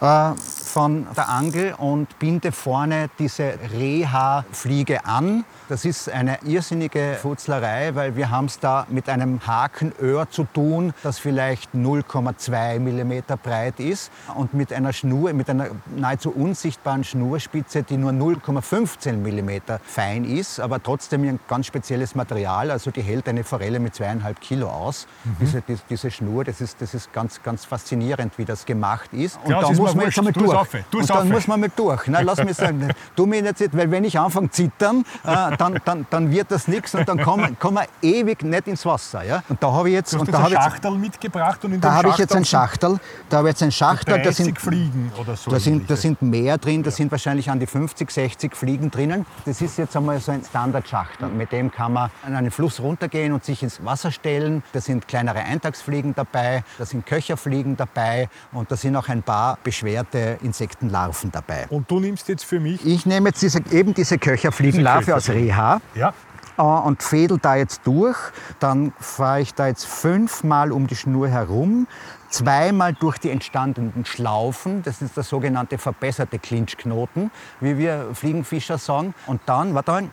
Ja. 0.00 0.32
äh, 0.32 0.34
von 0.74 1.06
der 1.16 1.28
Angel 1.28 1.72
und 1.78 2.18
binde 2.18 2.50
vorne 2.50 3.08
diese 3.20 3.54
Rehhaarfliege 3.78 5.04
an. 5.04 5.44
Das 5.68 5.84
ist 5.84 6.10
eine 6.10 6.40
irrsinnige 6.42 7.16
Futzlerei, 7.22 7.94
weil 7.94 8.16
wir 8.16 8.30
haben 8.30 8.46
es 8.46 8.58
da 8.58 8.84
mit 8.90 9.08
einem 9.08 9.46
Hakenöhr 9.46 10.28
zu 10.30 10.42
tun, 10.52 10.92
das 11.04 11.20
vielleicht 11.20 11.74
0,2 11.76 12.80
mm 12.80 13.38
breit 13.40 13.78
ist 13.78 14.10
und 14.34 14.52
mit 14.52 14.72
einer 14.72 14.92
Schnur, 14.92 15.32
mit 15.32 15.48
einer 15.48 15.68
nahezu 15.94 16.32
unsichtbaren 16.32 17.04
Schnurspitze, 17.04 17.84
die 17.84 17.96
nur 17.96 18.10
0,15 18.10 19.12
mm 19.12 19.78
fein 19.84 20.24
ist, 20.24 20.58
aber 20.58 20.82
trotzdem 20.82 21.22
ein 21.22 21.38
ganz 21.46 21.66
spezielles 21.66 22.16
Material. 22.16 22.72
Also 22.72 22.90
die 22.90 23.02
hält 23.02 23.28
eine 23.28 23.44
Forelle 23.44 23.78
mit 23.78 23.94
zweieinhalb 23.94 24.40
Kilo 24.40 24.68
aus. 24.68 25.06
Diese, 25.40 25.62
diese, 25.62 25.82
diese 25.88 26.10
Schnur, 26.10 26.42
das 26.42 26.60
ist, 26.60 26.80
das 26.80 26.94
ist 26.94 27.12
ganz, 27.12 27.40
ganz 27.44 27.64
faszinierend, 27.64 28.36
wie 28.38 28.44
das 28.44 28.66
gemacht 28.66 29.12
ist. 29.12 29.36
Und 29.36 29.50
Klaus, 29.50 29.62
da 29.66 29.70
ist 29.70 29.78
muss 29.78 29.94
man 29.94 30.06
jetzt 30.06 30.18
einmal 30.18 30.32
durch. 30.32 30.63
Auf. 30.72 30.94
Und 30.94 31.10
dann 31.10 31.18
auf. 31.18 31.24
muss 31.24 31.46
man 31.46 31.60
mal 31.60 31.70
durch. 31.74 32.06
Nein, 32.08 32.24
lass 32.26 32.42
mich 32.42 32.56
sagen, 32.56 32.88
tu 33.16 33.26
mich 33.26 33.42
nicht, 33.42 33.76
weil 33.76 33.90
wenn 33.90 34.04
ich 34.04 34.18
anfange 34.18 34.50
zittern, 34.50 35.04
äh, 35.24 35.56
dann, 35.56 35.80
dann, 35.84 36.06
dann 36.10 36.30
wird 36.30 36.50
das 36.50 36.68
nichts 36.68 36.94
und 36.94 37.08
dann 37.08 37.22
kommen 37.22 37.58
kommen 37.58 37.78
wir 37.78 37.86
ewig 38.08 38.42
nicht 38.42 38.66
ins 38.68 38.84
Wasser. 38.84 39.24
Ja? 39.24 39.42
Und 39.48 39.62
da 39.62 39.72
habe 39.72 39.88
ich 39.88 39.94
jetzt, 39.94 40.12
Du 40.12 40.18
hast 40.18 40.26
und 40.26 40.32
da 40.32 40.38
ein 40.38 40.44
ich 40.46 40.50
jetzt, 40.52 40.62
Schachtel 40.62 40.90
mitgebracht 40.92 41.64
und 41.64 41.72
in 41.72 41.80
da 41.80 41.94
habe 41.94 42.08
ich 42.08 42.18
jetzt 42.18 42.34
ein 42.34 42.44
Schachtel 42.44 42.64
Schachtel. 42.64 43.00
Da 43.28 43.38
habe 43.38 43.48
ich 43.48 43.52
jetzt 43.52 43.62
ein 43.62 43.72
Schachtel, 43.72 44.14
sind 44.14 44.24
da 44.24 44.30
30 44.30 44.44
sind 44.44 44.60
Fliegen 44.60 45.12
oder 45.20 45.36
so. 45.36 45.50
da 45.50 45.58
sind, 45.58 45.90
da 45.90 45.96
sind 45.96 46.22
mehr 46.22 46.58
drin, 46.58 46.82
da 46.82 46.90
sind 46.90 47.10
wahrscheinlich 47.10 47.50
an 47.50 47.60
die 47.60 47.66
50, 47.66 48.10
60 48.10 48.56
Fliegen 48.56 48.90
drinnen. 48.90 49.26
Das 49.44 49.60
ist 49.60 49.78
jetzt 49.78 49.96
einmal 49.96 50.18
so 50.20 50.32
ein 50.32 50.42
Standardschachtel. 50.44 51.28
Mit 51.28 51.52
dem 51.52 51.70
kann 51.70 51.92
man 51.92 52.10
an 52.24 52.34
einen 52.34 52.50
Fluss 52.50 52.80
runtergehen 52.80 53.32
und 53.32 53.44
sich 53.44 53.62
ins 53.62 53.84
Wasser 53.84 54.10
stellen. 54.10 54.62
Da 54.72 54.80
sind 54.80 55.08
kleinere 55.08 55.40
Eintagsfliegen 55.40 56.14
dabei, 56.14 56.64
da 56.78 56.86
sind 56.86 57.06
Köcherfliegen 57.06 57.76
dabei 57.76 58.28
und 58.52 58.70
da 58.70 58.76
sind 58.76 58.96
auch 58.96 59.08
ein 59.08 59.22
paar 59.22 59.58
beschwerte 59.62 60.38
Insektenlarven 60.58 61.32
dabei. 61.32 61.66
Und 61.68 61.90
du 61.90 61.98
nimmst 62.00 62.28
jetzt 62.28 62.44
für 62.44 62.60
mich. 62.60 62.84
Ich 62.86 63.06
nehme 63.06 63.30
jetzt 63.30 63.42
diese, 63.42 63.60
eben 63.72 63.92
diese 63.92 64.18
Köcherfliegenlarve 64.18 65.14
aus 65.16 65.28
Reha 65.28 65.80
Ja. 65.96 66.14
äh, 66.56 66.62
und 66.62 67.02
fädel 67.02 67.38
da 67.42 67.56
jetzt 67.56 67.80
durch. 67.84 68.16
Dann 68.60 68.92
fahre 69.00 69.40
ich 69.40 69.52
da 69.54 69.66
jetzt 69.66 69.84
fünfmal 69.84 70.70
um 70.70 70.86
die 70.86 70.94
Schnur 70.94 71.28
herum, 71.28 71.88
zweimal 72.30 72.92
durch 72.94 73.18
die 73.18 73.30
entstandenen 73.30 74.04
Schlaufen. 74.04 74.82
Das 74.84 75.02
ist 75.02 75.16
der 75.16 75.24
sogenannte 75.24 75.76
verbesserte 75.78 76.38
Clinchknoten, 76.38 77.32
wie 77.60 77.76
wir 77.76 78.10
Fliegenfischer 78.14 78.78
sagen. 78.78 79.12
Und 79.26 79.40
dann, 79.46 79.74
warte 79.74 79.90
mal, 79.90 80.04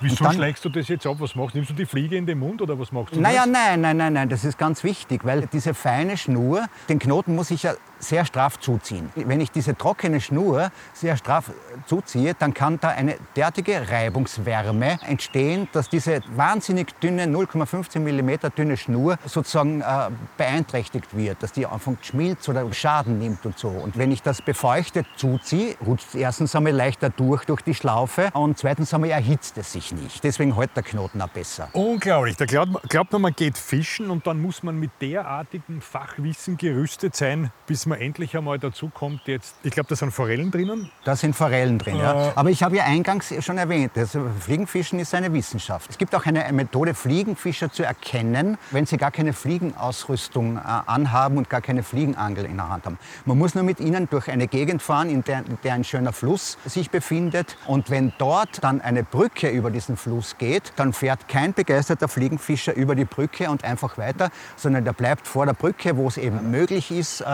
Wieso 0.00 0.24
dann- 0.24 0.34
schlägst 0.34 0.64
du 0.64 0.68
das 0.68 0.86
jetzt 0.88 1.06
ab? 1.06 1.16
Was 1.18 1.34
machst 1.34 1.54
du? 1.54 1.58
Nimmst 1.58 1.70
du 1.70 1.74
die 1.74 1.84
Fliege 1.86 2.16
in 2.16 2.24
den 2.24 2.38
Mund 2.38 2.62
oder 2.62 2.78
was 2.78 2.92
machst 2.92 3.16
du? 3.16 3.20
Naja, 3.20 3.42
jetzt? 3.44 3.52
nein, 3.52 3.80
nein, 3.80 3.96
nein, 3.96 4.12
nein, 4.12 4.28
das 4.28 4.44
ist 4.44 4.56
ganz 4.56 4.84
wichtig, 4.84 5.24
weil 5.24 5.46
diese 5.52 5.74
feine 5.74 6.16
Schnur, 6.16 6.66
den 6.88 7.00
Knoten 7.00 7.34
muss 7.34 7.50
ich 7.50 7.64
ja 7.64 7.72
sehr 7.98 8.24
straff 8.24 8.58
zuziehen. 8.58 9.10
Wenn 9.14 9.40
ich 9.40 9.50
diese 9.50 9.76
trockene 9.76 10.20
Schnur 10.20 10.70
sehr 10.92 11.16
straff 11.16 11.50
zuziehe, 11.86 12.34
dann 12.34 12.54
kann 12.54 12.78
da 12.80 12.88
eine 12.88 13.16
derartige 13.36 13.90
Reibungswärme 13.90 14.98
entstehen, 15.06 15.68
dass 15.72 15.88
diese 15.88 16.20
wahnsinnig 16.34 16.98
dünne, 17.00 17.24
0,15 17.24 18.00
mm 18.00 18.50
dünne 18.56 18.76
Schnur 18.76 19.18
sozusagen 19.24 19.80
äh, 19.80 20.10
beeinträchtigt 20.36 21.16
wird, 21.16 21.42
dass 21.42 21.52
die 21.52 21.66
anfängt 21.66 22.04
schmilzt 22.04 22.48
oder 22.48 22.70
Schaden 22.72 23.18
nimmt 23.18 23.44
und 23.46 23.58
so. 23.58 23.68
Und 23.68 23.98
wenn 23.98 24.12
ich 24.12 24.22
das 24.22 24.42
befeuchtet 24.42 25.06
zuziehe, 25.16 25.76
rutscht 25.84 26.14
erstens 26.14 26.54
einmal 26.54 26.72
leichter 26.72 27.10
durch, 27.10 27.44
durch 27.44 27.62
die 27.62 27.74
Schlaufe 27.74 28.30
und 28.32 28.58
zweitens 28.58 28.92
einmal 28.94 29.10
erhitzt 29.10 29.58
es 29.58 29.72
sich 29.72 29.92
nicht. 29.92 30.22
Deswegen 30.22 30.54
hält 30.56 30.76
der 30.76 30.82
Knoten 30.82 31.20
auch 31.20 31.28
besser. 31.28 31.68
Unglaublich. 31.72 32.36
Da 32.36 32.44
glaubt 32.44 32.72
man, 32.72 32.82
glaubt 32.88 33.12
man, 33.12 33.22
man 33.22 33.34
geht 33.34 33.58
fischen 33.58 34.10
und 34.10 34.26
dann 34.26 34.40
muss 34.40 34.62
man 34.62 34.78
mit 34.78 34.90
derartigem 35.00 35.80
Fachwissen 35.80 36.56
gerüstet 36.56 37.16
sein, 37.16 37.50
bis 37.66 37.86
man 37.88 38.00
endlich 38.00 38.36
einmal 38.36 38.58
dazu 38.58 38.88
kommt. 38.88 39.22
Jetzt, 39.26 39.56
ich 39.62 39.72
glaube, 39.72 39.88
da 39.88 39.96
sind 39.96 40.12
Forellen 40.12 40.50
drinnen. 40.50 40.90
Da 41.04 41.16
sind 41.16 41.34
Forellen 41.34 41.78
drin. 41.78 41.96
Äh. 41.96 42.02
Ja. 42.02 42.32
Aber 42.34 42.50
ich 42.50 42.62
habe 42.62 42.76
ja 42.76 42.84
eingangs 42.84 43.32
schon 43.44 43.58
erwähnt, 43.58 43.92
also 43.96 44.26
Fliegenfischen 44.40 44.98
ist 44.98 45.14
eine 45.14 45.32
Wissenschaft. 45.32 45.90
Es 45.90 45.98
gibt 45.98 46.14
auch 46.14 46.26
eine 46.26 46.50
Methode, 46.52 46.94
Fliegenfischer 46.94 47.70
zu 47.72 47.82
erkennen, 47.82 48.58
wenn 48.70 48.86
sie 48.86 48.96
gar 48.96 49.10
keine 49.10 49.32
Fliegenausrüstung 49.32 50.56
äh, 50.56 50.60
anhaben 50.86 51.38
und 51.38 51.50
gar 51.50 51.60
keine 51.60 51.82
Fliegenangel 51.82 52.44
in 52.44 52.56
der 52.56 52.68
Hand 52.68 52.86
haben. 52.86 52.98
Man 53.24 53.38
muss 53.38 53.54
nur 53.54 53.64
mit 53.64 53.80
ihnen 53.80 54.08
durch 54.10 54.28
eine 54.28 54.46
Gegend 54.46 54.82
fahren, 54.82 55.10
in 55.10 55.24
der, 55.24 55.38
in 55.38 55.58
der 55.62 55.74
ein 55.74 55.84
schöner 55.84 56.12
Fluss 56.12 56.58
sich 56.64 56.90
befindet. 56.90 57.56
Und 57.66 57.90
wenn 57.90 58.12
dort 58.18 58.62
dann 58.62 58.80
eine 58.80 59.02
Brücke 59.04 59.48
über 59.48 59.70
diesen 59.70 59.96
Fluss 59.96 60.36
geht, 60.38 60.72
dann 60.76 60.92
fährt 60.92 61.28
kein 61.28 61.54
begeisterter 61.54 62.08
Fliegenfischer 62.08 62.74
über 62.74 62.94
die 62.94 63.04
Brücke 63.04 63.50
und 63.50 63.64
einfach 63.64 63.98
weiter, 63.98 64.30
sondern 64.56 64.84
der 64.84 64.92
bleibt 64.92 65.26
vor 65.26 65.46
der 65.46 65.54
Brücke, 65.54 65.96
wo 65.96 66.08
es 66.08 66.16
eben 66.16 66.50
möglich 66.50 66.90
ist, 66.90 67.20
äh, 67.20 67.24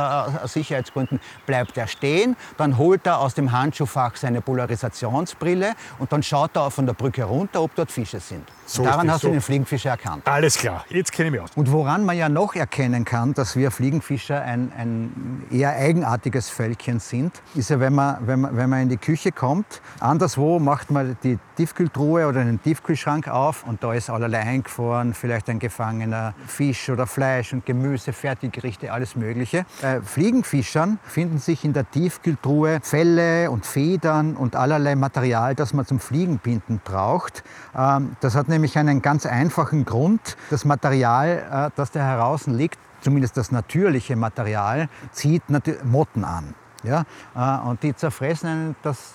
Sicherheitsgründen, 0.48 1.20
bleibt 1.46 1.76
er 1.76 1.86
stehen. 1.86 2.36
Dann 2.56 2.78
holt 2.78 3.06
er 3.06 3.18
aus 3.18 3.34
dem 3.34 3.52
Handschuhfach 3.52 4.16
seine 4.16 4.40
Polarisationsbrille 4.40 5.74
und 5.98 6.12
dann 6.12 6.22
schaut 6.22 6.56
er 6.56 6.70
von 6.70 6.86
der 6.86 6.94
Brücke 6.94 7.24
runter, 7.24 7.62
ob 7.62 7.74
dort 7.74 7.90
Fische 7.90 8.20
sind. 8.20 8.48
So 8.66 8.82
daran 8.84 9.10
hast 9.10 9.22
so. 9.22 9.28
du 9.28 9.34
den 9.34 9.40
Fliegenfischer 9.40 9.90
erkannt. 9.90 10.26
Alles 10.26 10.56
klar, 10.56 10.84
jetzt 10.88 11.12
kenne 11.12 11.28
ich 11.28 11.32
mich 11.32 11.40
aus. 11.40 11.50
Und 11.54 11.70
woran 11.70 12.04
man 12.04 12.16
ja 12.16 12.28
noch 12.28 12.54
erkennen 12.54 13.04
kann, 13.04 13.34
dass 13.34 13.56
wir 13.56 13.70
Fliegenfischer 13.70 14.40
ein, 14.42 14.72
ein 14.76 15.44
eher 15.50 15.76
eigenartiges 15.76 16.48
Völkchen 16.48 17.00
sind, 17.00 17.42
ist 17.54 17.70
ja, 17.70 17.80
wenn 17.80 17.94
man, 17.94 18.26
wenn, 18.26 18.40
man, 18.40 18.56
wenn 18.56 18.70
man 18.70 18.82
in 18.82 18.88
die 18.88 18.96
Küche 18.96 19.32
kommt. 19.32 19.80
Anderswo 20.00 20.58
macht 20.58 20.90
man 20.90 21.16
die 21.22 21.38
Tiefkühltruhe 21.56 22.26
oder 22.26 22.40
einen 22.40 22.62
Tiefkühlschrank 22.62 23.28
auf 23.28 23.64
und 23.66 23.82
da 23.84 23.92
ist 23.92 24.10
allerlei 24.10 24.40
eingefroren, 24.40 25.14
vielleicht 25.14 25.48
ein 25.48 25.58
gefangener 25.58 26.34
Fisch 26.46 26.88
oder 26.88 27.06
Fleisch 27.06 27.52
und 27.52 27.66
Gemüse, 27.66 28.12
Fertiggerichte, 28.12 28.92
alles 28.92 29.14
Mögliche. 29.14 29.66
Bei 29.82 30.00
Fliegenfischern 30.00 30.98
finden 31.04 31.38
sich 31.38 31.64
in 31.64 31.72
der 31.72 31.90
Tiefkühltruhe 31.90 32.80
Felle 32.82 33.50
und 33.50 33.66
Federn 33.66 34.36
und 34.36 34.56
allerlei 34.56 34.96
Material, 34.96 35.54
das 35.54 35.72
man 35.74 35.86
zum 35.86 36.00
Fliegenbinden 36.00 36.80
braucht. 36.82 37.44
Ähm, 37.76 38.16
Das 38.20 38.34
hat 38.34 38.48
nämlich 38.54 38.78
einen 38.78 39.02
ganz 39.02 39.26
einfachen 39.26 39.84
Grund. 39.84 40.36
Das 40.50 40.64
Material, 40.64 41.68
äh, 41.68 41.70
das 41.76 41.90
da 41.90 42.00
heraus 42.00 42.46
liegt, 42.46 42.78
zumindest 43.00 43.36
das 43.36 43.52
natürliche 43.52 44.16
Material, 44.16 44.88
zieht 45.12 45.42
Motten 45.84 46.24
an. 46.24 46.54
Ja? 46.84 47.04
äh, 47.34 47.68
Und 47.68 47.82
die 47.82 47.94
zerfressen 47.94 48.76
das 48.82 49.14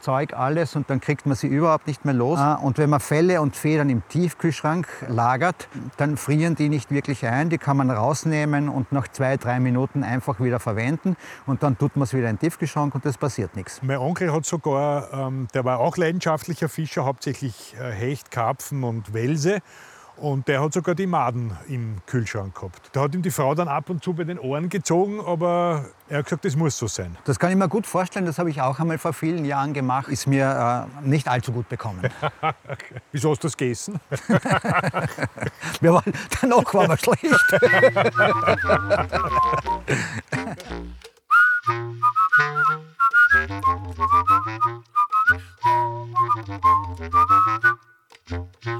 Zeug 0.00 0.32
alles 0.32 0.76
und 0.76 0.88
dann 0.90 1.00
kriegt 1.00 1.26
man 1.26 1.36
sie 1.36 1.48
überhaupt 1.48 1.86
nicht 1.86 2.04
mehr 2.04 2.14
los. 2.14 2.38
Äh, 2.38 2.64
Und 2.64 2.78
wenn 2.78 2.90
man 2.90 3.00
Felle 3.00 3.40
und 3.40 3.56
Federn 3.56 3.90
im 3.90 4.02
Tiefkühlschrank 4.08 4.86
lagert, 5.08 5.68
dann 5.96 6.16
frieren 6.16 6.54
die 6.54 6.68
nicht 6.68 6.90
wirklich 6.90 7.26
ein. 7.26 7.50
Die 7.50 7.58
kann 7.58 7.76
man 7.76 7.90
rausnehmen 7.90 8.68
und 8.68 8.92
nach 8.92 9.08
zwei, 9.08 9.36
drei 9.36 9.60
Minuten 9.60 10.04
einfach 10.04 10.40
wieder 10.40 10.60
verwenden. 10.60 11.16
Und 11.46 11.62
dann 11.62 11.76
tut 11.76 11.96
man 11.96 12.04
es 12.04 12.14
wieder 12.14 12.30
in 12.30 12.36
den 12.36 12.40
Tiefkühlschrank 12.40 12.94
und 12.94 13.04
es 13.06 13.18
passiert 13.18 13.56
nichts. 13.56 13.80
Mein 13.82 13.98
Onkel 13.98 14.32
hat 14.32 14.46
sogar, 14.46 15.12
ähm, 15.12 15.48
der 15.54 15.64
war 15.64 15.80
auch 15.80 15.96
leidenschaftlicher 15.96 16.68
Fischer, 16.68 17.04
hauptsächlich 17.04 17.74
äh, 17.80 17.90
Hecht, 17.90 18.30
Karpfen 18.30 18.84
und 18.84 19.12
Welse. 19.12 19.58
Und 20.20 20.48
der 20.48 20.60
hat 20.62 20.72
sogar 20.72 20.94
die 20.96 21.06
Maden 21.06 21.56
im 21.68 21.98
Kühlschrank 22.06 22.54
gehabt. 22.54 22.90
Da 22.92 23.02
hat 23.02 23.14
ihm 23.14 23.22
die 23.22 23.30
Frau 23.30 23.54
dann 23.54 23.68
ab 23.68 23.88
und 23.88 24.02
zu 24.02 24.14
bei 24.14 24.24
den 24.24 24.38
Ohren 24.38 24.68
gezogen, 24.68 25.20
aber 25.20 25.84
er 26.08 26.18
hat 26.18 26.24
gesagt, 26.24 26.44
das 26.44 26.56
muss 26.56 26.76
so 26.76 26.88
sein. 26.88 27.16
Das 27.24 27.38
kann 27.38 27.50
ich 27.50 27.56
mir 27.56 27.68
gut 27.68 27.86
vorstellen. 27.86 28.26
Das 28.26 28.38
habe 28.38 28.50
ich 28.50 28.60
auch 28.60 28.80
einmal 28.80 28.98
vor 28.98 29.12
vielen 29.12 29.44
Jahren 29.44 29.72
gemacht. 29.74 30.08
Ist 30.08 30.26
mir 30.26 30.88
äh, 31.04 31.06
nicht 31.08 31.28
allzu 31.28 31.52
gut 31.52 31.68
bekommen. 31.68 32.02
Wieso 33.12 33.30
hast 33.30 33.44
du 33.44 33.46
das 33.46 33.56
gegessen? 33.56 34.00
Wir 35.80 35.94
waren, 35.94 36.12
danach 36.40 36.74
war 36.74 36.88
wir 36.88 36.96
schlecht. 36.96 37.24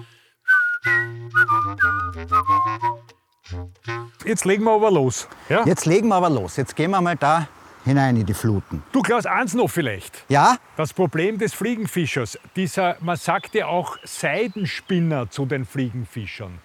Jetzt 4.24 4.44
legen 4.44 4.64
wir 4.64 4.72
aber 4.72 4.90
los. 4.90 5.28
Ja? 5.48 5.64
Jetzt 5.64 5.86
legen 5.86 6.08
wir 6.08 6.16
aber 6.16 6.28
los. 6.30 6.56
Jetzt 6.56 6.76
gehen 6.76 6.90
wir 6.90 7.00
mal 7.00 7.16
da 7.16 7.48
hinein 7.84 8.16
in 8.16 8.26
die 8.26 8.34
Fluten. 8.34 8.82
Du 8.92 9.00
Klaus, 9.02 9.24
eins 9.24 9.54
noch 9.54 9.68
vielleicht. 9.68 10.24
Ja? 10.28 10.56
Das 10.76 10.92
Problem 10.92 11.38
des 11.38 11.54
Fliegenfischers, 11.54 12.38
dieser, 12.56 12.96
man 13.00 13.16
sagt 13.16 13.54
ja 13.54 13.66
auch 13.66 13.96
Seidenspinner 14.04 15.30
zu 15.30 15.46
den 15.46 15.64
Fliegenfischern. 15.64 16.58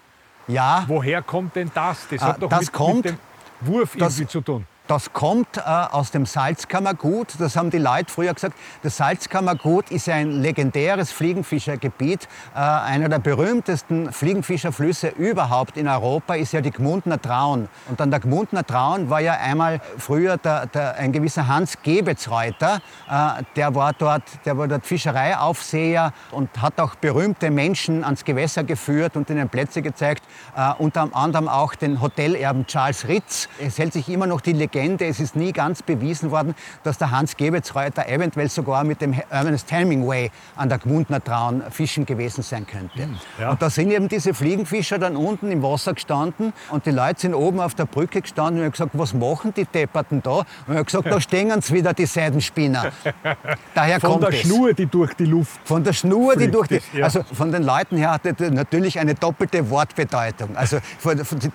Ja. 0.47 0.83
Woher 0.87 1.21
kommt 1.21 1.55
denn 1.55 1.71
das? 1.73 2.05
Das 2.09 2.21
Ah, 2.21 2.25
hat 2.27 2.41
doch 2.41 2.49
das 2.49 2.61
mit, 2.61 2.73
kommt- 2.73 2.95
mit 2.95 3.05
dem 3.05 3.17
Wurf 3.61 3.95
das- 3.97 4.15
irgendwie 4.19 4.27
zu 4.31 4.41
tun. 4.41 4.67
Das 4.87 5.13
kommt 5.13 5.55
äh, 5.55 5.61
aus 5.61 6.11
dem 6.11 6.25
Salzkammergut. 6.25 7.35
Das 7.39 7.55
haben 7.55 7.69
die 7.69 7.77
Leute 7.77 8.11
früher 8.11 8.33
gesagt. 8.33 8.57
Das 8.81 8.97
Salzkammergut 8.97 9.89
ist 9.91 10.09
ein 10.09 10.41
legendäres 10.41 11.09
Fliegenfischergebiet. 11.09 12.27
Äh, 12.53 12.59
einer 12.59 13.07
der 13.07 13.19
berühmtesten 13.19 14.11
Fliegenfischerflüsse 14.11 15.07
überhaupt 15.07 15.77
in 15.77 15.87
Europa 15.87 16.35
ist 16.35 16.51
ja 16.51 16.59
die 16.59 16.71
Gmundner 16.71 17.21
Traun. 17.21 17.69
Und 17.89 18.01
an 18.01 18.11
der 18.11 18.19
Gmundner 18.19 18.65
Traun 18.65 19.09
war 19.09 19.21
ja 19.21 19.33
einmal 19.35 19.79
früher 19.97 20.35
der, 20.35 20.65
der, 20.65 20.95
ein 20.95 21.13
gewisser 21.13 21.47
Hans 21.47 21.77
Gebetzreuter. 21.81 22.81
Äh, 23.09 23.43
der, 23.55 23.75
war 23.75 23.93
dort, 23.93 24.23
der 24.43 24.57
war 24.57 24.67
dort 24.67 24.85
Fischereiaufseher 24.85 26.11
und 26.31 26.61
hat 26.61 26.81
auch 26.81 26.95
berühmte 26.95 27.51
Menschen 27.51 28.03
ans 28.03 28.25
Gewässer 28.25 28.65
geführt 28.65 29.15
und 29.15 29.29
ihnen 29.29 29.47
Plätze 29.47 29.81
gezeigt. 29.81 30.25
Äh, 30.57 30.73
unter 30.77 31.07
anderem 31.15 31.47
auch 31.47 31.73
den 31.73 32.01
Hotelerben 32.01 32.67
Charles 32.67 33.07
Ritz. 33.07 33.47
Es 33.61 33.77
hält 33.77 33.93
sich 33.93 34.09
immer 34.09 34.27
noch 34.27 34.41
die 34.41 34.51
Legende. 34.73 35.05
Es 35.05 35.19
ist 35.19 35.35
nie 35.35 35.51
ganz 35.51 35.81
bewiesen 35.81 36.31
worden, 36.31 36.55
dass 36.83 36.97
der 36.97 37.11
Hans 37.11 37.37
Gebetzreuter 37.37 38.07
eventuell 38.07 38.49
sogar 38.49 38.83
mit 38.83 39.01
dem 39.01 39.13
Ernest 39.29 39.71
Hemingway 39.71 40.31
an 40.55 40.69
der 40.69 40.79
Gmundner 40.79 41.23
Traun 41.23 41.63
fischen 41.69 42.05
gewesen 42.05 42.43
sein 42.43 42.65
könnte. 42.65 43.03
Hm, 43.03 43.17
ja. 43.39 43.51
Und 43.51 43.61
da 43.61 43.69
sind 43.69 43.91
eben 43.91 44.07
diese 44.07 44.33
Fliegenfischer 44.33 44.97
dann 44.97 45.15
unten 45.15 45.51
im 45.51 45.61
Wasser 45.61 45.93
gestanden 45.93 46.53
und 46.71 46.85
die 46.85 46.91
Leute 46.91 47.21
sind 47.21 47.33
oben 47.33 47.59
auf 47.59 47.75
der 47.75 47.85
Brücke 47.85 48.21
gestanden 48.21 48.59
und 48.59 48.65
haben 48.65 48.71
gesagt, 48.71 48.91
was 48.93 49.13
machen 49.13 49.53
die 49.55 49.65
Depperten 49.65 50.21
da? 50.21 50.37
Und 50.37 50.45
ich 50.69 50.75
habe 50.75 50.85
gesagt, 50.85 51.05
da 51.07 51.21
stehen 51.21 51.61
sie 51.61 51.73
wieder, 51.73 51.93
die 51.93 52.05
Seidenspinner. 52.05 52.91
Daher 53.75 53.99
von 53.99 54.11
kommt 54.11 54.23
der 54.23 54.29
es. 54.29 54.41
Schnur, 54.41 54.73
die 54.73 54.87
durch 54.87 55.13
die 55.13 55.25
Luft 55.25 55.59
Von 55.65 55.83
der 55.83 55.93
Schnur, 55.93 56.35
die 56.35 56.49
durch 56.49 56.67
die... 56.67 56.79
Ja. 56.93 57.05
Also 57.05 57.23
von 57.23 57.51
den 57.51 57.63
Leuten 57.63 57.97
her 57.97 58.11
hat 58.11 58.25
das 58.25 58.51
natürlich 58.51 58.99
eine 58.99 59.13
doppelte 59.13 59.69
Wortbedeutung. 59.69 60.55
Also 60.55 60.79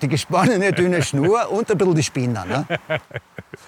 die 0.01 0.07
gesponnene 0.07 0.71
dünne 0.71 1.01
Schnur 1.01 1.51
und 1.51 1.69
ein 1.69 1.77
bisschen 1.77 1.95
die 1.95 2.03
Spinner. 2.03 2.45
Ne? 2.45 2.65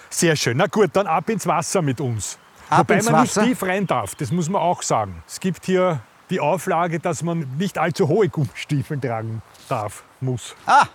Sehr 0.10 0.36
schön. 0.36 0.58
Na 0.58 0.68
gut, 0.68 0.92
dann 0.94 1.08
ab 1.08 1.30
ins 1.30 1.48
Wasser 1.48 1.82
mit 1.82 2.00
uns. 2.02 2.38
Ab 2.70 2.90
Wobei 2.90 3.02
man 3.04 3.14
Wasser? 3.14 3.42
nicht 3.42 3.60
tief 3.60 3.68
rein 3.68 3.86
darf, 3.86 4.16
das 4.16 4.32
muss 4.32 4.50
man 4.50 4.62
auch 4.62 4.82
sagen. 4.82 5.24
Es 5.28 5.40
gibt 5.40 5.66
hier 5.66 6.02
die 6.30 6.40
Auflage, 6.40 7.00
dass 7.00 7.22
man 7.24 7.40
nicht 7.58 7.78
allzu 7.78 8.08
hohe 8.08 8.30
Gummistiefel 8.30 9.00
tragen 9.00 9.42
darf, 9.68 10.04
muss. 10.22 10.56
Ah, 10.66 10.86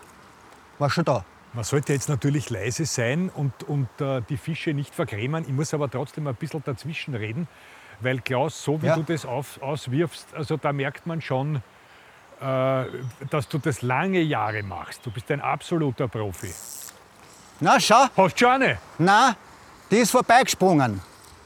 war 0.78 0.90
schon 0.90 1.04
da. 1.04 1.24
Man 1.52 1.64
sollte 1.64 1.92
jetzt 1.92 2.08
natürlich 2.08 2.50
leise 2.50 2.84
sein 2.84 3.30
und, 3.30 3.62
und 3.64 3.88
äh, 4.00 4.22
die 4.28 4.36
Fische 4.36 4.74
nicht 4.74 4.94
vergrämen. 4.94 5.44
Ich 5.46 5.52
muss 5.52 5.72
aber 5.72 5.90
trotzdem 5.90 6.26
ein 6.26 6.34
bisschen 6.34 6.62
dazwischen 6.64 7.14
reden, 7.14 7.48
weil 8.00 8.20
Klaus, 8.20 8.62
so 8.62 8.82
wie 8.82 8.86
ja. 8.86 8.94
du 8.94 9.02
das 9.02 9.24
auf, 9.24 9.60
auswirfst, 9.62 10.34
also 10.34 10.56
da 10.56 10.72
merkt 10.72 11.06
man 11.06 11.20
schon, 11.22 11.56
äh, 12.40 12.84
dass 13.30 13.48
du 13.48 13.58
das 13.58 13.80
lange 13.80 14.20
Jahre 14.20 14.62
machst. 14.62 15.04
Du 15.04 15.10
bist 15.10 15.30
ein 15.30 15.40
absoluter 15.40 16.08
Profi. 16.08 16.52
Na, 17.60 17.80
schau. 17.80 18.06
Hast 18.16 18.34
du 18.34 18.38
schon 18.38 18.50
eine? 18.50 18.78
Nein, 18.98 19.34
die 19.90 19.96
ist 19.98 20.10
vorbeigesprungen. 20.10 21.00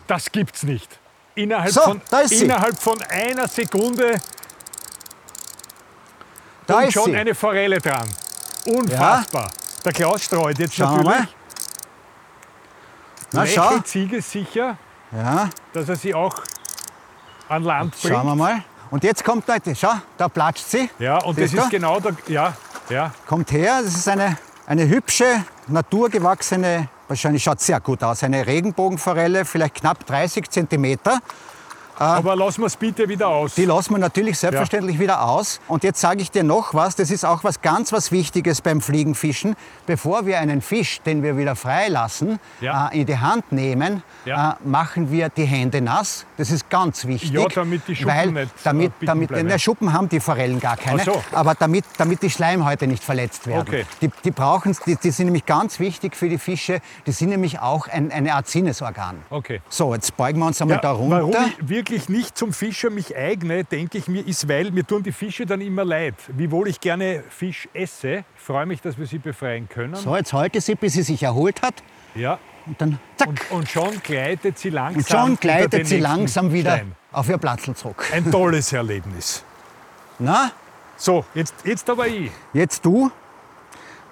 Das 0.06 0.30
gibt's 0.30 0.64
nicht. 0.64 0.98
Innerhalb, 1.36 1.70
so, 1.70 1.82
von, 1.82 2.00
innerhalb 2.30 2.76
von 2.76 3.00
einer 3.02 3.46
Sekunde 3.46 4.20
da 6.66 6.78
und 6.80 6.92
schon 6.92 7.04
sie. 7.06 7.16
eine 7.16 7.34
Forelle 7.34 7.78
dran. 7.78 8.08
Unfassbar. 8.66 9.44
Ja. 9.44 9.82
Der 9.84 9.92
Klaus 9.92 10.24
streut 10.24 10.58
jetzt 10.58 10.74
Schauen 10.74 11.04
natürlich. 11.04 11.36
Na, 13.32 13.46
schau. 13.46 13.78
sicher, 13.84 14.76
ja. 15.12 15.48
dass 15.72 15.88
er 15.88 15.96
sie 15.96 16.12
auch 16.12 16.42
an 17.48 17.62
Land 17.62 18.00
bringt. 18.00 18.14
Schauen 18.14 18.26
wir 18.26 18.34
mal. 18.34 18.64
Und 18.90 19.04
jetzt 19.04 19.24
kommt 19.24 19.46
Leute, 19.46 19.74
schau, 19.76 19.94
da 20.18 20.28
platscht 20.28 20.64
sie. 20.66 20.90
Ja, 20.98 21.18
und 21.18 21.36
Siehst 21.36 21.56
das 21.56 21.64
ist 21.64 21.70
genau 21.70 22.00
der. 22.00 22.16
Ja, 22.26 22.56
ja. 22.88 23.12
Kommt 23.26 23.52
her, 23.52 23.80
das 23.84 23.94
ist 23.94 24.08
eine 24.08 24.36
eine 24.70 24.88
hübsche, 24.88 25.44
naturgewachsene, 25.66 26.88
wahrscheinlich 27.08 27.42
schaut 27.42 27.60
sehr 27.60 27.80
gut 27.80 28.04
aus, 28.04 28.22
eine 28.22 28.46
Regenbogenforelle, 28.46 29.44
vielleicht 29.44 29.74
knapp 29.74 30.06
30 30.06 30.48
Zentimeter. 30.48 31.18
Aber 32.00 32.34
lassen 32.34 32.62
wir 32.62 32.66
es 32.66 32.76
bitte 32.76 33.06
wieder 33.08 33.28
aus. 33.28 33.54
Die 33.54 33.66
lassen 33.66 33.92
wir 33.92 33.98
natürlich 33.98 34.38
selbstverständlich 34.38 34.96
ja. 34.96 35.02
wieder 35.02 35.22
aus. 35.22 35.60
Und 35.68 35.84
jetzt 35.84 36.00
sage 36.00 36.22
ich 36.22 36.30
dir 36.30 36.42
noch 36.42 36.72
was, 36.72 36.96
das 36.96 37.10
ist 37.10 37.24
auch 37.24 37.44
was 37.44 37.60
ganz 37.60 37.92
was 37.92 38.10
Wichtiges 38.10 38.62
beim 38.62 38.80
Fliegenfischen. 38.80 39.54
Bevor 39.84 40.24
wir 40.24 40.38
einen 40.38 40.62
Fisch, 40.62 41.02
den 41.02 41.22
wir 41.22 41.36
wieder 41.36 41.56
freilassen, 41.56 42.40
ja. 42.62 42.88
äh, 42.88 43.00
in 43.00 43.06
die 43.06 43.18
Hand 43.18 43.52
nehmen, 43.52 44.02
ja. 44.24 44.52
äh, 44.52 44.54
machen 44.66 45.10
wir 45.12 45.28
die 45.28 45.44
Hände 45.44 45.82
nass. 45.82 46.24
Das 46.38 46.50
ist 46.50 46.70
ganz 46.70 47.06
wichtig. 47.06 47.32
Ja, 47.32 47.46
damit 47.48 47.86
die 47.86 47.94
Schuppen 47.94 48.14
weil, 48.14 48.32
nicht 48.32 48.52
damit, 48.64 48.92
damit, 49.02 49.30
ne, 49.30 49.58
Schuppen 49.58 49.92
haben 49.92 50.08
die 50.08 50.20
Forellen 50.20 50.58
gar 50.58 50.78
keine. 50.78 51.04
So. 51.04 51.22
Aber 51.32 51.54
damit, 51.54 51.84
damit 51.98 52.22
die 52.22 52.30
Schleimhäute 52.30 52.86
nicht 52.86 53.04
verletzt 53.04 53.46
werden. 53.46 53.68
Okay. 53.68 53.84
Die, 54.00 54.10
die, 54.24 54.30
brauchen, 54.30 54.74
die, 54.86 54.96
die 54.96 55.10
sind 55.10 55.26
nämlich 55.26 55.44
ganz 55.44 55.78
wichtig 55.78 56.16
für 56.16 56.30
die 56.30 56.38
Fische. 56.38 56.80
Die 57.06 57.12
sind 57.12 57.28
nämlich 57.28 57.58
auch 57.58 57.88
ein, 57.88 58.10
eine 58.10 58.32
Art 58.34 58.48
Sinnesorgan. 58.48 59.22
Okay. 59.28 59.60
So, 59.68 59.92
jetzt 59.94 60.16
beugen 60.16 60.38
wir 60.38 60.46
uns 60.46 60.62
einmal 60.62 60.78
da 60.78 60.92
runter. 60.92 61.16
Warum 61.16 61.52
ich 61.58 61.68
wirklich 61.68 61.89
nicht 62.08 62.36
zum 62.36 62.52
Fischer 62.52 62.90
mich 62.90 63.16
eigne, 63.16 63.64
denke 63.64 63.98
ich 63.98 64.08
mir, 64.08 64.26
ist, 64.26 64.48
weil 64.48 64.70
mir 64.70 64.86
tun 64.86 65.02
die 65.02 65.12
Fische 65.12 65.46
dann 65.46 65.60
immer 65.60 65.84
leid. 65.84 66.14
Wiewohl 66.28 66.68
ich 66.68 66.80
gerne 66.80 67.22
Fisch 67.28 67.68
esse, 67.72 68.24
ich 68.36 68.42
freue 68.42 68.66
mich, 68.66 68.80
dass 68.80 68.98
wir 68.98 69.06
sie 69.06 69.18
befreien 69.18 69.68
können. 69.68 69.94
So, 69.94 70.16
jetzt 70.16 70.32
halte 70.32 70.60
sie, 70.60 70.74
bis 70.74 70.94
sie 70.94 71.02
sich 71.02 71.22
erholt 71.22 71.62
hat. 71.62 71.74
Ja. 72.14 72.38
Und 72.66 72.80
dann 72.80 72.98
zack. 73.16 73.28
Und, 73.28 73.50
und 73.50 73.68
schon 73.68 74.02
gleitet 74.02 74.58
sie 74.58 74.70
langsam. 74.70 74.98
Und 74.98 75.08
schon 75.08 75.36
gleitet 75.40 75.86
sie 75.86 75.98
langsam 75.98 76.52
wieder 76.52 76.76
Stein. 76.76 76.92
auf 77.12 77.28
ihr 77.28 77.38
Platzl 77.38 77.74
zurück. 77.74 78.04
Ein 78.12 78.30
tolles 78.30 78.72
Erlebnis. 78.72 79.44
Na? 80.18 80.52
So, 80.96 81.24
jetzt, 81.34 81.54
jetzt 81.64 81.88
aber 81.88 82.06
ich. 82.06 82.30
Jetzt 82.52 82.84
du. 82.84 83.10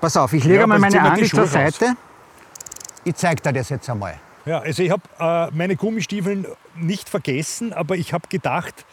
Pass 0.00 0.16
auf, 0.16 0.32
ich 0.32 0.44
lege 0.44 0.60
ja, 0.60 0.66
mal 0.66 0.78
meine 0.78 1.00
Angel 1.00 1.28
zur 1.28 1.46
Seite. 1.46 1.94
Ich 3.04 3.14
zeige 3.16 3.42
dir 3.42 3.52
das 3.52 3.68
jetzt 3.68 3.88
einmal. 3.90 4.18
Ja, 4.48 4.60
also 4.60 4.82
ich 4.82 4.90
habe 4.90 5.02
äh, 5.20 5.54
meine 5.54 5.76
Gummistiefeln 5.76 6.46
nicht 6.74 7.10
vergessen, 7.10 7.74
aber 7.74 7.96
ich 7.96 8.14
habe 8.14 8.28
gedacht, 8.30 8.86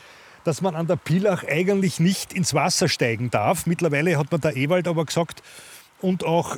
dass 0.44 0.62
man 0.62 0.76
an 0.76 0.86
der 0.88 0.98
Pilach 0.98 1.46
eigentlich 1.48 2.02
nicht 2.02 2.34
ins 2.34 2.54
Wasser 2.54 2.90
steigen 2.90 3.32
darf. 3.32 3.66
Mittlerweile 3.66 4.18
hat 4.18 4.34
mir 4.34 4.40
der 4.40 4.58
Ewald 4.58 4.86
aber 4.86 5.06
gesagt 5.06 5.42
und 6.02 6.26
auch 6.26 6.58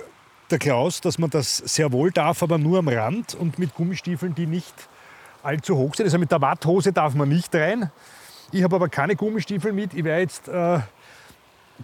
der 0.50 0.58
Klaus, 0.58 1.00
dass 1.00 1.20
man 1.20 1.30
das 1.30 1.58
sehr 1.58 1.92
wohl 1.92 2.10
darf, 2.10 2.42
aber 2.42 2.58
nur 2.58 2.80
am 2.80 2.88
Rand 2.88 3.36
und 3.36 3.60
mit 3.60 3.76
Gummistiefeln, 3.76 4.34
die 4.34 4.48
nicht 4.48 4.74
allzu 5.44 5.78
hoch 5.78 5.94
sind. 5.94 6.08
Also 6.08 6.18
mit 6.18 6.32
der 6.32 6.42
Watthose 6.42 6.92
darf 6.92 7.14
man 7.14 7.30
nicht 7.30 7.54
rein. 7.54 7.92
Ich 8.52 8.64
habe 8.64 8.78
aber 8.78 8.90
keine 8.90 9.16
Gummistiefel 9.16 9.74
mit. 9.74 9.94
Ich 9.94 10.06
werde 10.06 10.22
jetzt 10.22 10.48
äh, 10.48 10.80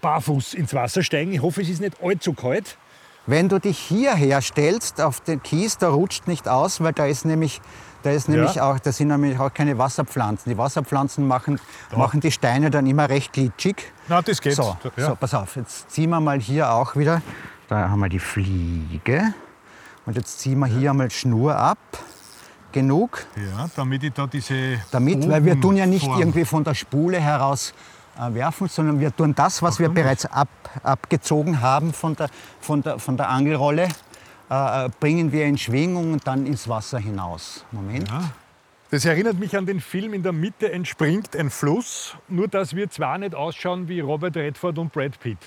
barfuß 0.02 0.56
ins 0.56 0.74
Wasser 0.74 1.04
steigen. 1.04 1.32
Ich 1.32 1.44
hoffe, 1.44 1.62
es 1.62 1.70
ist 1.70 1.80
nicht 1.80 2.02
allzu 2.02 2.34
kalt. 2.34 2.76
Wenn 3.26 3.48
du 3.50 3.60
dich 3.60 3.80
hierher 3.80 4.42
stellst 4.42 5.00
auf 5.00 5.22
den 5.22 5.42
Kies, 5.42 5.78
da 5.78 5.90
rutscht 5.90 6.28
nicht 6.28 6.48
aus, 6.48 6.82
weil 6.82 6.92
da 6.92 7.06
ist 7.06 7.26
nämlich, 7.26 7.62
da 8.04 8.12
ist 8.12 8.28
nämlich 8.28 8.56
ja. 8.56 8.70
auch, 8.70 8.80
da 8.80 8.92
sind 8.92 9.08
nämlich 9.08 9.40
auch 9.40 9.54
keine 9.54 9.78
Wasserpflanzen. 9.78 10.52
Die 10.52 10.58
Wasserpflanzen 10.58 11.26
machen, 11.26 11.60
machen 11.96 12.20
die 12.20 12.32
Steine 12.32 12.70
dann 12.70 12.86
immer 12.86 13.08
recht 13.08 13.32
glitschig. 13.32 13.94
Na, 14.10 14.22
das 14.22 14.42
geht. 14.42 14.56
So, 14.56 14.76
ja. 14.98 15.08
so, 15.08 15.16
pass 15.16 15.34
auf, 15.34 15.56
jetzt 15.56 15.90
ziehen 15.90 16.10
wir 16.10 16.20
mal 16.20 16.40
hier 16.40 16.72
auch 16.72 16.98
wieder 16.98 17.22
da 17.74 17.90
haben 17.90 18.00
wir 18.00 18.10
die 18.10 18.20
Fliege. 18.20 19.34
Und 20.06 20.16
jetzt 20.16 20.40
ziehen 20.40 20.60
wir 20.60 20.68
hier 20.68 20.92
einmal 20.92 21.10
Schnur 21.10 21.56
ab. 21.56 21.80
Genug. 22.72 23.26
Ja, 23.36 23.70
damit 23.76 24.04
ich 24.04 24.14
da 24.14 24.26
diese. 24.26 24.80
Damit, 24.92 25.30
weil 25.30 25.46
wir 25.46 25.60
tun 25.62 25.78
ja 25.78 25.86
nicht 25.86 26.08
irgendwie 26.08 26.44
von 26.44 26.64
der 26.64 26.74
Spule 26.74 27.20
heraus 27.20 27.74
werfen, 28.18 28.68
sondern 28.68 29.00
wir 29.00 29.16
tun 29.16 29.34
das, 29.36 29.62
was 29.62 29.76
Ach, 29.76 29.80
wir 29.80 29.90
bereits 29.90 30.26
ab, 30.26 30.50
abgezogen 30.84 31.62
haben 31.62 31.94
von 31.94 32.16
der, 32.16 32.30
von 32.62 32.82
der, 32.82 33.00
von 33.00 33.18
der 33.18 33.30
Angelrolle, 33.30 33.88
äh, 34.50 34.90
bringen 35.00 35.32
wir 35.32 35.46
in 35.46 35.58
Schwingung 35.58 36.14
und 36.14 36.28
dann 36.28 36.46
ins 36.46 36.68
Wasser 36.68 37.00
hinaus. 37.00 37.66
Moment. 37.72 38.08
Ja. 38.08 38.32
Das 38.92 39.06
erinnert 39.06 39.40
mich 39.40 39.58
an 39.58 39.66
den 39.66 39.82
Film 39.82 40.14
In 40.14 40.22
der 40.22 40.34
Mitte 40.34 40.72
entspringt 40.72 41.36
ein 41.36 41.50
Fluss, 41.50 42.16
nur 42.28 42.48
dass 42.48 42.76
wir 42.76 42.90
zwar 42.92 43.18
nicht 43.18 43.34
ausschauen 43.34 43.88
wie 43.88 44.00
Robert 44.02 44.38
Redford 44.38 44.78
und 44.78 44.94
Brad 44.94 45.20
Pitt. 45.20 45.40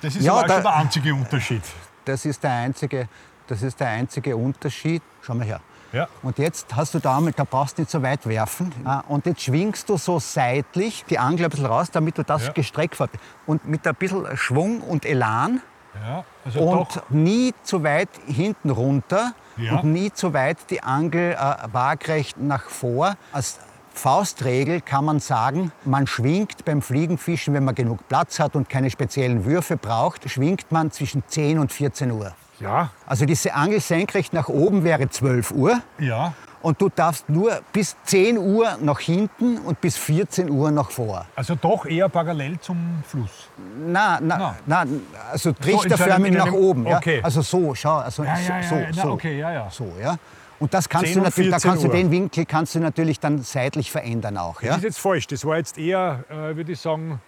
Das 0.00 0.14
ist 0.14 0.24
ja, 0.24 0.42
da, 0.44 0.60
der 0.60 0.76
einzige 0.76 1.12
Unterschied. 1.12 1.62
Das 2.04 2.24
ist 2.24 2.42
der 2.44 2.52
einzige, 2.52 3.08
das 3.48 3.62
ist 3.62 3.80
der 3.80 3.88
einzige 3.88 4.36
Unterschied. 4.36 5.02
Schau 5.22 5.34
mal 5.34 5.44
her. 5.44 5.60
Ja. 5.92 6.08
Und 6.22 6.38
jetzt 6.38 6.74
hast 6.74 6.94
du 6.94 6.98
da, 6.98 7.20
da 7.34 7.44
brauchst 7.44 7.78
du 7.78 7.82
nicht 7.82 7.90
so 7.90 8.02
weit 8.02 8.26
werfen. 8.26 8.72
Ah, 8.84 9.02
und 9.08 9.26
jetzt 9.26 9.42
schwingst 9.42 9.88
du 9.88 9.96
so 9.96 10.18
seitlich 10.18 11.04
die 11.08 11.18
Angel 11.18 11.44
ein 11.46 11.50
bisschen 11.50 11.66
raus, 11.66 11.90
damit 11.90 12.18
du 12.18 12.24
das 12.24 12.46
ja. 12.46 12.52
gestreckt 12.52 12.98
hast. 12.98 13.10
Und 13.46 13.66
mit 13.66 13.86
ein 13.86 13.94
bisschen 13.94 14.36
Schwung 14.36 14.80
und 14.80 15.04
Elan. 15.04 15.60
Ja, 16.04 16.24
also 16.44 16.60
und 16.60 16.96
doch. 16.96 17.10
nie 17.10 17.54
zu 17.62 17.82
weit 17.82 18.10
hinten 18.26 18.68
runter 18.68 19.32
ja. 19.56 19.76
und 19.76 19.92
nie 19.92 20.12
zu 20.12 20.34
weit 20.34 20.58
die 20.68 20.82
Angel 20.82 21.32
äh, 21.32 21.54
waagrecht 21.72 22.38
nach 22.38 22.64
vor. 22.64 23.16
Als 23.32 23.58
Faustregel 23.94 24.82
kann 24.82 25.06
man 25.06 25.20
sagen, 25.20 25.72
man 25.84 26.06
schwingt 26.06 26.66
beim 26.66 26.82
Fliegenfischen, 26.82 27.54
wenn 27.54 27.64
man 27.64 27.74
genug 27.74 28.06
Platz 28.08 28.38
hat 28.38 28.54
und 28.54 28.68
keine 28.68 28.90
speziellen 28.90 29.46
Würfe 29.46 29.78
braucht, 29.78 30.28
schwingt 30.28 30.70
man 30.70 30.90
zwischen 30.90 31.22
10 31.26 31.58
und 31.58 31.72
14 31.72 32.10
Uhr. 32.10 32.34
Ja. 32.60 32.90
Also 33.06 33.26
diese 33.26 33.54
Angel 33.54 33.80
senkrecht 33.80 34.32
nach 34.32 34.48
oben 34.48 34.84
wäre 34.84 35.08
12 35.08 35.50
Uhr. 35.52 35.80
Ja. 35.98 36.32
und 36.62 36.80
du 36.80 36.88
darfst 36.88 37.28
nur 37.28 37.60
bis 37.72 37.94
10 38.04 38.38
Uhr 38.38 38.76
nach 38.80 38.98
hinten 38.98 39.58
und 39.58 39.80
bis 39.80 39.96
14 39.96 40.50
Uhr 40.50 40.70
nach 40.72 40.90
vor. 40.90 41.24
Also 41.36 41.54
doch 41.54 41.86
eher 41.86 42.08
parallel 42.08 42.58
zum 42.58 43.04
Fluss. 43.06 43.48
Na, 43.86 44.18
na, 44.20 44.56
Na. 44.66 44.84
na, 44.84 44.84
also 45.30 45.52
trichterförmig 45.52 46.32
so 46.32 46.38
nach 46.38 46.52
oben. 46.52 46.86
Ja? 46.86 46.96
okay. 46.96 47.20
Also 47.22 47.42
so, 47.42 47.74
schau, 47.74 47.96
also 47.98 48.24
Ja, 48.24 48.36
ja, 48.38 48.62
so, 48.62 48.74
ja, 48.74 48.80
ja, 48.80 48.88
na, 48.96 49.02
so, 49.02 49.10
okay, 49.12 49.38
ja, 49.38 49.52
ja. 49.52 49.70
so, 49.70 49.92
ja. 50.02 50.16
Und 50.58 50.72
das 50.74 50.88
kannst 50.88 51.08
10 51.08 51.18
du 51.18 51.20
natürlich, 51.22 51.50
da 51.50 51.56
14 51.60 51.70
kannst 51.70 51.84
du 51.84 51.88
Uhr. 51.88 51.94
den 51.94 52.10
Winkel 52.10 52.46
kannst 52.46 52.74
du 52.74 52.80
natürlich 52.80 53.20
dann 53.20 53.42
seitlich 53.42 53.92
verändern 53.92 54.36
auch. 54.38 54.54
Das 54.54 54.62
Ja? 54.64 54.76
ist 54.76 54.82
jetzt 54.84 54.98
falsch. 54.98 55.26
Das 55.28 55.44
war 55.44 55.58
jetzt 55.58 55.76
eher, 55.78 56.24
äh, 56.30 56.56
würde 56.56 56.72
ich 56.72 56.80
sagen, 56.80 57.20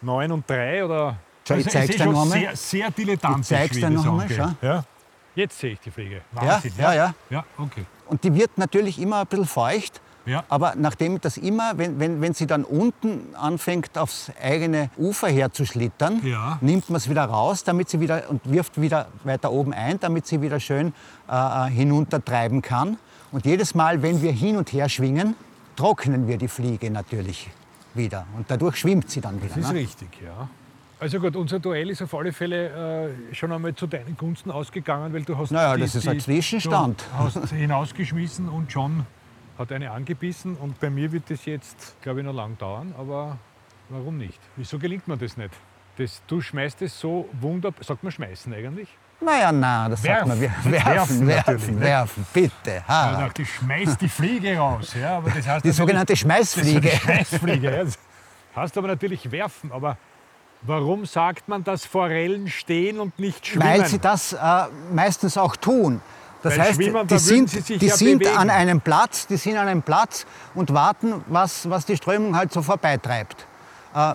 9 0.00 0.30
und 0.32 0.48
3 0.48 0.84
oder. 0.84 1.16
Schau, 1.46 1.54
ich 1.54 1.66
Also, 1.66 1.70
zeig's 1.70 1.84
es 1.84 1.90
ist 1.90 1.98
dir 2.00 2.04
schon 2.04 2.12
noch 2.12 2.22
einmal. 2.22 2.38
Sehr, 2.38 2.56
sehr 2.56 2.90
dilettantisch. 2.90 3.40
Ich 3.40 3.48
zeig's 3.48 3.76
dir 3.76 3.88
ich 3.88 3.94
noch 3.94 4.02
das 4.02 4.06
einmal, 4.06 4.48
angehe. 4.48 4.56
Ja. 4.62 4.84
Jetzt 5.34 5.58
sehe 5.58 5.72
ich 5.72 5.80
die 5.80 5.90
Fliege. 5.90 6.22
Wahnsinn. 6.32 6.72
ja, 6.78 6.94
ja. 6.94 7.14
Ja, 7.30 7.44
okay. 7.58 7.84
Und 8.06 8.24
die 8.24 8.34
wird 8.34 8.56
natürlich 8.56 8.98
immer 8.98 9.20
ein 9.20 9.26
bisschen 9.26 9.46
feucht. 9.46 10.00
Ja. 10.24 10.42
Aber 10.48 10.74
nachdem 10.76 11.20
das 11.20 11.36
immer, 11.36 11.78
wenn, 11.78 12.00
wenn, 12.00 12.20
wenn 12.20 12.34
sie 12.34 12.48
dann 12.48 12.64
unten 12.64 13.36
anfängt, 13.36 13.96
aufs 13.96 14.32
eigene 14.42 14.90
Ufer 14.96 15.28
herzuschlittern, 15.28 16.20
Ja. 16.24 16.58
nimmt 16.60 16.90
man 16.90 16.96
es 16.96 17.08
wieder 17.08 17.24
raus 17.24 17.62
damit 17.62 17.88
sie 17.88 18.00
wieder, 18.00 18.28
und 18.28 18.40
wirft 18.50 18.80
wieder 18.80 19.06
weiter 19.22 19.52
oben 19.52 19.72
ein, 19.72 20.00
damit 20.00 20.26
sie 20.26 20.42
wieder 20.42 20.58
schön 20.58 20.92
äh, 21.28 21.66
hinuntertreiben 21.66 22.60
kann. 22.60 22.98
Und 23.30 23.44
jedes 23.46 23.74
Mal, 23.76 24.02
wenn 24.02 24.20
wir 24.20 24.32
hin 24.32 24.56
und 24.56 24.72
her 24.72 24.88
schwingen, 24.88 25.36
trocknen 25.76 26.26
wir 26.26 26.38
die 26.38 26.48
Fliege 26.48 26.90
natürlich 26.90 27.48
wieder. 27.94 28.26
Und 28.36 28.50
dadurch 28.50 28.76
schwimmt 28.76 29.08
sie 29.10 29.20
dann 29.20 29.36
wieder. 29.40 29.54
Das 29.54 29.64
ist 29.66 29.72
ne? 29.72 29.78
richtig, 29.78 30.08
ja. 30.24 30.48
Also 30.98 31.20
gut, 31.20 31.36
unser 31.36 31.58
Duell 31.58 31.90
ist 31.90 32.00
auf 32.00 32.14
alle 32.14 32.32
Fälle 32.32 33.10
äh, 33.30 33.34
schon 33.34 33.52
einmal 33.52 33.74
zu 33.74 33.86
deinen 33.86 34.16
Gunsten 34.16 34.50
ausgegangen, 34.50 35.12
weil 35.12 35.22
du 35.24 35.36
hast 35.36 35.50
Naja, 35.50 35.76
das 35.76 35.94
ist 35.94 36.08
ein 36.08 36.18
Zwischenstand. 36.20 37.04
Du 37.18 37.24
hast 37.24 37.50
hinausgeschmissen 37.50 38.48
und 38.48 38.72
John 38.72 39.04
hat 39.58 39.72
eine 39.72 39.90
angebissen 39.90 40.54
und 40.56 40.80
bei 40.80 40.88
mir 40.88 41.12
wird 41.12 41.24
das 41.30 41.44
jetzt, 41.44 41.96
glaube 42.00 42.20
ich, 42.20 42.26
noch 42.26 42.32
lang 42.34 42.56
dauern, 42.58 42.94
aber 42.98 43.36
warum 43.90 44.16
nicht? 44.16 44.38
Wieso 44.56 44.78
gelingt 44.78 45.06
mir 45.06 45.18
das 45.18 45.36
nicht? 45.36 45.50
Das, 45.98 46.22
du 46.26 46.40
schmeißt 46.40 46.80
es 46.82 46.98
so 46.98 47.28
wunderbar, 47.40 47.82
sagt 47.84 48.02
man 48.02 48.12
schmeißen 48.12 48.52
eigentlich? 48.54 48.88
Naja, 49.20 49.50
na, 49.52 49.88
das 49.88 50.02
sagt 50.02 50.26
man. 50.26 50.38
Werfen. 50.40 50.72
Wir- 50.72 50.84
Werfen 50.84 50.94
Werfen, 50.94 51.26
werfen, 51.28 51.74
ne? 51.76 51.80
werfen, 51.80 52.26
bitte. 52.34 52.52
Ich 52.78 52.88
Ha. 52.88 53.20
dachte, 53.20 53.42
ich 53.42 53.54
schmeiß 53.54 53.96
die 53.98 54.08
Fliege 54.10 54.56
raus. 54.58 54.94
Ja, 54.98 55.18
aber 55.18 55.30
das 55.30 55.46
heißt 55.46 55.64
Die 55.64 55.70
sogenannte 55.72 56.14
Schmeißfliege. 56.16 56.80
Das 56.80 56.92
eine 57.06 57.24
Schmeißfliege. 57.24 57.70
Ja. 57.70 57.84
Das 57.84 57.98
heißt 58.54 58.76
aber 58.76 58.88
natürlich 58.88 59.30
werfen. 59.30 59.72
Aber 59.72 59.96
warum 60.62 61.06
sagt 61.06 61.48
man, 61.48 61.64
dass 61.64 61.84
Forellen 61.86 62.48
stehen 62.48 63.00
und 63.00 63.18
nicht 63.18 63.46
schwimmen? 63.46 63.66
Weil 63.66 63.86
sie 63.86 63.98
das 63.98 64.32
äh, 64.32 64.38
meistens 64.92 65.38
auch 65.38 65.56
tun. 65.56 66.00
Das 66.42 66.56
Weil 66.58 66.66
heißt, 66.66 66.80
die 67.10 67.18
sind, 67.18 67.68
die 67.68 67.86
ja 67.86 67.96
sind 67.96 68.18
bewegen. 68.20 68.36
an 68.36 68.50
einem 68.50 68.80
Platz, 68.80 69.26
die 69.26 69.36
sind 69.36 69.56
an 69.56 69.68
einem 69.68 69.82
Platz 69.82 70.26
und 70.54 70.72
warten, 70.72 71.24
was, 71.26 71.68
was 71.68 71.86
die 71.86 71.96
Strömung 71.96 72.36
halt 72.36 72.52
so 72.52 72.62
vorbeitreibt. 72.62 73.46
Äh, 73.94 74.12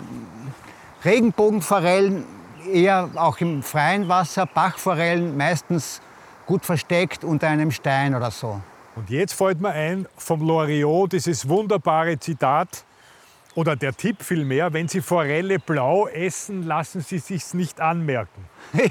Regenbogenforellen 1.04 2.24
eher 2.72 3.10
auch 3.16 3.38
im 3.38 3.62
freien 3.62 4.08
Wasser, 4.08 4.46
Bachforellen 4.46 5.36
meistens 5.36 6.00
gut 6.46 6.64
versteckt 6.64 7.24
unter 7.24 7.48
einem 7.48 7.70
Stein 7.70 8.14
oder 8.14 8.30
so. 8.30 8.60
Und 8.94 9.10
jetzt 9.10 9.32
fällt 9.32 9.60
mir 9.60 9.70
ein 9.70 10.06
vom 10.16 10.46
Loriot 10.46 11.12
dieses 11.12 11.48
wunderbare 11.48 12.18
Zitat 12.18 12.84
oder 13.54 13.76
der 13.76 13.94
Tipp 13.94 14.22
vielmehr, 14.22 14.72
wenn 14.72 14.88
Sie 14.88 15.00
Forelle 15.00 15.58
blau 15.58 16.08
essen, 16.08 16.62
lassen 16.62 17.00
Sie 17.02 17.18
sich's 17.18 17.54
nicht 17.54 17.80
anmerken. 17.80 18.48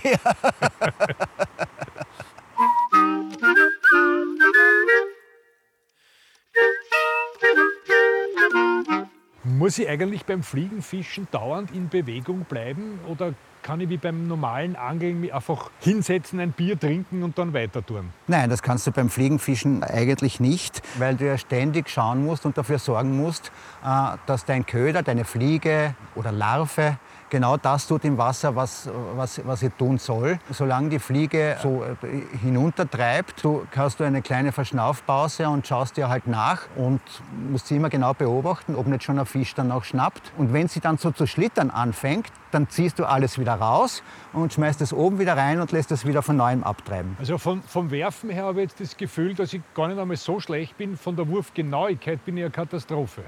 Muss 9.44 9.78
ich 9.78 9.88
eigentlich 9.88 10.26
beim 10.26 10.44
Fliegenfischen 10.44 11.28
dauernd 11.32 11.72
in 11.72 11.90
Bewegung 11.90 12.46
bleiben 12.46 13.00
oder 13.08 13.34
kann 13.64 13.80
ich 13.82 13.90
wie 13.90 13.98
beim 13.98 14.28
normalen 14.28 14.76
Angeln 14.76 15.22
mich 15.22 15.34
einfach 15.34 15.70
hinsetzen, 15.80 16.40
ein 16.40 16.52
Bier 16.52 16.80
trinken 16.80 17.24
und 17.24 17.38
dann 17.38 17.54
weiter 17.54 17.86
tun? 17.86 18.10
Nein, 18.28 18.50
das 18.50 18.62
kannst 18.62 18.88
du 18.88 18.92
beim 18.92 19.10
Fliegenfischen 19.10 19.84
eigentlich 19.84 20.40
nicht, 20.40 20.82
weil 20.98 21.16
du 21.16 21.26
ja 21.26 21.38
ständig 21.38 21.90
schauen 21.90 22.26
musst 22.26 22.46
und 22.46 22.58
dafür 22.58 22.80
sorgen 22.80 23.18
musst, 23.18 23.52
äh, 23.84 24.18
dass 24.26 24.46
dein 24.46 24.66
Köder, 24.66 25.04
deine 25.04 25.26
Fliege 25.26 25.96
oder 26.16 26.32
Larve 26.32 26.98
genau 27.32 27.58
das 27.58 27.88
tut 27.88 28.06
im 28.06 28.20
Wasser, 28.20 28.56
was, 28.56 28.88
was, 29.16 29.42
was 29.44 29.62
sie 29.62 29.72
tun 29.72 29.98
soll. 29.98 30.38
Solange 30.52 30.90
die 30.90 31.00
Fliege 31.00 31.58
so 31.64 31.84
äh, 31.84 32.38
hinuntertreibt, 32.38 33.44
du 33.44 33.66
hast 33.76 34.00
du 34.00 34.04
eine 34.04 34.22
kleine 34.22 34.52
Verschnaufpause 34.52 35.50
und 35.50 35.66
schaust 35.66 35.98
dir 35.98 36.10
halt 36.10 36.28
nach 36.28 36.68
und 36.76 37.02
musst 37.50 37.68
sie 37.68 37.78
immer 37.78 37.90
genau 37.90 38.14
beobachten, 38.14 38.76
ob 38.76 38.86
nicht 38.86 39.04
schon 39.04 39.18
ein 39.18 39.26
Fisch 39.26 39.56
dann 39.56 39.72
auch 39.72 39.84
schnappt. 39.84 40.32
Und 40.38 40.54
wenn 40.54 40.68
sie 40.68 40.82
dann 40.82 40.98
so 40.98 41.10
zu 41.10 41.26
schlittern 41.26 41.72
anfängt, 41.72 42.28
dann 42.52 42.70
ziehst 42.70 43.00
du 43.00 43.06
alles 43.06 43.40
wieder 43.40 43.54
raus 43.54 44.04
und 44.34 44.54
schmeißt 44.54 44.82
es 44.82 44.92
oben 44.92 45.18
wieder 45.18 45.38
rein 45.38 45.62
und 45.62 45.72
lässt 45.72 45.92
es 45.92 46.06
wieder 46.06 46.22
von 46.22 46.36
neuem 46.36 46.64
abtreiben. 46.64 47.16
Also 47.18 47.38
von, 47.38 47.64
vom 47.64 47.90
Werfen 47.92 48.30
her 48.30 48.44
habe 48.44 48.62
ich 48.62 48.70
jetzt 48.70 48.82
das 48.82 48.98
Gefühl, 48.98 49.34
dass 49.34 49.54
ich 49.54 49.62
gar 49.74 49.88
nicht 49.88 49.98
einmal 49.98 50.18
so 50.18 50.42
schlecht 50.42 50.78
bin. 50.78 50.98
Von 50.98 51.16
der 51.16 51.30
Wurfgenauigkeit 51.30 52.24
bin 52.26 52.36
ich 52.36 52.44
eine 52.44 52.52
Katastrophe. 52.52 53.24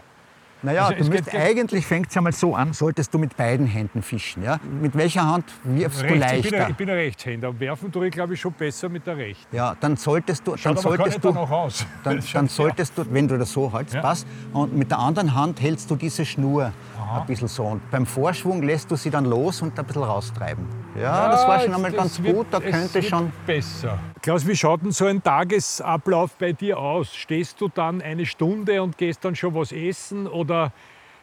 Naja, 0.63 0.89
es 0.91 1.05
du 1.07 1.11
müsst, 1.11 1.25
geht- 1.29 1.35
eigentlich 1.39 1.85
fängt 1.85 2.07
es 2.07 2.15
ja 2.15 2.21
mal 2.21 2.31
so 2.31 2.55
an, 2.55 2.71
solltest 2.73 3.13
du 3.13 3.19
mit 3.19 3.35
beiden 3.35 3.67
Händen 3.67 4.01
fischen. 4.01 4.43
Ja? 4.43 4.59
Mit 4.81 4.95
welcher 4.95 5.25
Hand 5.29 5.45
wirfst 5.63 6.01
du 6.01 6.05
Rechts, 6.05 6.15
ich, 6.15 6.41
bin 6.41 6.51
leichter? 6.51 6.65
ein, 6.65 6.71
ich 6.71 6.77
bin 6.77 6.89
ein 6.89 6.95
Rechtshänder. 6.95 7.59
Werfen 7.59 7.91
tue 7.91 8.07
ich, 8.07 8.13
glaube 8.13 8.33
ich, 8.33 8.39
schon 8.41 8.53
besser 8.53 8.87
mit 8.89 9.05
der 9.05 9.17
rechten. 9.17 9.55
Ja, 9.55 9.75
dann 9.79 9.97
solltest 9.97 10.47
du, 10.47 10.51
dann 10.51 10.59
Schaut 10.59 10.75
gar 10.75 10.81
solltest 10.83 11.23
du, 11.23 11.31
danach 11.33 11.51
aus. 11.51 11.85
dann, 12.03 12.23
dann 12.33 12.47
solltest 12.47 12.97
du, 12.97 13.03
wenn 13.11 13.27
du 13.27 13.37
das 13.37 13.51
so 13.51 13.71
hältst, 13.77 13.93
Ja. 13.95 14.01
passt, 14.01 14.25
und 14.53 14.75
mit 14.75 14.89
der 14.89 14.99
anderen 14.99 15.35
Hand 15.35 15.61
hältst 15.61 15.91
du 15.91 15.95
diese 15.97 16.25
Schnur 16.25 16.71
ein 17.13 17.25
bisschen 17.27 17.47
so. 17.49 17.63
Und 17.65 17.91
beim 17.91 18.05
Vorschwung 18.05 18.63
lässt 18.63 18.89
du 18.89 18.95
sie 18.95 19.09
dann 19.09 19.25
los 19.25 19.61
und 19.61 19.77
ein 19.77 19.85
bisschen 19.85 20.03
raustreiben. 20.03 20.65
Ja, 20.95 21.29
das 21.29 21.47
war 21.47 21.59
schon 21.59 21.73
einmal 21.73 21.91
das 21.91 21.99
ganz 22.01 22.21
wird- 22.23 22.35
gut, 22.35 22.47
da 22.51 22.57
es 22.59 22.63
könnte 22.71 22.93
wird 22.95 23.05
schon. 23.05 23.31
Besser. 23.45 23.97
Klaus, 24.21 24.45
wie 24.47 24.55
schaut 24.55 24.83
denn 24.83 24.91
so 24.91 25.05
ein 25.05 25.23
Tagesablauf 25.23 26.35
bei 26.37 26.53
dir 26.53 26.77
aus? 26.77 27.13
Stehst 27.15 27.59
du 27.61 27.67
dann 27.67 28.01
eine 28.01 28.25
Stunde 28.25 28.81
und 28.83 28.97
gehst 28.97 29.25
dann 29.25 29.35
schon 29.35 29.55
was 29.55 29.71
essen? 29.71 30.27
Oder 30.27 30.71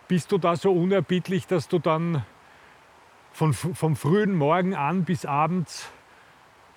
bist 0.09 0.33
du 0.33 0.39
da 0.39 0.57
so 0.57 0.73
unerbittlich, 0.73 1.47
dass 1.47 1.69
du 1.69 1.79
dann 1.79 2.25
von, 3.33 3.53
vom 3.55 3.95
frühen 3.95 4.35
Morgen 4.35 4.75
an 4.75 5.05
bis 5.05 5.25
abends 5.25 5.87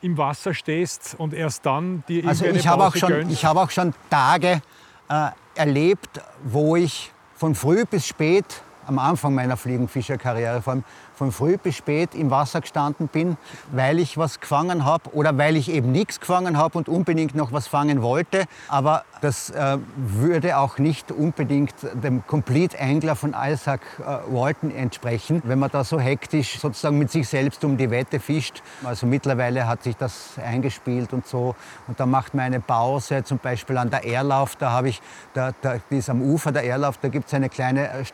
im 0.02 0.18
Wasser 0.18 0.54
stehst 0.54 1.16
und 1.18 1.34
erst 1.34 1.66
dann 1.66 2.04
dir 2.08 2.28
Also 2.28 2.46
ich 2.46 2.68
habe 2.68 2.86
auch, 2.86 2.96
schon- 2.96 3.10
gönnst? 3.10 3.32
ich 3.34 3.44
habe 3.46 3.60
auch 3.62 3.72
schon 3.72 3.94
Tage 4.10 4.62
äh, 5.10 5.30
erlebt, 5.56 6.22
wo 6.44 6.76
ich 6.76 7.12
von 7.36 7.56
früh 7.56 7.86
bis 7.86 8.06
spät, 8.08 8.62
am 8.88 9.00
Anfang 9.00 9.34
meiner 9.34 9.58
Fliegenfischerkarriere 9.58 10.62
allem, 10.62 10.84
von 11.16 11.32
früh 11.32 11.58
bis 11.58 11.76
spät 11.76 12.16
im 12.16 12.32
Wasser 12.32 12.62
gestanden 12.62 13.08
bin, 13.08 13.38
weil 13.72 14.00
ich 14.00 14.18
was 14.18 14.40
gefangen 14.40 14.84
habe 14.84 15.14
oder 15.14 15.38
weil 15.38 15.56
ich 15.56 15.70
eben 15.70 15.92
nichts 15.92 16.20
gefangen 16.20 16.58
habe 16.58 16.78
und 16.78 16.90
unbedingt 16.90 17.36
noch 17.36 17.52
was 17.52 17.68
fangen 17.68 18.02
wollte. 18.02 18.46
Aber 18.68 19.04
das 19.22 19.52
äh, 19.52 19.78
würde 19.96 20.58
auch 20.58 20.80
nicht 20.80 21.12
unbedingt 21.12 21.74
dem 21.94 22.26
Complete 22.28 22.80
Angler 22.80 23.16
von 23.16 23.36
Isaac 23.40 23.82
äh, 24.00 24.34
Walton 24.34 24.72
entsprechen, 24.72 25.42
wenn 25.46 25.60
man 25.60 25.70
da 25.72 25.84
so 25.84 26.00
hektisch 26.00 26.60
sozusagen 26.60 26.98
mit 26.98 27.12
sich 27.12 27.28
selbst 27.28 27.64
um 27.64 27.78
die 27.78 27.90
Wette 27.90 28.20
fischt. 28.20 28.62
Also 28.84 29.06
mittlerweile 29.06 29.68
hat 29.68 29.84
sich 29.84 29.96
das 29.96 30.32
eingespielt 30.44 31.14
und 31.14 31.28
so. 31.28 31.56
Und 31.88 32.00
da 32.00 32.06
macht 32.06 32.34
man 32.34 32.46
eine 32.46 32.60
Pause, 32.60 33.24
zum 33.24 33.38
Beispiel 33.38 33.78
an 33.78 33.90
der 33.92 34.06
Erlauf, 34.06 34.56
da 34.56 34.72
habe 34.72 34.90
ich, 34.90 35.02
da, 35.34 35.52
da, 35.62 35.76
die 35.90 35.98
ist 35.98 36.10
am 36.10 36.22
Ufer 36.22 36.52
der 36.52 36.66
Erlauf, 36.66 36.98
da 36.98 37.08
gibt 37.08 37.28
es 37.28 37.34
eine 37.34 37.50
kleine 37.50 37.90
äh, 37.90 38.06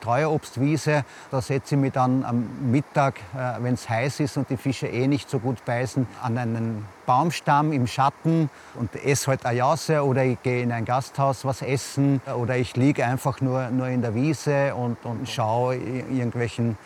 Streuobstwiese. 0.59 1.03
Da 1.31 1.41
setze 1.41 1.75
ich 1.75 1.81
mich 1.81 1.93
dann 1.93 2.23
am 2.23 2.71
Mittag, 2.71 3.19
äh, 3.33 3.61
wenn 3.61 3.73
es 3.73 3.89
heiß 3.89 4.19
ist 4.19 4.37
und 4.37 4.49
die 4.49 4.57
Fische 4.57 4.87
eh 4.87 5.07
nicht 5.07 5.29
so 5.29 5.39
gut 5.39 5.63
beißen, 5.65 6.07
an 6.21 6.37
einen 6.37 6.85
Baumstamm 7.05 7.71
im 7.71 7.87
Schatten 7.87 8.49
und 8.75 8.95
esse 9.03 9.27
halt 9.27 9.45
Ayase 9.45 10.03
oder 10.03 10.23
ich 10.23 10.41
gehe 10.43 10.61
in 10.61 10.71
ein 10.71 10.85
Gasthaus 10.85 11.45
was 11.45 11.61
essen 11.61 12.21
oder 12.37 12.57
ich 12.57 12.75
liege 12.75 13.05
einfach 13.05 13.41
nur, 13.41 13.69
nur 13.71 13.87
in 13.87 14.01
der 14.01 14.13
Wiese 14.13 14.75
und, 14.75 15.03
und 15.05 15.27
schaue 15.27 15.75
irgendwelchen 15.75 16.77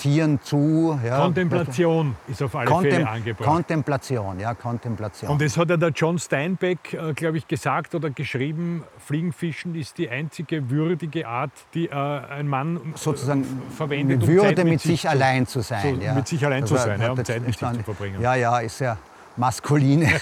Tieren 0.00 0.40
zu. 0.42 0.98
Ja. 1.04 1.18
Kontemplation 1.20 2.16
ist 2.26 2.42
auf 2.42 2.54
alle 2.56 2.66
Kontem 2.66 2.90
Fälle 2.92 3.08
angebracht. 3.08 3.46
Kontemplation, 3.48 4.40
ja, 4.40 4.54
Kontemplation. 4.54 5.30
Und 5.30 5.42
es 5.42 5.56
hat 5.56 5.68
ja 5.70 5.76
der 5.76 5.90
John 5.90 6.18
Steinbeck, 6.18 6.94
äh, 6.94 7.12
glaube 7.12 7.36
ich, 7.38 7.46
gesagt 7.46 7.94
oder 7.94 8.08
geschrieben, 8.10 8.82
Fliegenfischen 8.98 9.74
ist 9.74 9.98
die 9.98 10.08
einzige 10.08 10.70
würdige 10.70 11.28
Art, 11.28 11.52
die 11.74 11.88
äh, 11.88 11.92
ein 11.94 12.48
Mann 12.48 12.76
äh, 12.76 12.80
sozusagen 12.94 13.44
verwendet, 13.76 14.20
mit 14.20 14.28
um 14.28 14.34
Würde 14.34 14.54
Zeit 14.54 14.64
mit 14.64 14.80
sich 14.80 15.02
zu- 15.02 15.08
allein 15.10 15.46
zu 15.46 15.60
sein. 15.60 15.96
so 15.96 16.02
ja. 16.02 16.14
mit 16.14 16.26
sich 16.28 16.44
allein 16.44 16.62
Das 16.62 16.70
zu 16.70 16.76
sein, 16.76 17.00
ja, 17.00 17.12
um 17.12 17.24
Zeit 17.24 17.42
mit 17.46 17.58
sich 17.58 17.58
zu 17.58 17.82
verbringen. 17.82 18.20
Ja, 18.20 18.34
ja, 18.34 18.58
ist 18.60 18.80
ja 18.80 18.96
maskuline, 19.36 20.20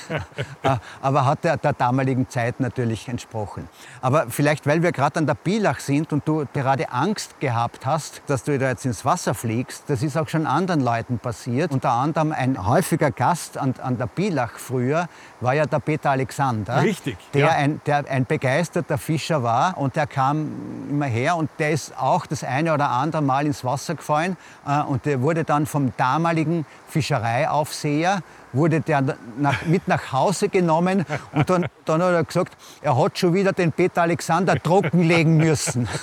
aber 1.03 1.27
hat 1.27 1.45
der, 1.45 1.57
der, 1.57 1.73
damaligen 1.73 2.29
Zeit 2.29 2.61
natürlich 2.61 3.09
entsprochen. 3.09 3.69
Aber 4.01 4.27
vielleicht, 4.29 4.67
weil 4.67 4.83
wir 4.83 4.93
gerade 4.93 5.19
an 5.19 5.27
der 5.27 5.35
Bilach 5.35 5.81
sind 5.81 6.13
und 6.13 6.27
du 6.27 6.47
gerade 6.53 6.91
Angst 6.91 7.39
gehabt 7.41 7.87
hast, 7.87 8.23
dass 8.27 8.45
du 8.45 8.59
da 8.59 8.69
jetzt 8.71 8.85
ins 8.85 9.05
Wasser 9.05 9.35
fliegst, 9.35 9.85
das 9.89 10.03
ist 10.03 10.17
auch 10.17 10.29
schon 10.29 10.47
anderen 10.47 10.81
Leuten 10.81 11.19
passiert. 11.19 11.73
Unter 11.73 11.93
anderem 11.93 12.33
ein 12.33 12.67
häufiger 12.67 13.11
Gast 13.11 13.59
an, 13.59 13.75
an 13.83 13.99
der 13.99 14.07
Bilach 14.07 14.59
früher 14.59 15.09
war 15.41 15.55
ja 15.55 15.67
der 15.67 15.79
Peter 15.79 16.11
Alexander. 16.11 16.83
Richtig. 16.83 17.17
Der, 17.35 17.41
ja. 17.41 17.49
ein, 17.51 17.81
der 17.87 18.05
ein 18.09 18.25
begeisterter 18.25 18.99
Fischer 18.99 19.43
war 19.43 19.79
und 19.79 19.97
der 19.97 20.07
kam 20.07 20.89
immer 20.91 21.07
her 21.07 21.37
und 21.37 21.51
der 21.59 21.71
ist 21.71 21.97
auch 21.99 22.27
das 22.27 22.45
eine 22.45 22.75
oder 22.75 22.91
andere 22.91 23.23
Mal 23.23 23.47
ins 23.47 23.65
Wasser 23.65 23.95
gefallen 23.95 24.37
äh, 24.67 24.81
und 24.83 25.07
der 25.07 25.23
wurde 25.23 25.45
dann 25.45 25.67
vom 25.67 25.93
damaligen 25.97 26.67
Fischereiaufseher 26.89 28.23
wurde 28.59 28.81
der 28.81 29.03
nach, 29.39 29.65
mit 29.65 29.89
nach 29.89 30.13
Hause 30.13 30.49
genommen 30.49 31.07
und 31.33 31.49
dann, 31.49 31.67
dann 31.85 32.03
hat 32.03 32.13
er 32.13 32.25
gesagt, 32.25 32.57
er 32.83 33.03
hat 33.03 33.19
schon 33.19 33.33
wieder 33.33 33.53
den 33.53 33.73
Peter 33.73 34.03
Alexander 34.03 34.61
trockenlegen 34.63 35.37
müssen. 35.37 35.89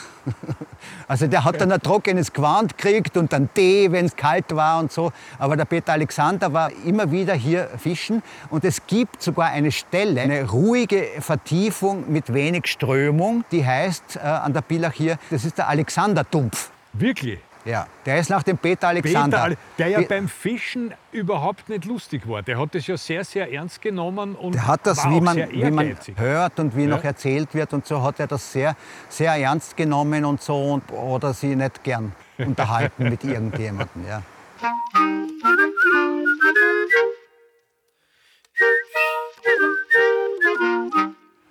Also 1.07 1.27
der 1.27 1.43
hat 1.43 1.61
dann 1.61 1.71
ein 1.71 1.81
trockenes 1.81 2.33
Gewand 2.33 2.77
gekriegt 2.77 3.15
und 3.15 3.31
dann 3.31 3.53
Tee, 3.53 3.91
wenn 3.91 4.05
es 4.05 4.15
kalt 4.15 4.55
war 4.55 4.79
und 4.79 4.91
so. 4.91 5.11
Aber 5.37 5.55
der 5.55 5.65
Peter 5.65 5.93
Alexander 5.93 6.51
war 6.51 6.71
immer 6.83 7.11
wieder 7.11 7.35
hier 7.35 7.69
fischen 7.77 8.23
und 8.49 8.65
es 8.65 8.87
gibt 8.87 9.21
sogar 9.21 9.49
eine 9.49 9.71
Stelle, 9.71 10.21
eine 10.21 10.49
ruhige 10.49 11.05
Vertiefung 11.19 12.11
mit 12.11 12.33
wenig 12.33 12.65
Strömung, 12.65 13.45
die 13.51 13.65
heißt 13.65 14.15
äh, 14.15 14.19
an 14.19 14.53
der 14.53 14.61
Billach 14.61 14.93
hier, 14.93 15.17
das 15.29 15.45
ist 15.45 15.59
der 15.59 15.67
Alexandertumpf. 15.67 16.71
Wirklich? 16.93 17.39
Ja, 17.65 17.87
der 18.05 18.19
ist 18.19 18.29
nach 18.29 18.43
dem 18.43 18.59
Peter 18.59 18.89
Alexander. 18.89 19.45
Peter, 19.45 19.57
der 19.79 19.87
ja 19.87 20.01
beim 20.01 20.29
Fischen 20.29 20.93
überhaupt 21.11 21.67
nicht 21.67 21.85
lustig 21.85 22.27
war. 22.27 22.43
Der 22.43 22.59
hat 22.59 22.75
das 22.75 22.85
ja 22.85 22.95
sehr, 22.95 23.25
sehr 23.25 23.51
ernst 23.51 23.81
genommen 23.81 24.35
und 24.35 24.53
der 24.53 24.67
hat 24.67 24.85
das, 24.85 25.03
wie 25.05 25.19
man, 25.19 25.35
wie 25.35 25.71
man 25.71 25.97
hört 26.15 26.59
und 26.59 26.77
wie 26.77 26.83
ja. 26.83 26.89
noch 26.89 27.03
erzählt 27.03 27.55
wird 27.55 27.73
und 27.73 27.87
so, 27.87 28.03
hat 28.03 28.19
er 28.19 28.27
das 28.27 28.51
sehr, 28.51 28.75
sehr 29.09 29.33
ernst 29.33 29.75
genommen 29.75 30.25
und 30.25 30.43
so 30.43 30.73
und, 30.73 30.91
oder 30.91 31.33
sie 31.33 31.55
nicht 31.55 31.83
gern 31.83 32.11
unterhalten 32.37 33.09
mit 33.09 33.23
irgendjemandem. 33.23 34.05
Ja. 34.07 34.21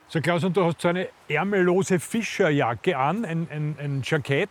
So 0.06 0.20
Klaus, 0.20 0.44
und 0.44 0.56
du 0.56 0.64
hast 0.64 0.80
so 0.80 0.86
eine 0.86 1.08
ärmellose 1.28 1.98
Fischerjacke 1.98 2.96
an, 2.96 3.24
ein, 3.24 3.48
ein, 3.50 3.76
ein 3.80 4.02
Jackett, 4.04 4.48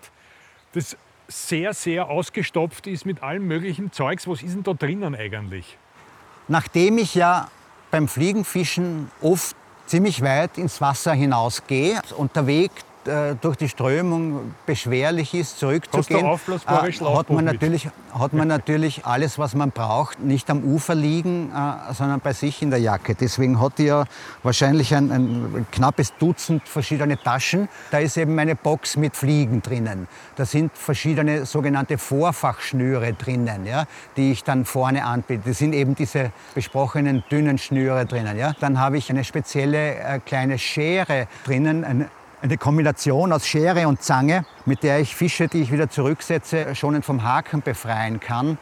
das 0.73 0.97
sehr, 1.33 1.73
sehr 1.73 2.09
ausgestopft 2.09 2.87
ist 2.87 3.05
mit 3.05 3.23
allem 3.23 3.47
möglichen 3.47 3.91
Zeugs. 3.91 4.27
Was 4.27 4.43
ist 4.43 4.55
denn 4.55 4.63
da 4.63 4.73
drinnen 4.73 5.15
eigentlich? 5.15 5.77
Nachdem 6.47 6.97
ich 6.97 7.15
ja 7.15 7.49
beim 7.91 8.07
Fliegenfischen 8.07 9.11
oft 9.21 9.55
ziemlich 9.85 10.21
weit 10.21 10.57
ins 10.57 10.81
Wasser 10.81 11.13
hinausgehe 11.13 12.01
und 12.17 12.35
der 12.35 12.47
Weg 12.47 12.71
äh, 12.71 12.92
durch 13.41 13.57
die 13.57 13.69
Strömung 13.69 14.53
beschwerlich 14.65 15.33
ist, 15.33 15.59
zurückzugehen, 15.59 16.25
äh, 16.25 17.15
hat, 17.15 17.29
man 17.29 17.45
natürlich, 17.45 17.89
hat 18.17 18.33
man 18.33 18.47
natürlich 18.53 19.05
alles, 19.05 19.37
was 19.37 19.55
man 19.55 19.71
braucht, 19.71 20.19
nicht 20.19 20.49
am 20.49 20.63
Ufer 20.63 20.95
liegen, 20.95 21.51
äh, 21.51 21.93
sondern 21.93 22.19
bei 22.19 22.33
sich 22.33 22.61
in 22.61 22.69
der 22.69 22.79
Jacke. 22.79 23.15
Deswegen 23.15 23.59
hat 23.59 23.77
die 23.77 23.85
ja 23.85 24.05
wahrscheinlich 24.43 24.93
ein, 24.95 25.11
ein, 25.11 25.67
knappes 25.71 26.13
Dutzend 26.17 26.67
verschiedene 26.67 27.21
Taschen. 27.21 27.69
Da 27.91 27.99
ist 27.99 28.17
eben 28.17 28.35
meine 28.35 28.55
Box 28.55 28.97
mit 28.97 29.15
Fliegen 29.15 29.61
drinnen. 29.61 30.07
Da 30.35 30.45
sind 30.45 30.75
verschiedene 30.77 31.45
sogenannte 31.45 31.97
Vorfachschnüre 31.97 33.13
drinnen, 33.13 33.65
ja, 33.65 33.85
die 34.17 34.31
ich 34.31 34.43
dann 34.43 34.65
vorne 34.65 35.05
anbiete. 35.05 35.43
Das 35.45 35.57
sind 35.57 35.73
eben 35.73 35.95
diese 35.95 36.31
besprochenen 36.55 37.23
dünnen 37.29 37.57
Schnüre 37.57 38.05
drinnen. 38.05 38.37
Ja. 38.37 38.53
Dann 38.59 38.79
habe 38.79 38.97
ich 38.97 39.09
eine 39.09 39.23
spezielle 39.23 39.95
äh, 39.95 40.19
kleine 40.19 40.57
Schere 40.57 41.27
drinnen, 41.45 41.83
ein, 41.83 42.09
eine 42.43 42.57
Kombination 42.57 43.31
aus 43.31 43.47
Schere 43.47 43.87
und 43.87 44.01
Zange, 44.01 44.45
mit 44.65 44.83
der 44.83 44.99
ich 44.99 45.15
Fische, 45.15 45.47
die 45.47 45.61
ich 45.61 45.71
wieder 45.71 45.89
zurücksetze, 45.89 46.75
schonend 46.75 47.05
vom 47.05 47.23
Haken 47.23 47.61
befreien 47.61 48.19
kann. 48.19 48.57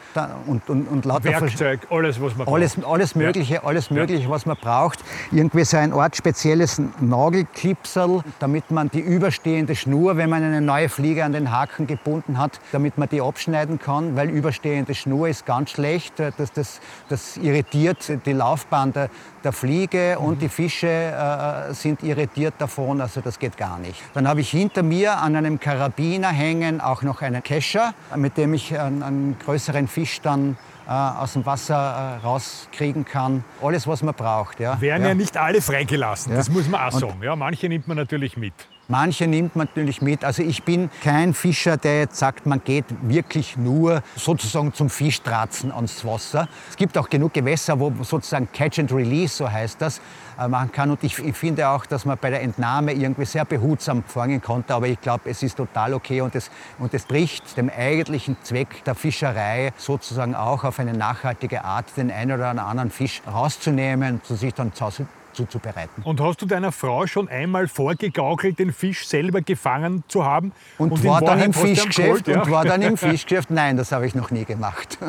Und, 0.46 0.68
und, 0.68 0.88
und 0.88 1.04
lauter 1.04 1.24
Werkzeug, 1.24 1.80
alles, 1.90 2.20
was 2.20 2.36
man 2.36 2.48
alles, 2.48 2.76
braucht. 2.76 2.92
Alles 2.92 3.14
Mögliche, 3.14 3.54
ja. 3.54 3.64
alles 3.64 3.90
mögliche, 3.90 4.28
was 4.28 4.46
man 4.46 4.56
braucht. 4.56 5.00
Irgendwie 5.30 5.64
so 5.64 5.76
ein 5.76 5.92
Art 5.92 6.16
spezielles 6.16 6.80
Nagelklipserl, 7.00 8.22
damit 8.38 8.70
man 8.70 8.90
die 8.90 9.00
überstehende 9.00 9.76
Schnur, 9.76 10.16
wenn 10.16 10.30
man 10.30 10.42
eine 10.42 10.60
neue 10.60 10.88
Fliege 10.88 11.24
an 11.24 11.32
den 11.32 11.50
Haken 11.50 11.86
gebunden 11.86 12.38
hat, 12.38 12.60
damit 12.72 12.98
man 12.98 13.08
die 13.08 13.20
abschneiden 13.20 13.78
kann, 13.78 14.16
weil 14.16 14.30
überstehende 14.30 14.94
Schnur 14.94 15.28
ist 15.28 15.46
ganz 15.46 15.70
schlecht. 15.70 16.14
Das, 16.18 16.52
das, 16.52 16.80
das 17.08 17.36
irritiert 17.36 18.18
die 18.26 18.32
Laufbahn 18.32 18.92
der, 18.92 19.08
der 19.44 19.52
Fliege 19.52 20.18
und 20.18 20.42
die 20.42 20.48
Fische 20.48 20.88
äh, 20.88 21.72
sind 21.74 22.02
irritiert 22.02 22.54
davon, 22.58 23.00
also 23.00 23.20
das 23.20 23.38
geht 23.38 23.56
gar 23.56 23.78
nicht. 23.78 24.02
Dann 24.14 24.28
habe 24.28 24.40
ich 24.40 24.50
hinter 24.50 24.82
mir 24.82 25.18
an 25.18 25.36
einem 25.36 25.58
Karabiner 25.60 25.91
hängen 25.98 26.80
auch 26.80 27.02
noch 27.02 27.22
einen 27.22 27.42
Kescher, 27.42 27.94
mit 28.16 28.36
dem 28.36 28.54
ich 28.54 28.78
einen, 28.78 29.02
einen 29.02 29.38
größeren 29.38 29.88
Fisch 29.88 30.20
dann 30.20 30.56
äh, 30.86 30.90
aus 30.90 31.34
dem 31.34 31.46
Wasser 31.46 32.18
äh, 32.22 32.26
rauskriegen 32.26 33.04
kann. 33.04 33.44
Alles, 33.62 33.86
was 33.86 34.02
man 34.02 34.14
braucht. 34.14 34.60
Ja. 34.60 34.80
Werden 34.80 35.02
ja, 35.02 35.08
ja 35.10 35.14
nicht 35.14 35.36
alle 35.36 35.60
freigelassen, 35.60 36.32
ja. 36.32 36.38
das 36.38 36.50
muss 36.50 36.68
man 36.68 36.80
auch 36.80 36.98
sagen. 36.98 37.22
Ja, 37.22 37.36
manche 37.36 37.68
nimmt 37.68 37.88
man 37.88 37.96
natürlich 37.96 38.36
mit. 38.36 38.54
Manche 38.88 39.28
nimmt 39.28 39.54
man 39.54 39.68
natürlich 39.68 40.02
mit. 40.02 40.24
Also 40.24 40.42
ich 40.42 40.64
bin 40.64 40.90
kein 41.02 41.34
Fischer, 41.34 41.76
der 41.76 42.00
jetzt 42.00 42.18
sagt, 42.18 42.46
man 42.46 42.62
geht 42.64 42.84
wirklich 43.02 43.56
nur 43.56 44.02
sozusagen 44.16 44.74
zum 44.74 44.90
Fischtratzen 44.90 45.70
ans 45.70 46.04
Wasser. 46.04 46.48
Es 46.68 46.76
gibt 46.76 46.98
auch 46.98 47.08
genug 47.08 47.32
Gewässer, 47.32 47.78
wo 47.78 47.92
sozusagen 48.02 48.50
Catch 48.52 48.80
and 48.80 48.92
Release, 48.92 49.36
so 49.36 49.50
heißt 49.50 49.80
das, 49.80 50.00
äh, 50.38 50.48
machen 50.48 50.72
kann. 50.72 50.90
Und 50.90 51.04
ich, 51.04 51.14
finde 51.14 51.68
auch, 51.68 51.86
dass 51.86 52.04
man 52.04 52.18
bei 52.20 52.30
der 52.30 52.42
Entnahme 52.42 52.92
irgendwie 52.92 53.24
sehr 53.24 53.44
behutsam 53.44 54.02
vorgehen 54.02 54.42
konnte. 54.42 54.74
Aber 54.74 54.88
ich 54.88 55.00
glaube, 55.00 55.30
es 55.30 55.42
ist 55.44 55.56
total 55.56 55.94
okay 55.94 56.20
und 56.20 56.34
es, 56.34 56.50
und 56.80 56.92
es 56.92 57.04
bricht 57.04 57.56
dem 57.56 57.70
eigentlichen 57.70 58.36
Zweck 58.42 58.82
der 58.84 58.96
Fischerei 58.96 59.72
sozusagen 59.76 60.34
auch 60.34 60.64
auf 60.64 60.80
eine 60.80 60.92
nachhaltige 60.92 61.64
Art, 61.64 61.86
den 61.96 62.10
einen 62.10 62.32
oder 62.32 62.48
anderen 62.48 62.90
Fisch 62.90 63.22
rauszunehmen, 63.26 64.20
zu 64.24 64.34
sich 64.34 64.52
dann 64.54 64.74
zu 64.74 64.84
Hause 64.84 65.06
zuzubereiten. 65.32 66.02
Und 66.02 66.20
hast 66.20 66.42
du 66.42 66.46
deiner 66.46 66.72
Frau 66.72 67.06
schon 67.06 67.28
einmal 67.28 67.68
vorgegaukelt, 67.68 68.58
den 68.58 68.72
Fisch 68.72 69.06
selber 69.06 69.40
gefangen 69.40 70.04
zu 70.08 70.24
haben? 70.24 70.52
Und, 70.78 70.92
und 70.92 71.04
war 71.04 71.20
dann 71.20 71.40
im 71.40 71.52
Fischgeschäft? 71.52 72.28
Ja? 72.28 72.42
Und 72.42 72.50
war 72.50 72.64
dann 72.64 72.82
im 72.82 72.96
Fischgeschäft? 72.96 73.50
Nein, 73.50 73.76
das 73.76 73.92
habe 73.92 74.06
ich 74.06 74.14
noch 74.14 74.30
nie 74.30 74.44
gemacht. 74.44 74.98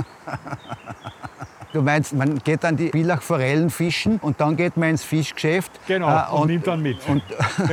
Du 1.74 1.82
meinst, 1.82 2.14
man 2.14 2.38
geht 2.38 2.64
dann 2.64 2.78
die 2.78 2.90
Billach-Forellen 2.90 3.72
fischen 3.72 4.20
und 4.20 4.40
dann 4.40 4.56
geht 4.56 4.78
man 4.78 4.90
ins 4.90 5.04
Fischgeschäft. 5.04 5.72
Genau, 5.88 6.08
äh, 6.08 6.32
und, 6.32 6.42
und, 6.42 6.48
nimmt 6.48 6.68
dann 6.68 6.84
mit. 6.84 6.98
Und, 7.10 7.24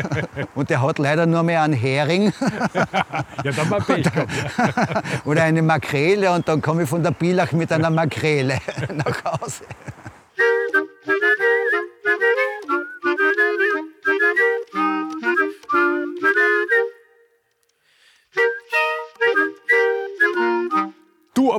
und 0.54 0.70
der 0.70 0.80
hat 0.80 0.98
leider 0.98 1.26
nur 1.26 1.42
mehr 1.42 1.62
einen 1.62 1.74
Hering. 1.74 2.32
ja, 3.44 3.52
dann 3.52 3.68
mal 3.68 3.82
Pech 3.82 4.10
gehabt, 4.10 4.30
ja. 4.32 5.02
Oder 5.26 5.42
eine 5.42 5.60
Makrele 5.60 6.32
und 6.32 6.48
dann 6.48 6.62
komme 6.62 6.84
ich 6.84 6.88
von 6.88 7.02
der 7.02 7.10
Billach 7.10 7.52
mit 7.52 7.70
einer 7.72 7.90
Makrele 7.90 8.58
nach 8.94 9.22
Hause. 9.22 9.64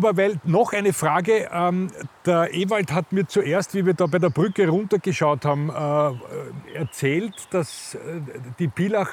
Weil 0.02 0.40
noch 0.44 0.74
eine 0.74 0.94
Frage. 0.94 1.50
Ähm, 1.52 1.92
der 2.26 2.54
Ewald 2.54 2.92
hat 2.92 3.12
mir 3.12 3.28
zuerst, 3.28 3.74
wie 3.74 3.86
wir 3.86 3.94
da 3.94 4.06
bei 4.08 4.20
der 4.20 4.30
Brücke 4.30 4.68
runtergeschaut 4.68 5.46
haben, 5.46 5.70
äh, 5.70 6.76
erzählt, 6.76 7.34
dass 7.52 7.96
äh, 7.96 8.22
die 8.60 8.68
Pilach 8.68 9.10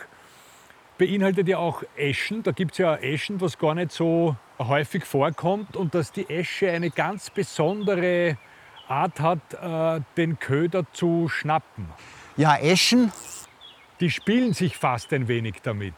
beinhaltet 0.96 1.48
ja 1.48 1.58
auch 1.58 1.82
Eschen. 1.96 2.42
Da 2.42 2.52
gibt 2.52 2.72
es 2.72 2.78
ja 2.78 2.96
Eschen, 2.96 3.40
was 3.40 3.58
gar 3.58 3.74
nicht 3.74 3.92
so 3.92 4.36
häufig 4.58 5.04
vorkommt. 5.04 5.76
Und 5.76 5.94
dass 5.94 6.12
die 6.12 6.28
Esche 6.28 6.70
eine 6.70 6.90
ganz 6.90 7.30
besondere 7.30 8.36
Art 8.88 9.20
hat, 9.20 9.54
äh, 9.54 10.00
den 10.16 10.38
Köder 10.38 10.84
zu 10.92 11.28
schnappen. 11.28 11.88
Ja, 12.36 12.56
Eschen. 12.56 13.12
Die 14.00 14.10
spielen 14.10 14.52
sich 14.52 14.76
fast 14.76 15.12
ein 15.12 15.28
wenig 15.28 15.56
damit. 15.62 15.94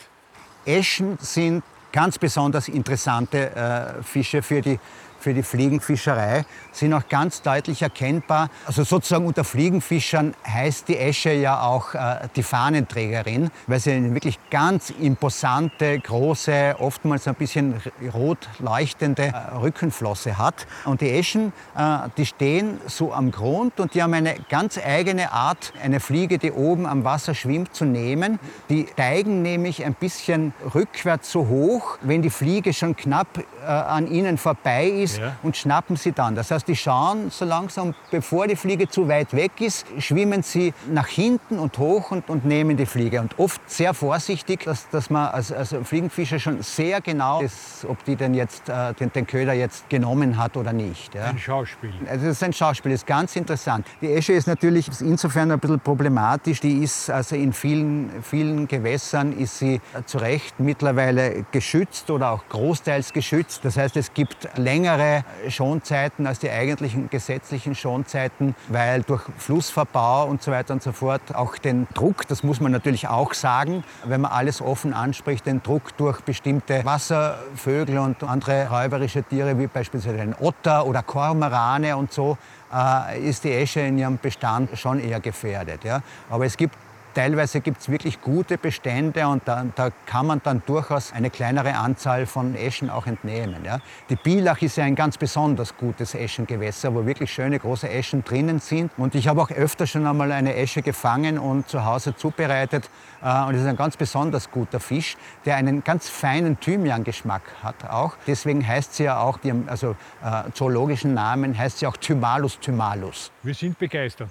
Eschen 0.64 1.18
sind 1.18 1.62
ganz 1.92 2.18
besonders 2.18 2.68
interessante 2.68 3.54
äh, 3.54 4.02
Fische 4.02 4.42
für 4.42 4.60
die 4.60 4.78
für 5.20 5.34
die 5.34 5.42
Fliegenfischerei 5.42 6.44
sind 6.72 6.94
auch 6.94 7.08
ganz 7.08 7.42
deutlich 7.42 7.82
erkennbar. 7.82 8.48
Also 8.66 8.84
sozusagen 8.84 9.26
unter 9.26 9.44
Fliegenfischern 9.44 10.34
heißt 10.46 10.88
die 10.88 10.96
Esche 10.96 11.32
ja 11.32 11.62
auch 11.62 11.94
äh, 11.94 12.28
die 12.36 12.42
Fahnenträgerin, 12.42 13.50
weil 13.66 13.80
sie 13.80 13.92
eine 13.92 14.14
wirklich 14.14 14.38
ganz 14.50 14.90
imposante, 14.90 15.98
große, 15.98 16.76
oftmals 16.78 17.28
ein 17.28 17.34
bisschen 17.34 17.74
rot 18.14 18.48
leuchtende 18.58 19.24
äh, 19.24 19.56
Rückenflosse 19.56 20.38
hat. 20.38 20.66
Und 20.84 21.00
die 21.00 21.10
Eschen, 21.10 21.52
äh, 21.76 22.08
die 22.16 22.26
stehen 22.26 22.78
so 22.86 23.12
am 23.12 23.30
Grund 23.30 23.78
und 23.80 23.94
die 23.94 24.02
haben 24.02 24.14
eine 24.14 24.36
ganz 24.48 24.78
eigene 24.78 25.32
Art, 25.32 25.72
eine 25.82 26.00
Fliege, 26.00 26.38
die 26.38 26.52
oben 26.52 26.86
am 26.86 27.04
Wasser 27.04 27.34
schwimmt, 27.34 27.74
zu 27.74 27.84
nehmen. 27.84 28.38
Die 28.68 28.86
steigen 28.92 29.42
nämlich 29.42 29.84
ein 29.84 29.94
bisschen 29.94 30.54
rückwärts 30.74 31.30
so 31.30 31.48
hoch, 31.48 31.98
wenn 32.00 32.22
die 32.22 32.30
Fliege 32.30 32.72
schon 32.72 32.96
knapp 32.96 33.38
äh, 33.38 33.66
an 33.66 34.10
ihnen 34.10 34.38
vorbei 34.38 34.86
ist 34.86 35.09
ist 35.10 35.18
Ja. 35.18 35.36
und 35.42 35.56
schnappen 35.56 35.96
sie 35.96 36.12
dann. 36.12 36.34
Das 36.34 36.50
heißt, 36.50 36.66
die 36.68 36.76
schauen 36.76 37.30
so 37.30 37.44
langsam, 37.44 37.94
bevor 38.10 38.46
die 38.46 38.56
Fliege 38.56 38.88
zu 38.88 39.08
weit 39.08 39.32
weg 39.34 39.52
ist, 39.60 39.86
schwimmen 39.98 40.42
sie 40.42 40.72
nach 40.90 41.06
hinten 41.08 41.58
und 41.58 41.78
hoch 41.78 42.10
und, 42.10 42.28
und 42.30 42.44
nehmen 42.44 42.76
die 42.76 42.86
Fliege. 42.86 43.20
Und 43.20 43.38
oft 43.38 43.60
sehr 43.70 43.94
vorsichtig, 43.94 44.64
dass, 44.64 44.88
dass 44.90 45.10
man 45.10 45.28
als, 45.28 45.52
als 45.52 45.74
Fliegenfischer 45.84 46.38
schon 46.38 46.62
sehr 46.62 47.00
genau 47.00 47.40
ist, 47.40 47.84
ob 47.88 48.02
die 48.04 48.16
denn 48.16 48.34
jetzt, 48.34 48.68
äh, 48.68 48.94
den, 48.94 49.12
den 49.12 49.26
Köder 49.26 49.52
jetzt 49.52 49.88
genommen 49.90 50.36
hat 50.36 50.56
oder 50.56 50.72
nicht. 50.72 51.14
Ja. 51.14 51.24
Ein 51.24 51.38
Schauspiel. 51.38 51.92
Also 52.08 52.26
das 52.26 52.36
ist 52.36 52.42
ein 52.42 52.52
Schauspiel, 52.52 52.92
ist 52.92 53.06
ganz 53.06 53.36
interessant. 53.36 53.86
Die 54.00 54.12
Esche 54.12 54.32
ist 54.32 54.46
natürlich 54.46 54.88
insofern 55.00 55.50
ein 55.50 55.58
bisschen 55.58 55.80
problematisch. 55.80 56.60
Die 56.60 56.82
ist 56.82 57.10
also 57.10 57.36
in 57.36 57.52
vielen, 57.52 58.10
vielen 58.22 58.68
Gewässern 58.68 59.32
ist 59.32 59.58
sie 59.58 59.80
zu 60.06 60.18
Recht 60.18 60.58
mittlerweile 60.60 61.44
geschützt 61.52 62.10
oder 62.10 62.30
auch 62.30 62.42
großteils 62.48 63.12
geschützt. 63.12 63.64
Das 63.64 63.76
heißt, 63.76 63.96
es 63.96 64.12
gibt 64.14 64.48
längere 64.56 64.99
Schonzeiten 65.48 66.26
als 66.26 66.38
die 66.38 66.50
eigentlichen 66.50 67.10
gesetzlichen 67.10 67.74
Schonzeiten, 67.74 68.54
weil 68.68 69.02
durch 69.02 69.22
Flussverbau 69.38 70.26
und 70.26 70.42
so 70.42 70.50
weiter 70.50 70.74
und 70.74 70.82
so 70.82 70.92
fort 70.92 71.34
auch 71.34 71.56
den 71.56 71.86
Druck, 71.94 72.26
das 72.28 72.42
muss 72.42 72.60
man 72.60 72.72
natürlich 72.72 73.08
auch 73.08 73.34
sagen, 73.34 73.84
wenn 74.04 74.20
man 74.20 74.32
alles 74.32 74.60
offen 74.60 74.92
anspricht, 74.92 75.46
den 75.46 75.62
Druck 75.62 75.96
durch 75.96 76.20
bestimmte 76.20 76.84
Wasservögel 76.84 77.98
und 77.98 78.22
andere 78.22 78.68
räuberische 78.68 79.22
Tiere 79.22 79.58
wie 79.58 79.66
beispielsweise 79.66 80.16
den 80.16 80.34
Otter 80.34 80.86
oder 80.86 81.02
Kormorane 81.02 81.96
und 81.96 82.12
so, 82.12 82.38
äh, 82.72 83.20
ist 83.20 83.44
die 83.44 83.52
Esche 83.52 83.80
in 83.80 83.98
ihrem 83.98 84.18
Bestand 84.18 84.78
schon 84.78 85.00
eher 85.00 85.20
gefährdet. 85.20 85.84
Ja? 85.84 86.02
Aber 86.28 86.46
es 86.46 86.56
gibt 86.56 86.76
Teilweise 87.14 87.60
gibt 87.60 87.80
es 87.80 87.88
wirklich 87.88 88.20
gute 88.20 88.56
Bestände 88.56 89.26
und 89.26 89.46
da, 89.46 89.64
da 89.74 89.90
kann 90.06 90.26
man 90.26 90.40
dann 90.42 90.62
durchaus 90.64 91.12
eine 91.12 91.30
kleinere 91.30 91.74
Anzahl 91.74 92.26
von 92.26 92.54
Eschen 92.54 92.88
auch 92.88 93.06
entnehmen. 93.06 93.64
Ja. 93.64 93.80
Die 94.08 94.16
Bielach 94.16 94.62
ist 94.62 94.76
ja 94.76 94.84
ein 94.84 94.94
ganz 94.94 95.18
besonders 95.18 95.76
gutes 95.76 96.14
Eschengewässer, 96.14 96.94
wo 96.94 97.06
wirklich 97.06 97.32
schöne 97.32 97.58
große 97.58 97.88
Eschen 97.88 98.22
drinnen 98.24 98.60
sind. 98.60 98.92
Und 98.96 99.14
ich 99.14 99.28
habe 99.28 99.42
auch 99.42 99.50
öfter 99.50 99.86
schon 99.86 100.06
einmal 100.06 100.30
eine 100.32 100.54
Esche 100.54 100.82
gefangen 100.82 101.38
und 101.38 101.68
zu 101.68 101.84
Hause 101.84 102.14
zubereitet. 102.14 102.88
Äh, 103.22 103.42
Und 103.44 103.54
es 103.54 103.62
ist 103.62 103.66
ein 103.66 103.76
ganz 103.76 103.96
besonders 103.96 104.50
guter 104.50 104.80
Fisch, 104.80 105.16
der 105.44 105.56
einen 105.56 105.82
ganz 105.82 106.08
feinen 106.08 106.58
Thymian-Geschmack 106.60 107.42
hat 107.62 107.84
auch. 107.90 108.16
Deswegen 108.26 108.66
heißt 108.66 108.94
sie 108.94 109.04
ja 109.04 109.20
auch, 109.20 109.38
die, 109.38 109.52
also 109.66 109.96
äh, 110.22 110.50
zoologischen 110.52 111.14
Namen 111.14 111.56
heißt 111.56 111.78
sie 111.78 111.86
auch 111.86 111.96
Thymalus 111.96 112.58
thymalus. 112.60 113.30
Wir 113.42 113.54
sind 113.54 113.78
begeistert. 113.78 114.30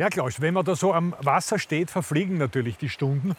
Ja, 0.00 0.08
Klaus, 0.08 0.40
wenn 0.40 0.54
man 0.54 0.64
da 0.64 0.74
so 0.74 0.94
am 0.94 1.14
Wasser 1.20 1.58
steht, 1.58 1.90
verfliegen 1.90 2.38
natürlich 2.38 2.78
die 2.78 2.88
Stunden. 2.88 3.36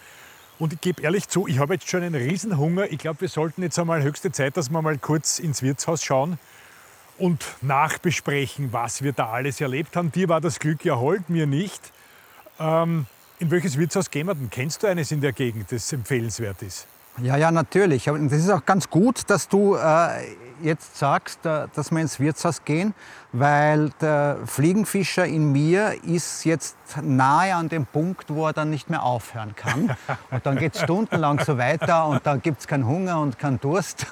Und 0.60 0.74
ich 0.74 0.80
gebe 0.80 1.02
ehrlich 1.02 1.28
zu, 1.28 1.48
ich 1.48 1.58
habe 1.58 1.74
jetzt 1.74 1.90
schon 1.90 2.04
einen 2.04 2.14
Riesenhunger. 2.14 2.92
Ich 2.92 3.00
glaube, 3.00 3.22
wir 3.22 3.30
sollten 3.30 3.64
jetzt 3.64 3.80
einmal 3.80 4.04
höchste 4.04 4.32
Zeit, 4.32 4.58
dass 4.58 4.70
wir 4.70 4.80
mal 4.80 4.96
kurz 5.00 5.40
ins 5.40 5.64
Wirtshaus 5.64 6.04
schauen 6.04 6.38
und 7.18 7.44
nachbesprechen, 7.64 8.72
was 8.74 9.02
wir 9.02 9.12
da 9.12 9.32
alles 9.32 9.60
erlebt 9.60 9.96
haben. 9.96 10.12
Dir 10.12 10.30
war 10.30 10.40
das 10.40 10.60
Glück 10.60 10.86
ja 10.86 10.98
hold, 10.98 11.32
mir 11.32 11.48
nicht. 11.48 11.82
Ähm, 12.60 13.08
in 13.40 13.50
welches 13.50 13.80
Wirtshaus 13.80 14.12
gehen 14.12 14.28
wir 14.28 14.36
denn? 14.36 14.52
Kennst 14.52 14.84
du 14.84 14.88
eines 14.88 15.12
in 15.12 15.20
der 15.20 15.34
Gegend, 15.34 15.72
das 15.72 15.92
empfehlenswert 15.92 16.62
ist? 16.62 16.86
Ja, 17.24 17.38
ja, 17.38 17.50
natürlich. 17.50 18.08
Und 18.08 18.32
das 18.32 18.38
ist 18.38 18.52
auch 18.52 18.68
ganz 18.68 18.88
gut, 18.88 19.28
dass 19.32 19.48
du 19.48 19.78
äh, 19.78 20.36
jetzt 20.64 20.98
sagst, 20.98 21.40
dass 21.44 21.92
wir 21.92 22.00
ins 22.00 22.20
Wirtshaus 22.20 22.64
gehen, 22.64 22.94
weil 23.32 23.90
der 24.02 24.38
Fliegenfischer 24.46 25.26
in 25.26 25.52
mir 25.52 26.04
ist 26.04 26.44
jetzt 26.44 26.76
nahe 27.02 27.56
an 27.56 27.70
dem 27.70 27.86
Punkt, 27.86 28.26
wo 28.30 28.48
er 28.48 28.54
dann 28.54 28.70
nicht 28.70 28.90
mehr 28.90 29.04
aufhören 29.04 29.56
kann. 29.56 29.96
Und 30.32 30.46
dann 30.46 30.58
geht 30.58 30.76
es 30.76 30.82
stundenlang 30.82 31.40
so 31.40 31.58
weiter 31.58 32.06
und 32.08 32.26
dann 32.26 32.42
gibt 32.42 32.62
es 32.62 32.68
keinen 32.68 32.86
Hunger 32.86 33.20
und 33.20 33.40
keinen 33.40 33.60
Durst 33.60 34.08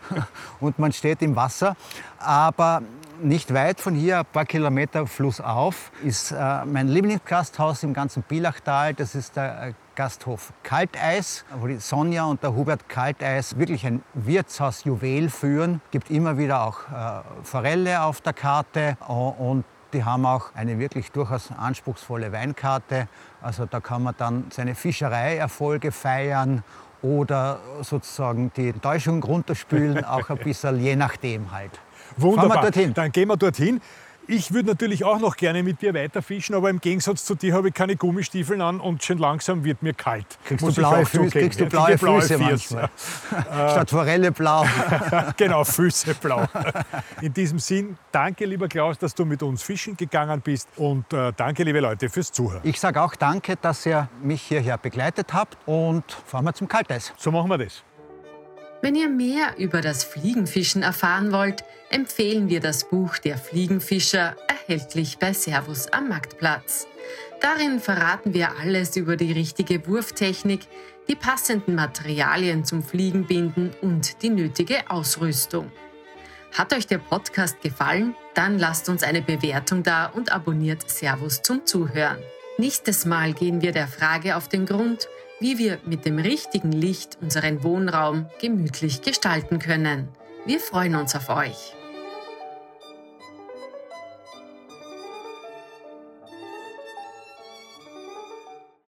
und 0.60 0.78
man 0.78 0.92
steht 0.92 1.22
im 1.22 1.36
Wasser. 1.36 1.76
Aber 2.18 2.82
nicht 3.22 3.52
weit 3.54 3.80
von 3.80 3.94
hier, 3.94 4.20
ein 4.20 4.26
paar 4.26 4.44
Kilometer 4.44 5.06
flussauf, 5.06 5.90
ist 6.04 6.32
äh, 6.32 6.64
mein 6.64 6.88
Lieblingsgasthaus 6.88 7.82
im 7.82 7.94
ganzen 7.94 8.22
Bilachtal. 8.22 8.94
Das 8.94 9.14
ist 9.14 9.36
der 9.36 9.68
äh, 9.68 9.72
Gasthof 9.98 10.52
Kalteis, 10.62 11.44
wo 11.58 11.66
die 11.66 11.78
Sonja 11.78 12.24
und 12.26 12.40
der 12.44 12.54
Hubert 12.54 12.88
Kalteis 12.88 13.58
wirklich 13.58 13.84
ein 13.84 14.04
Wirtshausjuwel 14.14 15.28
führen. 15.28 15.80
Gibt 15.90 16.08
immer 16.08 16.38
wieder 16.38 16.62
auch 16.62 16.82
äh, 16.82 17.22
Forelle 17.42 18.02
auf 18.02 18.20
der 18.20 18.32
Karte 18.32 18.96
und 19.08 19.64
die 19.92 20.04
haben 20.04 20.24
auch 20.24 20.54
eine 20.54 20.78
wirklich 20.78 21.10
durchaus 21.10 21.50
anspruchsvolle 21.50 22.30
Weinkarte. 22.30 23.08
Also 23.42 23.66
da 23.66 23.80
kann 23.80 24.04
man 24.04 24.14
dann 24.16 24.44
seine 24.50 24.76
Fischereierfolge 24.76 25.90
feiern 25.90 26.62
oder 27.02 27.58
sozusagen 27.82 28.52
die 28.56 28.68
Enttäuschung 28.68 29.20
runterspülen, 29.20 30.04
auch 30.04 30.30
ein 30.30 30.38
bisschen, 30.38 30.80
je 30.80 30.94
nachdem 30.94 31.50
halt. 31.50 31.72
Wunderbar. 32.16 32.70
Dann 32.70 33.10
gehen 33.10 33.26
wir 33.26 33.36
dorthin. 33.36 33.80
Ich 34.30 34.52
würde 34.52 34.68
natürlich 34.68 35.04
auch 35.04 35.18
noch 35.20 35.36
gerne 35.36 35.62
mit 35.62 35.80
dir 35.80 35.94
weiterfischen, 35.94 36.54
aber 36.54 36.68
im 36.68 36.80
Gegensatz 36.80 37.24
zu 37.24 37.34
dir 37.34 37.54
habe 37.54 37.68
ich 37.68 37.74
keine 37.74 37.96
Gummistiefeln 37.96 38.60
an 38.60 38.78
und 38.78 39.02
schon 39.02 39.16
langsam 39.16 39.64
wird 39.64 39.82
mir 39.82 39.94
kalt. 39.94 40.26
Kriegst 40.44 40.66
du 40.66 40.74
blaue, 40.74 41.06
Füße, 41.06 41.30
kriegst 41.30 41.58
du 41.58 41.64
blaue, 41.64 41.96
kriege 41.96 42.20
Füße 42.20 42.36
manchmal. 42.36 42.90
Statt 43.30 43.88
Forelle 43.88 44.30
blau. 44.30 44.66
genau, 45.38 45.64
Füße 45.64 46.14
blau. 46.14 46.44
In 47.22 47.32
diesem 47.32 47.58
Sinn, 47.58 47.96
danke 48.12 48.44
lieber 48.44 48.68
Klaus, 48.68 48.98
dass 48.98 49.14
du 49.14 49.24
mit 49.24 49.42
uns 49.42 49.62
fischen 49.62 49.96
gegangen 49.96 50.42
bist 50.42 50.68
und 50.76 51.10
äh, 51.14 51.32
danke 51.34 51.62
liebe 51.62 51.80
Leute 51.80 52.10
fürs 52.10 52.30
Zuhören. 52.30 52.60
Ich 52.64 52.78
sage 52.78 53.00
auch 53.00 53.16
danke, 53.16 53.56
dass 53.56 53.86
ihr 53.86 54.10
mich 54.22 54.42
hierher 54.42 54.76
begleitet 54.76 55.32
habt 55.32 55.56
und 55.64 56.04
fahren 56.26 56.44
wir 56.44 56.52
zum 56.52 56.68
Kalteis. 56.68 57.14
So 57.16 57.30
machen 57.30 57.48
wir 57.48 57.56
das. 57.56 57.82
Wenn 58.80 58.94
ihr 58.94 59.08
mehr 59.08 59.58
über 59.58 59.80
das 59.80 60.04
Fliegenfischen 60.04 60.82
erfahren 60.82 61.32
wollt, 61.32 61.64
empfehlen 61.90 62.48
wir 62.48 62.60
das 62.60 62.88
Buch 62.88 63.18
Der 63.18 63.36
Fliegenfischer, 63.36 64.36
erhältlich 64.46 65.18
bei 65.18 65.32
Servus 65.32 65.88
am 65.88 66.08
Marktplatz. 66.08 66.86
Darin 67.40 67.80
verraten 67.80 68.34
wir 68.34 68.56
alles 68.60 68.96
über 68.96 69.16
die 69.16 69.32
richtige 69.32 69.84
Wurftechnik, 69.86 70.60
die 71.08 71.16
passenden 71.16 71.74
Materialien 71.74 72.64
zum 72.64 72.84
Fliegenbinden 72.84 73.72
und 73.82 74.22
die 74.22 74.30
nötige 74.30 74.88
Ausrüstung. 74.88 75.72
Hat 76.56 76.72
euch 76.72 76.86
der 76.86 76.98
Podcast 76.98 77.60
gefallen? 77.60 78.14
Dann 78.34 78.58
lasst 78.58 78.88
uns 78.88 79.02
eine 79.02 79.22
Bewertung 79.22 79.82
da 79.82 80.06
und 80.06 80.30
abonniert 80.30 80.88
Servus 80.88 81.42
zum 81.42 81.66
Zuhören. 81.66 82.18
Nächstes 82.58 83.04
Mal 83.04 83.32
gehen 83.32 83.60
wir 83.60 83.72
der 83.72 83.88
Frage 83.88 84.36
auf 84.36 84.48
den 84.48 84.66
Grund, 84.66 85.08
wie 85.40 85.58
wir 85.58 85.78
mit 85.84 86.04
dem 86.04 86.18
richtigen 86.18 86.72
Licht 86.72 87.18
unseren 87.20 87.62
Wohnraum 87.62 88.26
gemütlich 88.40 89.02
gestalten 89.02 89.58
können. 89.58 90.08
Wir 90.46 90.60
freuen 90.60 90.96
uns 90.96 91.14
auf 91.14 91.28
euch. 91.28 91.74